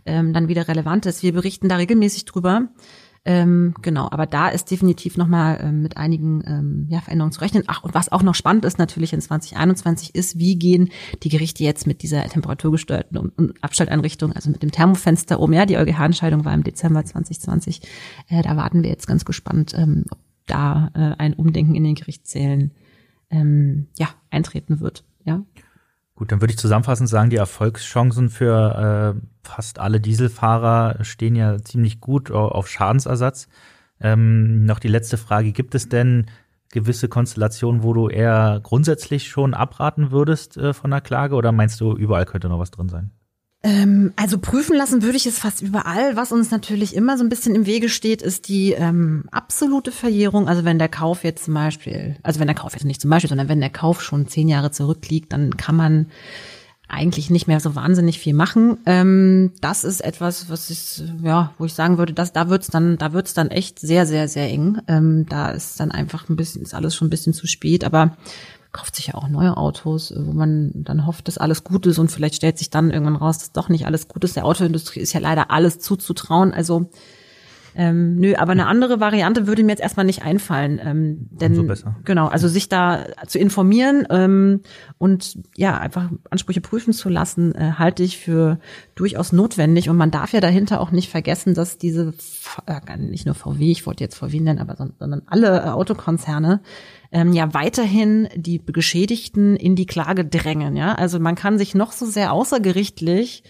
ähm, 0.07 0.32
dann 0.32 0.49
wieder 0.49 0.68
relevant 0.68 1.05
ist. 1.05 1.22
Wir 1.22 1.34
berichten 1.34 1.68
da 1.68 1.76
regelmäßig 1.76 2.24
drüber. 2.24 2.68
Ähm, 3.25 3.75
genau, 3.83 4.09
aber 4.11 4.27
da 4.27 4.49
ist 4.49 4.71
definitiv 4.71 5.16
nochmal 5.16 5.59
ähm, 5.62 5.83
mit 5.83 5.97
einigen 5.97 6.43
ähm, 6.47 6.87
ja, 6.89 7.01
Veränderungen 7.01 7.33
zu 7.33 7.41
rechnen. 7.41 7.64
Ach, 7.66 7.83
und 7.83 7.95
was 7.95 8.11
auch 8.11 8.23
noch 8.23 8.35
spannend 8.35 8.64
ist 8.64 8.79
natürlich 8.79 9.12
in 9.12 9.21
2021 9.21 10.14
ist, 10.14 10.39
wie 10.39 10.57
gehen 10.57 10.91
die 11.23 11.29
Gerichte 11.29 11.64
jetzt 11.64 11.87
mit 11.87 12.03
dieser 12.03 12.25
temperaturgesteuerten 12.25 13.19
um, 13.19 13.33
um 13.37 13.53
Abstelleinrichtung, 13.61 14.33
also 14.33 14.51
mit 14.51 14.62
dem 14.62 14.71
Thermofenster 14.71 15.41
um. 15.41 15.53
Ja, 15.53 15.66
die 15.66 15.77
EuGH-Entscheidung 15.77 16.45
war 16.45 16.55
im 16.55 16.62
Dezember 16.62 17.05
2020. 17.05 17.83
Äh, 18.29 18.43
da 18.43 18.57
warten 18.57 18.83
wir 18.83 18.91
jetzt 18.91 19.07
ganz 19.07 19.25
gespannt, 19.25 19.75
ähm, 19.77 20.05
ob 20.11 20.19
da 20.47 20.91
äh, 20.95 21.21
ein 21.21 21.35
Umdenken 21.35 21.75
in 21.75 21.85
den 21.85 21.95
Gerichtssälen 21.95 22.73
ähm, 23.31 23.89
ja, 23.99 24.09
eintreten 24.31 24.81
wird. 24.81 25.05
Ja. 25.25 25.43
Gut, 26.19 26.33
dann 26.33 26.41
würde 26.41 26.51
ich 26.53 26.59
zusammenfassend 26.59 27.09
sagen, 27.09 27.31
die 27.31 27.37
Erfolgschancen 27.37 28.29
für 28.29 29.14
äh, 29.14 29.21
fast 29.49 29.79
alle 29.79 30.01
Dieselfahrer 30.01 31.05
stehen 31.05 31.37
ja 31.37 31.59
ziemlich 31.59 32.01
gut 32.01 32.33
auf 32.33 32.66
Schadensersatz. 32.66 33.47
Ähm, 34.01 34.64
noch 34.64 34.81
die 34.81 34.89
letzte 34.89 35.16
Frage, 35.16 35.53
gibt 35.53 35.77
es 35.77 35.89
denn 35.89 36.27
gewisse 36.73 37.09
Konstellationen, 37.09 37.85
wo 37.85 37.93
du 37.93 38.09
eher 38.09 38.59
grundsätzlich 38.64 39.29
schon 39.29 39.55
abraten 39.55 40.11
würdest 40.11 40.57
äh, 40.57 40.75
von 40.75 40.91
der 40.91 41.03
Klage 41.03 41.37
oder 41.37 41.53
meinst 41.53 41.81
du, 41.81 41.95
überall 41.95 42.25
könnte 42.25 42.49
noch 42.49 42.59
was 42.59 42.73
drin 42.73 42.89
sein? 42.89 43.12
Ähm, 43.69 44.14
also 44.16 44.39
prüfen 44.39 44.75
lassen 44.75 45.03
würde 45.03 45.19
ich 45.19 45.27
es 45.27 45.39
fast 45.39 45.61
überall. 45.61 46.16
Was 46.16 46.33
uns 46.33 46.51
natürlich 46.51 46.97
immer 46.97 47.19
so 47.19 47.25
ein 47.25 47.29
bisschen 47.29 47.55
im 47.55 47.66
Wege 47.66 47.91
steht, 47.91 48.23
ist 48.23 48.49
die 48.49 48.73
ähm, 48.73 49.25
absolute 49.31 49.93
Verjährung. 49.93 50.49
Also 50.49 50.64
wenn 50.64 50.79
der 50.79 50.89
Kauf 50.89 51.23
jetzt 51.23 51.45
zum 51.45 51.53
Beispiel, 51.53 52.16
also 52.23 52.41
wenn 52.41 52.47
der 52.47 52.57
Kauf 52.57 52.73
jetzt 52.73 52.87
nicht 52.87 53.03
zum 53.03 53.11
Beispiel, 53.11 53.29
sondern 53.29 53.51
wenn 53.51 53.61
der 53.61 53.69
Kauf 53.69 54.01
schon 54.01 54.27
zehn 54.27 54.49
Jahre 54.49 54.71
zurückliegt, 54.71 55.35
dann 55.35 55.59
kann 55.59 55.77
man 55.77 56.07
eigentlich 56.89 57.29
nicht 57.29 57.47
mehr 57.47 57.61
so 57.61 57.75
wahnsinnig 57.75 58.19
viel 58.19 58.33
machen. 58.33 58.79
Ähm, 58.87 59.53
das 59.61 59.85
ist 59.85 60.01
etwas, 60.01 60.49
was 60.49 60.71
ich, 60.71 61.03
ja, 61.23 61.53
wo 61.59 61.66
ich 61.66 61.75
sagen 61.75 61.99
würde, 61.99 62.14
dass 62.14 62.33
da 62.33 62.49
wird's 62.49 62.69
dann, 62.69 62.97
da 62.97 63.12
wird's 63.12 63.35
dann 63.35 63.51
echt 63.51 63.81
sehr, 63.81 64.07
sehr, 64.07 64.29
sehr 64.29 64.49
eng. 64.49 64.81
Ähm, 64.89 65.27
da 65.29 65.51
ist 65.51 65.79
dann 65.79 65.91
einfach 65.91 66.31
ein 66.31 66.37
bisschen, 66.37 66.62
ist 66.62 66.73
alles 66.73 66.97
schon 66.97 67.09
ein 67.09 67.11
bisschen 67.11 67.35
zu 67.35 67.47
spät. 67.47 67.85
Aber 67.85 68.16
kauft 68.73 68.97
sich 68.97 69.09
ja 69.09 69.14
auch 69.14 69.29
neue 69.29 69.57
Autos, 69.57 70.12
wo 70.16 70.33
man 70.33 70.73
dann 70.75 71.07
hofft, 71.07 71.29
dass 71.29 71.39
alles 71.39 71.64
gut 71.64 71.87
ist 71.87 71.99
und 71.99 72.11
vielleicht 72.11 72.35
stellt 72.35 72.59
sich 72.59 72.71
dann 72.71 72.91
irgendwann 72.91 73.16
raus, 73.16 73.39
dass 73.39 73.53
doch 73.53 73.69
nicht 73.69 73.87
alles 73.87 74.09
gut 74.09 74.25
ist. 74.25 74.37
Der 74.37 74.45
Autoindustrie 74.45 75.01
ist 75.01 75.12
ja 75.12 75.21
leider 75.21 75.51
alles 75.51 75.79
zuzutrauen. 75.79 76.53
Also 76.53 76.91
ähm, 77.79 78.16
nö, 78.16 78.35
aber 78.37 78.53
eine 78.53 78.66
andere 78.66 78.99
Variante 78.99 79.47
würde 79.47 79.62
mir 79.62 79.71
jetzt 79.71 79.81
erstmal 79.81 80.05
nicht 80.05 80.23
einfallen. 80.23 80.81
Ähm, 80.83 81.29
denn 81.31 81.53
Umso 81.53 81.62
besser. 81.64 81.97
genau, 82.05 82.27
also 82.27 82.49
sich 82.49 82.69
da 82.69 83.07
zu 83.27 83.39
informieren 83.39 84.05
ähm, 84.11 84.62
und 84.99 85.39
ja, 85.57 85.79
einfach 85.79 86.11
Ansprüche 86.29 86.61
prüfen 86.61 86.93
zu 86.93 87.09
lassen, 87.09 87.55
äh, 87.55 87.75
halte 87.79 88.03
ich 88.03 88.19
für 88.19 88.59
durchaus 88.97 89.33
notwendig. 89.33 89.89
Und 89.89 89.97
man 89.97 90.11
darf 90.11 90.33
ja 90.33 90.41
dahinter 90.41 90.81
auch 90.81 90.91
nicht 90.91 91.09
vergessen, 91.09 91.55
dass 91.55 91.79
diese 91.79 92.14
äh, 92.66 92.97
nicht 92.97 93.27
nur 93.27 93.37
VW, 93.37 93.71
ich 93.71 93.87
wollte 93.87 94.03
jetzt 94.03 94.16
VW 94.16 94.41
nennen, 94.41 94.59
aber 94.59 94.75
sondern 94.99 95.23
alle 95.27 95.61
äh, 95.61 95.69
Autokonzerne 95.69 96.61
ähm, 97.13 97.33
ja 97.33 97.55
weiterhin 97.55 98.29
die 98.35 98.61
Geschädigten 98.65 99.57
in 99.57 99.77
die 99.77 99.87
Klage 99.87 100.25
drängen. 100.25 100.77
Ja, 100.77 100.95
also 100.95 101.19
man 101.19 101.35
kann 101.35 101.59
sich 101.59 101.75
noch 101.75 101.93
so 101.93 102.07
sehr 102.07 102.33
außergerichtlich 102.33 103.43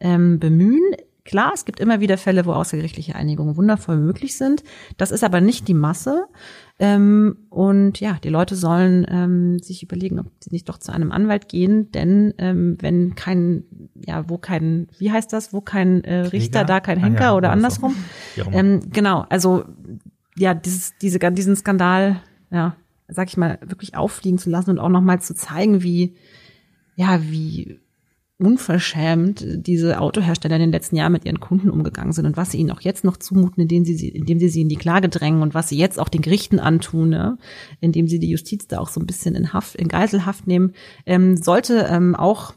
ähm, 0.00 0.38
bemühen. 0.38 0.94
Klar, 1.24 1.52
es 1.54 1.64
gibt 1.64 1.80
immer 1.80 2.00
wieder 2.00 2.18
Fälle, 2.18 2.46
wo 2.46 2.52
außergerichtliche 2.52 3.14
Einigungen 3.14 3.56
wundervoll 3.56 3.98
möglich 3.98 4.36
sind. 4.36 4.64
Das 4.96 5.10
ist 5.10 5.22
aber 5.22 5.40
nicht 5.40 5.68
die 5.68 5.74
Masse. 5.74 6.24
Ähm, 6.78 7.36
und 7.50 8.00
ja, 8.00 8.16
die 8.24 8.30
Leute 8.30 8.56
sollen 8.56 9.06
ähm, 9.08 9.58
sich 9.58 9.82
überlegen, 9.82 10.18
ob 10.18 10.26
sie 10.40 10.50
nicht 10.50 10.68
doch 10.68 10.78
zu 10.78 10.92
einem 10.92 11.12
Anwalt 11.12 11.48
gehen, 11.48 11.92
denn 11.92 12.32
ähm, 12.38 12.78
wenn 12.80 13.14
kein, 13.14 13.64
ja, 13.94 14.28
wo 14.30 14.38
kein, 14.38 14.88
wie 14.98 15.12
heißt 15.12 15.32
das, 15.32 15.52
wo 15.52 15.60
kein 15.60 16.02
äh, 16.04 16.20
Richter, 16.20 16.64
da 16.64 16.80
kein 16.80 16.98
Henker 16.98 17.20
ah, 17.20 17.24
ja, 17.24 17.34
oder 17.36 17.52
andersrum. 17.52 17.94
So. 18.34 18.50
Ähm, 18.50 18.80
genau, 18.90 19.26
also 19.28 19.64
ja, 20.36 20.54
dieses, 20.54 20.94
diese, 21.02 21.18
diesen 21.18 21.54
Skandal, 21.54 22.22
ja, 22.50 22.76
sag 23.12 23.28
ich 23.28 23.36
mal, 23.36 23.58
wirklich 23.62 23.96
auffliegen 23.96 24.38
zu 24.38 24.50
lassen 24.50 24.70
und 24.70 24.78
auch 24.78 24.88
nochmal 24.88 25.20
zu 25.20 25.34
zeigen, 25.34 25.82
wie, 25.82 26.14
ja, 26.96 27.20
wie 27.22 27.80
unverschämt 28.40 29.44
diese 29.66 30.00
Autohersteller 30.00 30.56
in 30.56 30.62
den 30.62 30.72
letzten 30.72 30.96
Jahren 30.96 31.12
mit 31.12 31.26
ihren 31.26 31.40
Kunden 31.40 31.68
umgegangen 31.68 32.12
sind 32.12 32.24
und 32.24 32.38
was 32.38 32.50
sie 32.50 32.58
ihnen 32.58 32.70
auch 32.70 32.80
jetzt 32.80 33.04
noch 33.04 33.18
zumuten, 33.18 33.62
indem 33.62 33.84
sie, 33.84 34.08
indem 34.08 34.38
sie 34.38 34.48
sie 34.48 34.62
in 34.62 34.70
die 34.70 34.76
Klage 34.76 35.10
drängen 35.10 35.42
und 35.42 35.52
was 35.52 35.68
sie 35.68 35.76
jetzt 35.76 35.98
auch 35.98 36.08
den 36.08 36.22
Gerichten 36.22 36.58
antun, 36.58 37.10
ne? 37.10 37.36
indem 37.80 38.08
sie 38.08 38.18
die 38.18 38.30
Justiz 38.30 38.66
da 38.66 38.78
auch 38.78 38.88
so 38.88 38.98
ein 38.98 39.06
bisschen 39.06 39.34
in 39.34 39.52
Haft, 39.52 39.74
in 39.74 39.88
Geiselhaft 39.88 40.46
nehmen, 40.46 40.72
ähm, 41.04 41.36
sollte 41.36 41.86
ähm, 41.90 42.14
auch 42.14 42.54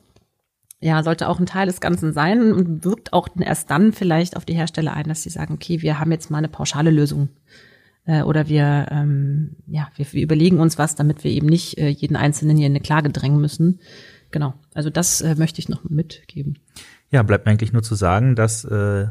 ja, 0.80 1.01
sollte 1.01 1.30
auch 1.30 1.39
ein 1.39 1.45
Teil 1.45 1.68
des 1.68 1.80
Ganzen 1.80 2.12
sein 2.12 2.51
und 2.51 2.84
wirkt 2.84 3.14
auch 3.14 3.30
erst 3.39 3.70
dann 3.72 3.93
vielleicht 3.93 4.36
auf 4.36 4.43
die 4.43 4.54
Hersteller 4.54 4.93
ein, 4.93 5.08
dass 5.08 5.24
sie 5.24 5.30
sagen, 5.30 5.54
okay, 5.54 5.82
wir 5.82 5.97
haben 5.97 6.12
jetzt 6.12 6.30
mal 6.30 6.39
eine 6.39 6.49
pauschale 6.49 6.91
Lösung 6.91 7.30
äh, 8.06 8.24
oder 8.24 8.47
wir, 8.47 8.88
ähm, 8.91 9.56
ja, 9.68 9.89
wir, 9.95 10.12
wir 10.12 10.24
überlegen 10.24 10.60
uns 10.60 10.78
was, 10.78 10.95
damit 10.95 11.24
wir 11.24 11.32
eben 11.32 11.47
nicht 11.47 11.78
äh, 11.78 11.88
jeden 11.88 12.16
Einzelnen 12.16 12.58
hier 12.58 12.68
in 12.68 12.74
eine 12.74 12.82
Klage 12.82 13.10
drängen 13.10 13.39
müssen. 13.39 13.80
Genau, 14.32 14.56
also 14.74 14.89
das 14.89 15.22
äh, 15.22 15.36
möchte 15.36 15.60
ich 15.60 15.70
noch 15.70 15.84
mitgeben. 15.84 16.58
Ja, 17.12 17.24
bleibt 17.24 17.45
mir 17.45 17.51
eigentlich 17.51 17.74
nur 17.74 17.84
zu 17.84 17.95
sagen, 17.95 18.36
dass 18.36 18.66
äh, 18.66 19.08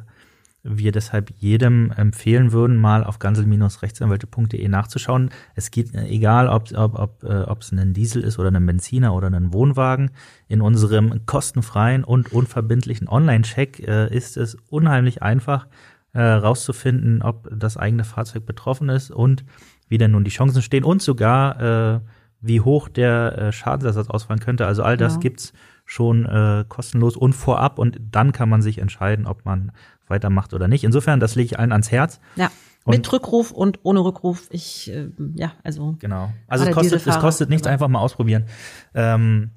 wir 0.65 0.93
deshalb 0.93 1.33
jedem 1.39 1.91
empfehlen 1.91 2.53
würden, 2.53 2.77
mal 2.77 3.05
auf 3.05 3.19
gansel-rechtsanwälte.de 3.19 4.69
nachzuschauen. 4.69 5.31
Es 5.55 5.71
geht 5.71 5.95
äh, 5.95 6.07
egal, 6.07 6.49
ob 6.49 6.73
ob 6.75 6.99
ob 6.99 7.25
äh, 7.25 7.43
ob 7.43 7.63
es 7.63 7.73
ein 7.73 7.95
Diesel 7.95 8.23
ist 8.23 8.39
oder 8.39 8.51
ein 8.51 8.67
Benziner 8.67 9.15
oder 9.15 9.29
ein 9.29 9.53
Wohnwagen. 9.53 10.11
In 10.49 10.61
unserem 10.61 11.27
kostenfreien 11.27 12.05
und 12.05 12.33
unverbindlichen 12.33 13.09
Online-Check 13.09 13.81
äh, 13.87 14.15
ist 14.15 14.37
es 14.37 14.57
unheimlich 14.69 15.23
einfach 15.23 15.67
äh, 16.15 16.21
rauszufinden, 16.23 17.23
ob 17.23 17.49
das 17.55 17.77
eigene 17.77 18.05
Fahrzeug 18.05 18.45
betroffen 18.47 18.89
ist 18.89 19.11
und 19.11 19.45
wie 19.89 19.99
denn 19.99 20.11
nun 20.11 20.25
die 20.25 20.31
Chancen 20.31 20.63
stehen 20.63 20.85
und 20.85 21.03
sogar 21.03 21.95
äh, 21.97 22.01
wie 22.41 22.61
hoch 22.61 22.89
der 22.89 23.39
äh, 23.39 23.53
Schadensersatz 23.53 24.09
ausfallen 24.11 24.41
könnte. 24.41 24.67
Also 24.67 24.83
all 24.83 24.97
das 24.97 25.15
Ja. 25.15 25.21
gibt's 25.21 25.53
schon 25.85 26.27
äh, 26.27 26.65
kostenlos 26.69 27.17
und 27.17 27.33
vorab 27.35 27.79
und 27.79 28.01
dann 28.11 28.33
kann 28.33 28.49
man 28.49 28.63
sich 28.63 28.79
entscheiden, 28.79 29.27
ob 29.27 29.45
man 29.45 29.73
weitermacht 30.09 30.53
oder 30.55 30.69
nicht. 30.69 30.85
Insofern, 30.85 31.21
das 31.21 31.35
lege 31.35 31.47
ich 31.47 31.59
allen 31.59 31.73
ans 31.73 31.91
Herz. 31.91 32.21
Ja. 32.37 32.51
Und- 32.85 32.97
Mit 32.97 33.13
Rückruf 33.13 33.53
und 33.53 33.79
ohne 33.85 34.01
Rückruf. 34.01 34.49
Ich, 34.51 34.91
äh, 34.91 35.09
ja, 35.37 35.53
also. 35.63 35.97
Genau. 36.01 36.33
Also 36.49 36.65
es 36.67 36.75
kostet, 36.75 37.07
es 37.07 37.19
kostet 37.21 37.49
nichts, 37.49 37.67
einfach 37.67 37.87
mal 37.89 38.01
ausprobieren. 38.01 38.47
Ähm, 38.95 39.51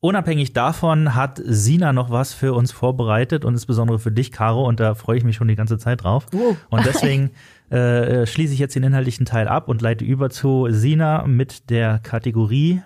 unabhängig 0.00 0.52
davon 0.52 1.14
hat 1.14 1.40
Sina 1.44 1.92
noch 1.92 2.10
was 2.10 2.32
für 2.34 2.54
uns 2.54 2.72
vorbereitet 2.72 3.44
und 3.44 3.54
insbesondere 3.54 3.98
für 3.98 4.12
dich, 4.12 4.30
Caro, 4.32 4.66
und 4.66 4.80
da 4.80 4.94
freue 4.94 5.18
ich 5.18 5.24
mich 5.24 5.36
schon 5.36 5.48
die 5.48 5.56
ganze 5.56 5.78
Zeit 5.78 6.04
drauf. 6.04 6.26
Oh. 6.34 6.54
Und 6.70 6.84
deswegen 6.86 7.30
äh, 7.70 8.26
schließe 8.26 8.52
ich 8.52 8.58
jetzt 8.58 8.74
den 8.76 8.82
inhaltlichen 8.84 9.26
Teil 9.26 9.48
ab 9.48 9.68
und 9.68 9.82
leite 9.82 10.04
über 10.04 10.30
zu 10.30 10.66
Sina 10.70 11.26
mit 11.26 11.70
der 11.70 11.98
Kategorie 11.98 12.82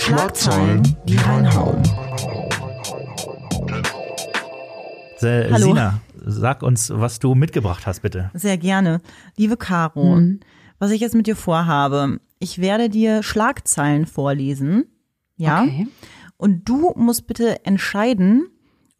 Schlagzeilen, 0.00 0.96
die 1.06 1.16
reinhauen. 1.16 1.82
Hallo. 5.20 5.56
Sina, 5.58 6.00
sag 6.24 6.62
uns, 6.62 6.90
was 6.94 7.18
du 7.18 7.34
mitgebracht 7.34 7.86
hast, 7.86 8.00
bitte. 8.02 8.30
Sehr 8.34 8.56
gerne. 8.56 9.00
Liebe 9.36 9.56
Caro, 9.56 10.16
Mhm. 10.16 10.40
was 10.78 10.92
ich 10.92 11.00
jetzt 11.00 11.14
mit 11.16 11.26
dir 11.26 11.34
vorhabe, 11.36 12.20
ich 12.38 12.60
werde 12.60 12.88
dir 12.88 13.22
Schlagzeilen 13.24 14.06
vorlesen. 14.06 14.84
Ja. 15.38 15.62
Okay. 15.62 15.88
Und 16.36 16.68
du 16.68 16.92
musst 16.96 17.26
bitte 17.26 17.64
entscheiden, 17.64 18.48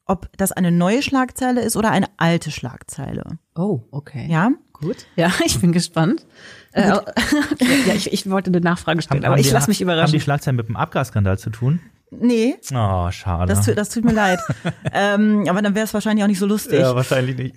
ob 0.07 0.31
das 0.39 0.51
eine 0.53 0.73
neue 0.73 1.03
Schlagzeile 1.03 1.61
ist 1.61 1.77
oder 1.77 1.91
eine 1.91 2.07
alte 2.17 2.51
Schlagzeile. 2.51 3.39
Oh, 3.55 3.83
okay. 3.91 4.27
Ja? 4.31 4.51
Gut. 4.73 5.07
Ja, 5.17 5.31
ich 5.45 5.61
bin 5.61 5.73
gespannt. 5.73 6.27
Äh, 6.73 6.89
ja, 7.87 7.95
ich, 7.95 8.13
ich 8.13 8.29
wollte 8.31 8.49
eine 8.51 8.61
Nachfrage 8.61 9.03
stellen, 9.03 9.25
aber 9.25 9.39
ich 9.39 9.49
die- 9.49 9.53
lasse 9.53 9.69
mich 9.69 9.77
Haben 9.81 9.89
die 9.89 9.93
überraschen. 9.93 10.21
Schlagzeilen 10.21 10.57
mit 10.57 10.69
dem 10.69 10.77
Abgasskandal 10.77 11.39
zu 11.39 11.51
tun? 11.51 11.81
Nee, 12.11 12.57
Oh, 12.73 13.11
schade. 13.11 13.53
das, 13.53 13.67
das 13.67 13.91
tut 13.91 14.03
mir 14.05 14.13
leid. 14.15 14.41
ähm, 14.95 15.45
aber 15.47 15.61
dann 15.61 15.75
wäre 15.75 15.85
es 15.85 15.93
wahrscheinlich 15.93 16.25
auch 16.25 16.29
nicht 16.29 16.39
so 16.39 16.47
lustig. 16.47 16.81
ja, 16.81 16.95
wahrscheinlich 16.95 17.37
nicht. 17.37 17.55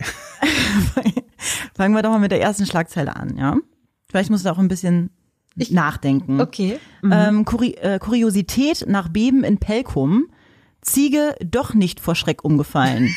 Fangen 1.76 1.96
wir 1.96 2.02
doch 2.02 2.12
mal 2.12 2.20
mit 2.20 2.32
der 2.32 2.42
ersten 2.42 2.66
Schlagzeile 2.66 3.16
an, 3.16 3.38
ja? 3.38 3.56
Vielleicht 4.10 4.30
musst 4.30 4.46
du 4.46 4.50
auch 4.52 4.58
ein 4.58 4.68
bisschen 4.68 5.10
nachdenken. 5.56 6.40
Okay. 6.42 6.80
Ähm, 7.04 7.46
Kuri 7.46 7.72
äh, 7.82 8.00
Kuriosität 8.00 8.86
nach 8.88 9.10
Beben 9.10 9.44
in 9.44 9.58
Pelkum. 9.58 10.28
Ziege 10.82 11.36
doch 11.44 11.74
nicht 11.74 12.00
vor 12.00 12.16
Schreck 12.16 12.44
umgefallen. 12.44 13.14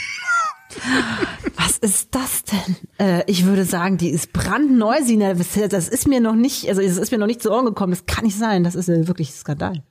Was 1.57 1.78
ist 1.78 2.14
das 2.14 2.43
denn? 2.45 2.76
Äh, 2.99 3.22
ich 3.26 3.45
würde 3.45 3.64
sagen, 3.64 3.97
die 3.97 4.11
ist 4.11 4.32
brandneu, 4.32 5.03
Sina. 5.03 5.35
Das 5.35 5.53
das 5.68 5.89
ist 5.89 6.09
mir 6.09 6.20
noch 6.20 6.35
nicht, 6.35 6.68
also 6.68 6.82
es 6.82 6.99
ist 6.99 7.12
mir 7.12 7.18
noch 7.18 7.26
nicht 7.26 7.43
zu 7.43 7.51
Ohren 7.51 7.64
gekommen. 7.64 7.93
Das 7.93 8.07
kann 8.07 8.24
nicht 8.24 8.37
sein. 8.37 8.64
Das 8.64 8.74
ist 8.74 8.89
ja 8.89 9.07
wirklich 9.07 9.30
ein 9.30 9.35
Skandal. 9.35 9.82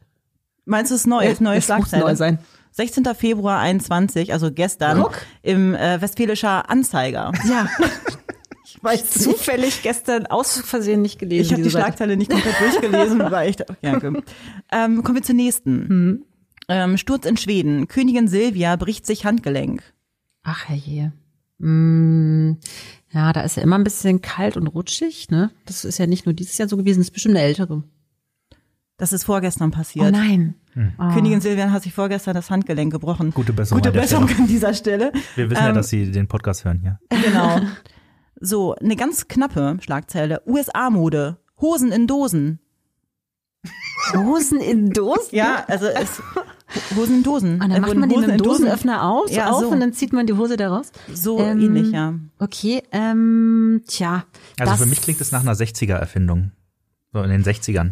Meinst 0.66 0.92
du 0.92 0.96
es 0.96 1.06
neu? 1.08 1.26
Ist 1.28 1.42
neue 1.42 1.58
Es 1.58 1.70
muss 1.70 1.92
neu 1.92 2.16
sein. 2.16 2.40
16. 2.72 3.06
Februar 3.16 3.60
21, 3.60 4.34
also 4.34 4.52
gestern, 4.52 5.04
Guck. 5.04 5.14
im 5.44 5.76
äh, 5.76 6.02
Westfälischer 6.02 6.70
Anzeiger. 6.70 7.32
Ja. 7.48 7.68
Ich 8.76 8.84
weiß 8.84 9.12
Zufällig 9.12 9.84
gestern 9.84 10.26
aus 10.26 10.60
Versehen 10.62 11.02
nicht 11.02 11.20
gelesen. 11.20 11.42
Ich 11.46 11.52
habe 11.54 11.62
die 11.62 11.70
Seite. 11.70 11.86
Schlagzeile 11.86 12.18
nicht 12.18 12.32
komplett 12.32 12.56
durchgelesen, 12.60 13.20
weil 13.32 13.50
ich 13.52 13.58
dachte, 13.58 13.78
ja, 13.82 13.96
okay. 13.96 14.22
ähm, 14.72 15.04
Kommen 15.04 15.16
wir 15.18 15.24
zur 15.24 15.36
nächsten. 15.36 15.88
Hm. 15.90 16.26
Ähm, 16.70 16.98
Sturz 16.98 17.26
in 17.26 17.38
Schweden. 17.38 17.88
Königin 17.88 18.28
Silvia 18.28 18.76
bricht 18.76 19.06
sich 19.06 19.26
Handgelenk. 19.26 19.84
Ach 20.44 20.68
herrje. 20.68 21.12
Mm, 21.60 22.54
ja, 23.12 23.32
da 23.32 23.42
ist 23.42 23.58
ja 23.58 23.64
immer 23.64 23.78
ein 23.78 23.84
bisschen 23.84 24.22
kalt 24.22 24.58
und 24.58 24.68
rutschig, 24.68 25.30
ne? 25.30 25.52
Das 25.66 25.86
ist 25.86 25.98
ja 26.00 26.08
nicht 26.08 26.26
nur 26.26 26.34
dieses 26.34 26.58
Jahr 26.58 26.68
so 26.68 26.76
gewesen, 26.78 27.00
das 27.00 27.08
ist 27.08 27.14
bestimmt 27.14 27.36
eine 27.36 27.46
ältere. 27.46 27.84
Das 28.98 29.14
ist 29.14 29.24
vorgestern 29.24 29.70
Oh 29.70 29.76
passiert. 29.78 30.12
nein. 30.12 30.56
Oh. 30.98 31.14
Königin 31.14 31.40
Silvia 31.42 31.70
hat 31.72 31.84
sich 31.84 31.94
vorgestern 31.94 32.34
das 32.34 32.50
Handgelenk 32.50 32.92
gebrochen. 32.92 33.32
Gute 33.32 33.54
Besserung 33.54 33.82
Gute 33.82 33.92
Besserung 33.94 34.28
an 34.30 34.48
dieser 34.48 34.74
Stelle. 34.74 35.12
Wir 35.36 35.50
wissen 35.50 35.62
ja, 35.62 35.70
Ähm, 35.70 35.76
dass 35.76 35.90
Sie 35.90 36.12
den 36.12 36.28
Podcast 36.28 36.66
hören 36.66 36.80
hier. 36.80 37.00
Genau. 37.24 37.60
So, 38.46 38.76
eine 38.76 38.96
ganz 38.98 39.28
knappe 39.30 39.78
Schlagzeile. 39.82 40.42
USA-Mode. 40.46 41.38
Hosen 41.62 41.92
in 41.94 42.08
Dosen. 42.08 42.60
Hosen 44.14 44.60
in 44.60 44.90
Dosen? 44.90 45.30
Ja, 45.32 45.64
also 45.68 45.86
es, 45.86 46.22
Hosen 46.98 47.18
in 47.18 47.24
Dosen. 47.24 47.54
Und 47.54 47.60
Da 47.62 47.68
dann 47.70 47.82
macht 47.82 47.90
wurden 47.92 48.00
man 48.02 48.10
den 48.10 48.18
Hosen 48.18 48.30
in 48.32 48.38
Dosen- 48.38 48.50
Dosenöffner 48.66 49.10
aus, 49.10 49.32
Ja, 49.34 49.50
auf 49.52 49.62
so. 49.62 49.70
und 49.70 49.80
dann 49.80 49.94
zieht 49.94 50.12
man 50.12 50.28
die 50.28 50.34
Hose 50.34 50.58
da 50.58 50.68
raus. 50.76 50.92
So 51.14 51.40
Ähm, 51.40 51.60
ähnlich, 51.62 51.92
ja. 51.92 52.16
Okay, 52.40 52.84
ähm, 52.92 53.82
tja. 53.88 54.26
Also 54.60 54.76
für 54.84 54.90
mich 54.90 55.02
klingt 55.02 55.22
es 55.22 55.32
nach 55.32 55.42
einer 55.42 55.56
60er-Erfindung. 55.56 56.52
So 57.14 57.22
in 57.24 57.30
den 57.30 57.44
60ern. 57.44 57.92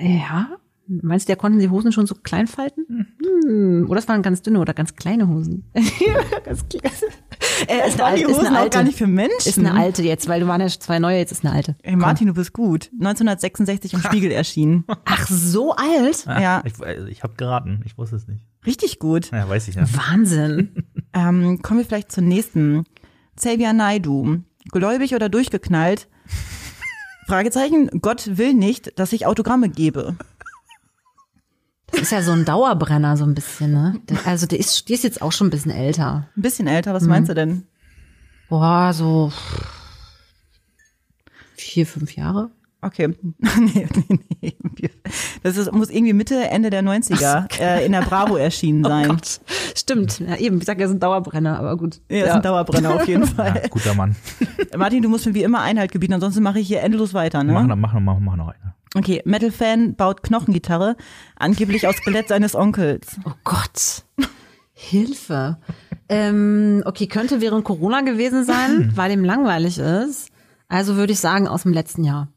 Ja. 0.00 0.48
Meinst 0.88 1.28
du, 1.28 1.32
da 1.32 1.36
konnten 1.36 1.58
die 1.58 1.68
Hosen 1.68 1.92
schon 1.92 2.06
so 2.06 2.14
klein 2.14 2.46
falten? 2.48 3.14
Hm. 3.44 3.86
Oder 3.88 3.98
es 4.00 4.08
waren 4.08 4.22
ganz 4.22 4.42
dünne 4.42 4.58
oder 4.60 4.72
ganz 4.74 4.94
kleine 4.96 5.28
Hosen. 5.28 5.64
ganz 6.44 6.64
klein. 6.68 6.92
Äh, 7.68 7.88
ist, 7.88 7.94
eine, 7.94 7.98
Waren 7.98 8.00
alte- 8.12 8.18
die 8.18 8.26
Hosen 8.26 8.46
eine 8.46 8.56
auch 8.58 8.62
alte. 8.62 8.76
gar 8.78 8.84
nicht 8.84 8.98
für 8.98 9.06
Menschen? 9.06 9.48
Ist 9.48 9.58
eine 9.58 9.74
alte 9.74 10.02
jetzt, 10.02 10.28
weil 10.28 10.40
du 10.40 10.46
waren 10.46 10.60
ja 10.60 10.68
zwei 10.68 10.98
neue, 10.98 11.18
jetzt 11.18 11.32
ist 11.32 11.44
eine 11.44 11.54
alte. 11.54 11.76
Ey, 11.82 11.96
Martin, 11.96 12.26
du 12.26 12.34
bist 12.34 12.52
gut. 12.52 12.90
1966 12.98 13.94
im 13.94 14.00
Spiegel 14.04 14.30
erschienen. 14.30 14.84
Ach, 15.04 15.26
so 15.28 15.74
alt? 15.74 16.24
Ja. 16.26 16.62
Ich, 16.64 16.80
also 16.82 17.06
ich 17.06 17.22
habe 17.22 17.34
geraten, 17.36 17.82
ich 17.84 17.96
wusste 17.98 18.16
es 18.16 18.26
nicht. 18.28 18.40
Richtig 18.66 18.98
gut. 18.98 19.30
Ja, 19.32 19.48
weiß 19.48 19.68
ich 19.68 19.76
ja. 19.76 19.84
Wahnsinn. 19.92 20.84
Ähm, 21.14 21.62
kommen 21.62 21.80
wir 21.80 21.86
vielleicht 21.86 22.12
zur 22.12 22.24
nächsten. 22.24 22.84
Xavier 23.36 23.72
Naidu. 23.72 24.40
Gläubig 24.70 25.14
oder 25.14 25.30
durchgeknallt? 25.30 26.08
Fragezeichen. 27.26 27.88
Gott 28.02 28.36
will 28.36 28.52
nicht, 28.54 28.98
dass 28.98 29.12
ich 29.14 29.24
Autogramme 29.26 29.68
gebe. 29.70 30.16
Das 31.96 32.02
ist 32.02 32.12
ja 32.12 32.22
so 32.22 32.32
ein 32.32 32.44
Dauerbrenner, 32.44 33.16
so 33.16 33.24
ein 33.24 33.34
bisschen, 33.34 33.72
ne? 33.72 33.94
Also, 34.24 34.46
der 34.46 34.58
ist, 34.60 34.88
die 34.88 34.94
ist 34.94 35.02
jetzt 35.04 35.22
auch 35.22 35.32
schon 35.32 35.48
ein 35.48 35.50
bisschen 35.50 35.70
älter. 35.72 36.28
Ein 36.36 36.42
bisschen 36.42 36.66
älter, 36.68 36.94
was 36.94 37.02
Mhm. 37.04 37.08
meinst 37.08 37.30
du 37.30 37.34
denn? 37.34 37.64
Boah, 38.48 38.92
so 38.92 39.32
vier, 41.56 41.86
fünf 41.86 42.14
Jahre. 42.14 42.50
Okay. 42.82 43.08
nee, 43.38 43.88
nee, 44.08 44.18
nee. 44.40 44.90
Das 45.42 45.56
ist, 45.56 45.72
muss 45.72 45.90
irgendwie 45.90 46.12
Mitte, 46.12 46.48
Ende 46.50 46.70
der 46.70 46.82
90er 46.84 47.48
äh, 47.60 47.84
in 47.86 47.92
der 47.92 48.02
Bravo 48.02 48.36
erschienen 48.36 48.84
sein. 48.84 49.06
Oh 49.10 49.14
Gott. 49.14 49.40
Stimmt. 49.74 50.20
Ja, 50.20 50.36
eben, 50.36 50.58
ich 50.58 50.64
sag 50.64 50.78
ja, 50.78 50.86
ist 50.86 50.92
ein 50.92 51.00
Dauerbrenner, 51.00 51.58
aber 51.58 51.76
gut. 51.76 52.00
ja, 52.08 52.26
ist 52.26 52.30
ein 52.32 52.42
Dauerbrenner 52.42 52.94
auf 52.94 53.08
jeden 53.08 53.26
Fall. 53.26 53.60
Ja, 53.62 53.68
guter 53.68 53.94
Mann. 53.94 54.14
Martin, 54.76 55.02
du 55.02 55.08
musst 55.08 55.26
mir 55.26 55.34
wie 55.34 55.42
immer 55.42 55.62
Einhalt 55.62 55.90
gebieten, 55.90 56.12
ansonsten 56.12 56.42
mache 56.42 56.60
ich 56.60 56.68
hier 56.68 56.82
endlos 56.82 57.14
weiter, 57.14 57.42
ne? 57.42 57.52
Mach 57.54 57.66
noch, 57.66 57.76
mach 57.76 57.92
noch, 57.94 58.20
mach 58.20 58.36
noch 58.36 58.48
eine. 58.48 58.74
Okay, 58.96 59.20
Metal-Fan 59.26 59.94
baut 59.94 60.22
Knochengitarre, 60.22 60.96
angeblich 61.36 61.86
aus 61.86 61.96
Skelett 61.96 62.28
seines 62.28 62.54
Onkels. 62.54 63.18
Oh 63.26 63.32
Gott. 63.44 64.04
Hilfe. 64.72 65.58
Ähm, 66.08 66.82
okay, 66.86 67.06
könnte 67.06 67.42
während 67.42 67.64
Corona 67.64 68.00
gewesen 68.00 68.44
sein, 68.44 68.92
weil 68.94 69.10
ihm 69.12 69.22
langweilig 69.24 69.78
ist. 69.78 70.30
Also 70.68 70.96
würde 70.96 71.12
ich 71.12 71.20
sagen, 71.20 71.46
aus 71.46 71.64
dem 71.64 71.72
letzten 71.74 72.04
Jahr. 72.04 72.28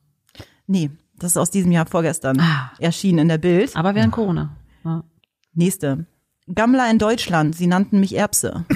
Nee, 0.68 0.91
das 1.18 1.32
ist 1.32 1.38
aus 1.38 1.49
diesem 1.49 1.72
Jahr 1.72 1.86
vorgestern 1.86 2.39
Ah. 2.41 2.72
erschienen 2.80 3.20
in 3.20 3.28
der 3.30 3.38
Bild. 3.38 3.76
Aber 3.78 3.95
während 3.95 4.12
Corona. 4.12 4.55
Ja. 4.84 5.03
Nächste. 5.53 6.07
Gammler 6.53 6.89
in 6.91 6.97
Deutschland, 6.99 7.55
sie 7.55 7.68
nannten 7.68 7.99
mich 8.01 8.16
Erbse. 8.16 8.66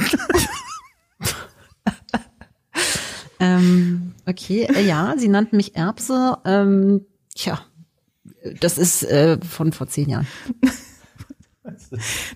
Ähm, 3.39 4.13
okay, 4.25 4.67
äh, 4.73 4.85
ja, 4.85 5.15
sie 5.17 5.27
nannten 5.27 5.57
mich 5.57 5.75
Erbse. 5.75 6.37
Ähm, 6.45 7.05
tja, 7.35 7.59
das 8.59 8.77
ist 8.77 9.03
äh, 9.03 9.37
von 9.47 9.71
vor 9.71 9.87
zehn 9.87 10.09
Jahren. 10.09 10.27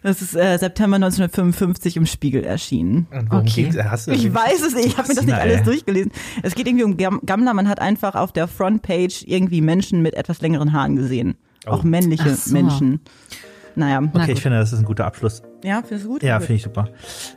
Das 0.04 0.22
ist 0.22 0.36
äh, 0.36 0.58
September 0.58 0.96
1955 0.96 1.98
im 1.98 2.06
Spiegel 2.06 2.46
erschienen. 2.46 3.08
Okay. 3.30 3.64
ging's? 3.64 3.78
Hast 3.78 4.08
du 4.08 4.12
Ich 4.12 4.34
weiß 4.34 4.62
es 4.66 4.74
nicht, 4.74 4.86
ich 4.88 4.98
habe 4.98 5.10
mir 5.10 5.16
das 5.16 5.26
nicht 5.26 5.36
alles 5.38 5.64
durchgelesen. 5.64 6.14
Es 6.44 6.56
geht 6.56 6.66
irgendwie 6.66 6.86
um 6.86 6.96
Gam- 6.96 7.20
Gammler, 7.26 7.54
man 7.54 7.68
hat 7.68 7.80
einfach 7.82 8.16
auf 8.16 8.32
der 8.32 8.48
Frontpage 8.48 9.24
irgendwie 9.28 9.60
Menschen 9.60 10.02
mit 10.02 10.14
etwas 10.14 10.40
längeren 10.42 10.72
Haaren 10.72 10.96
gesehen. 10.96 11.36
Auch 11.66 11.84
Oh. 11.84 11.88
männliche 11.88 12.30
Ach 12.32 12.38
so. 12.38 12.54
Menschen. 12.54 13.02
Naja. 13.76 14.00
Na 14.00 14.08
Okay, 14.14 14.22
ich 14.32 14.36
gut. 14.36 14.40
finde, 14.44 14.60
das 14.60 14.72
ist 14.72 14.80
ein 14.80 14.86
guter 14.86 15.06
Abschluss. 15.06 15.44
Ja, 15.64 15.82
findest 15.82 16.06
du 16.06 16.10
gut? 16.14 16.24
Ja, 16.24 16.40
finde 16.40 16.54
ich 16.54 16.64
super. 16.64 16.88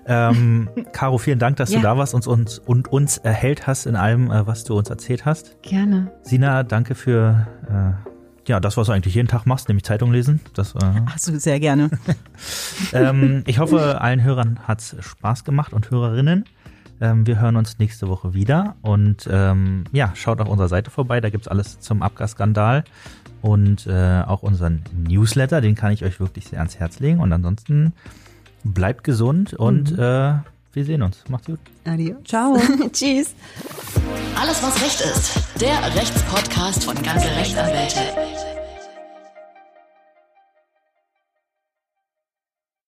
Ähm, 0.06 0.68
Caro, 0.92 1.18
vielen 1.18 1.40
Dank, 1.40 1.56
dass 1.56 1.70
Ja. 1.70 1.78
du 1.78 1.82
da 1.82 1.98
warst 1.98 2.14
und 2.14 2.24
uns, 2.28 2.58
und 2.60 2.86
uns 2.92 3.18
erhellt 3.18 3.66
hast 3.66 3.86
in 3.86 3.96
allem, 3.96 4.30
äh, 4.30 4.46
was 4.46 4.62
du 4.62 4.78
uns 4.78 4.88
erzählt 4.90 5.24
hast. 5.26 5.60
Gerne. 5.62 6.12
Sina, 6.22 6.62
danke 6.62 6.94
für, 6.94 7.48
äh, 7.68 8.10
ja, 8.46 8.60
das, 8.60 8.76
was 8.76 8.86
du 8.86 8.92
eigentlich 8.92 9.14
jeden 9.14 9.28
Tag 9.28 9.46
machst, 9.46 9.68
nämlich 9.68 9.84
Zeitung 9.84 10.12
lesen. 10.12 10.40
Das, 10.54 10.74
äh, 10.74 10.78
Ach 11.06 11.18
so, 11.18 11.38
sehr 11.38 11.60
gerne. 11.60 11.90
ähm, 12.92 13.42
ich 13.46 13.58
hoffe, 13.58 14.00
allen 14.00 14.22
Hörern 14.22 14.60
hat's 14.66 14.96
Spaß 14.98 15.44
gemacht 15.44 15.72
und 15.72 15.90
Hörerinnen. 15.90 16.44
Ähm, 17.00 17.26
wir 17.26 17.40
hören 17.40 17.56
uns 17.56 17.78
nächste 17.78 18.08
Woche 18.08 18.34
wieder 18.34 18.76
und 18.82 19.28
ähm, 19.30 19.84
ja, 19.92 20.12
schaut 20.14 20.40
auf 20.40 20.48
unserer 20.48 20.68
Seite 20.68 20.90
vorbei, 20.90 21.20
da 21.20 21.30
gibt's 21.30 21.48
alles 21.48 21.80
zum 21.80 22.02
Abgasskandal 22.02 22.84
und 23.42 23.86
äh, 23.86 24.22
auch 24.26 24.42
unseren 24.42 24.82
Newsletter, 24.92 25.60
den 25.60 25.74
kann 25.74 25.92
ich 25.92 26.04
euch 26.04 26.20
wirklich 26.20 26.48
sehr 26.48 26.58
ans 26.58 26.78
Herz 26.78 27.00
legen. 27.00 27.20
Und 27.20 27.32
ansonsten 27.32 27.92
bleibt 28.64 29.04
gesund 29.04 29.54
und 29.54 29.98
äh, 29.98 30.34
wir 30.72 30.84
sehen 30.84 31.02
uns. 31.02 31.18
Macht's 31.28 31.46
gut. 31.46 31.60
Adios. 31.84 32.18
Ciao. 32.24 32.56
Tschüss. 32.92 33.34
Alles, 34.40 34.62
was 34.62 34.82
Recht 34.82 35.00
ist. 35.00 35.32
Der 35.60 35.94
Rechtspodcast 35.94 36.84
von 36.84 36.94
ganze 37.02 37.28
Rechtsanwälte. 37.28 38.00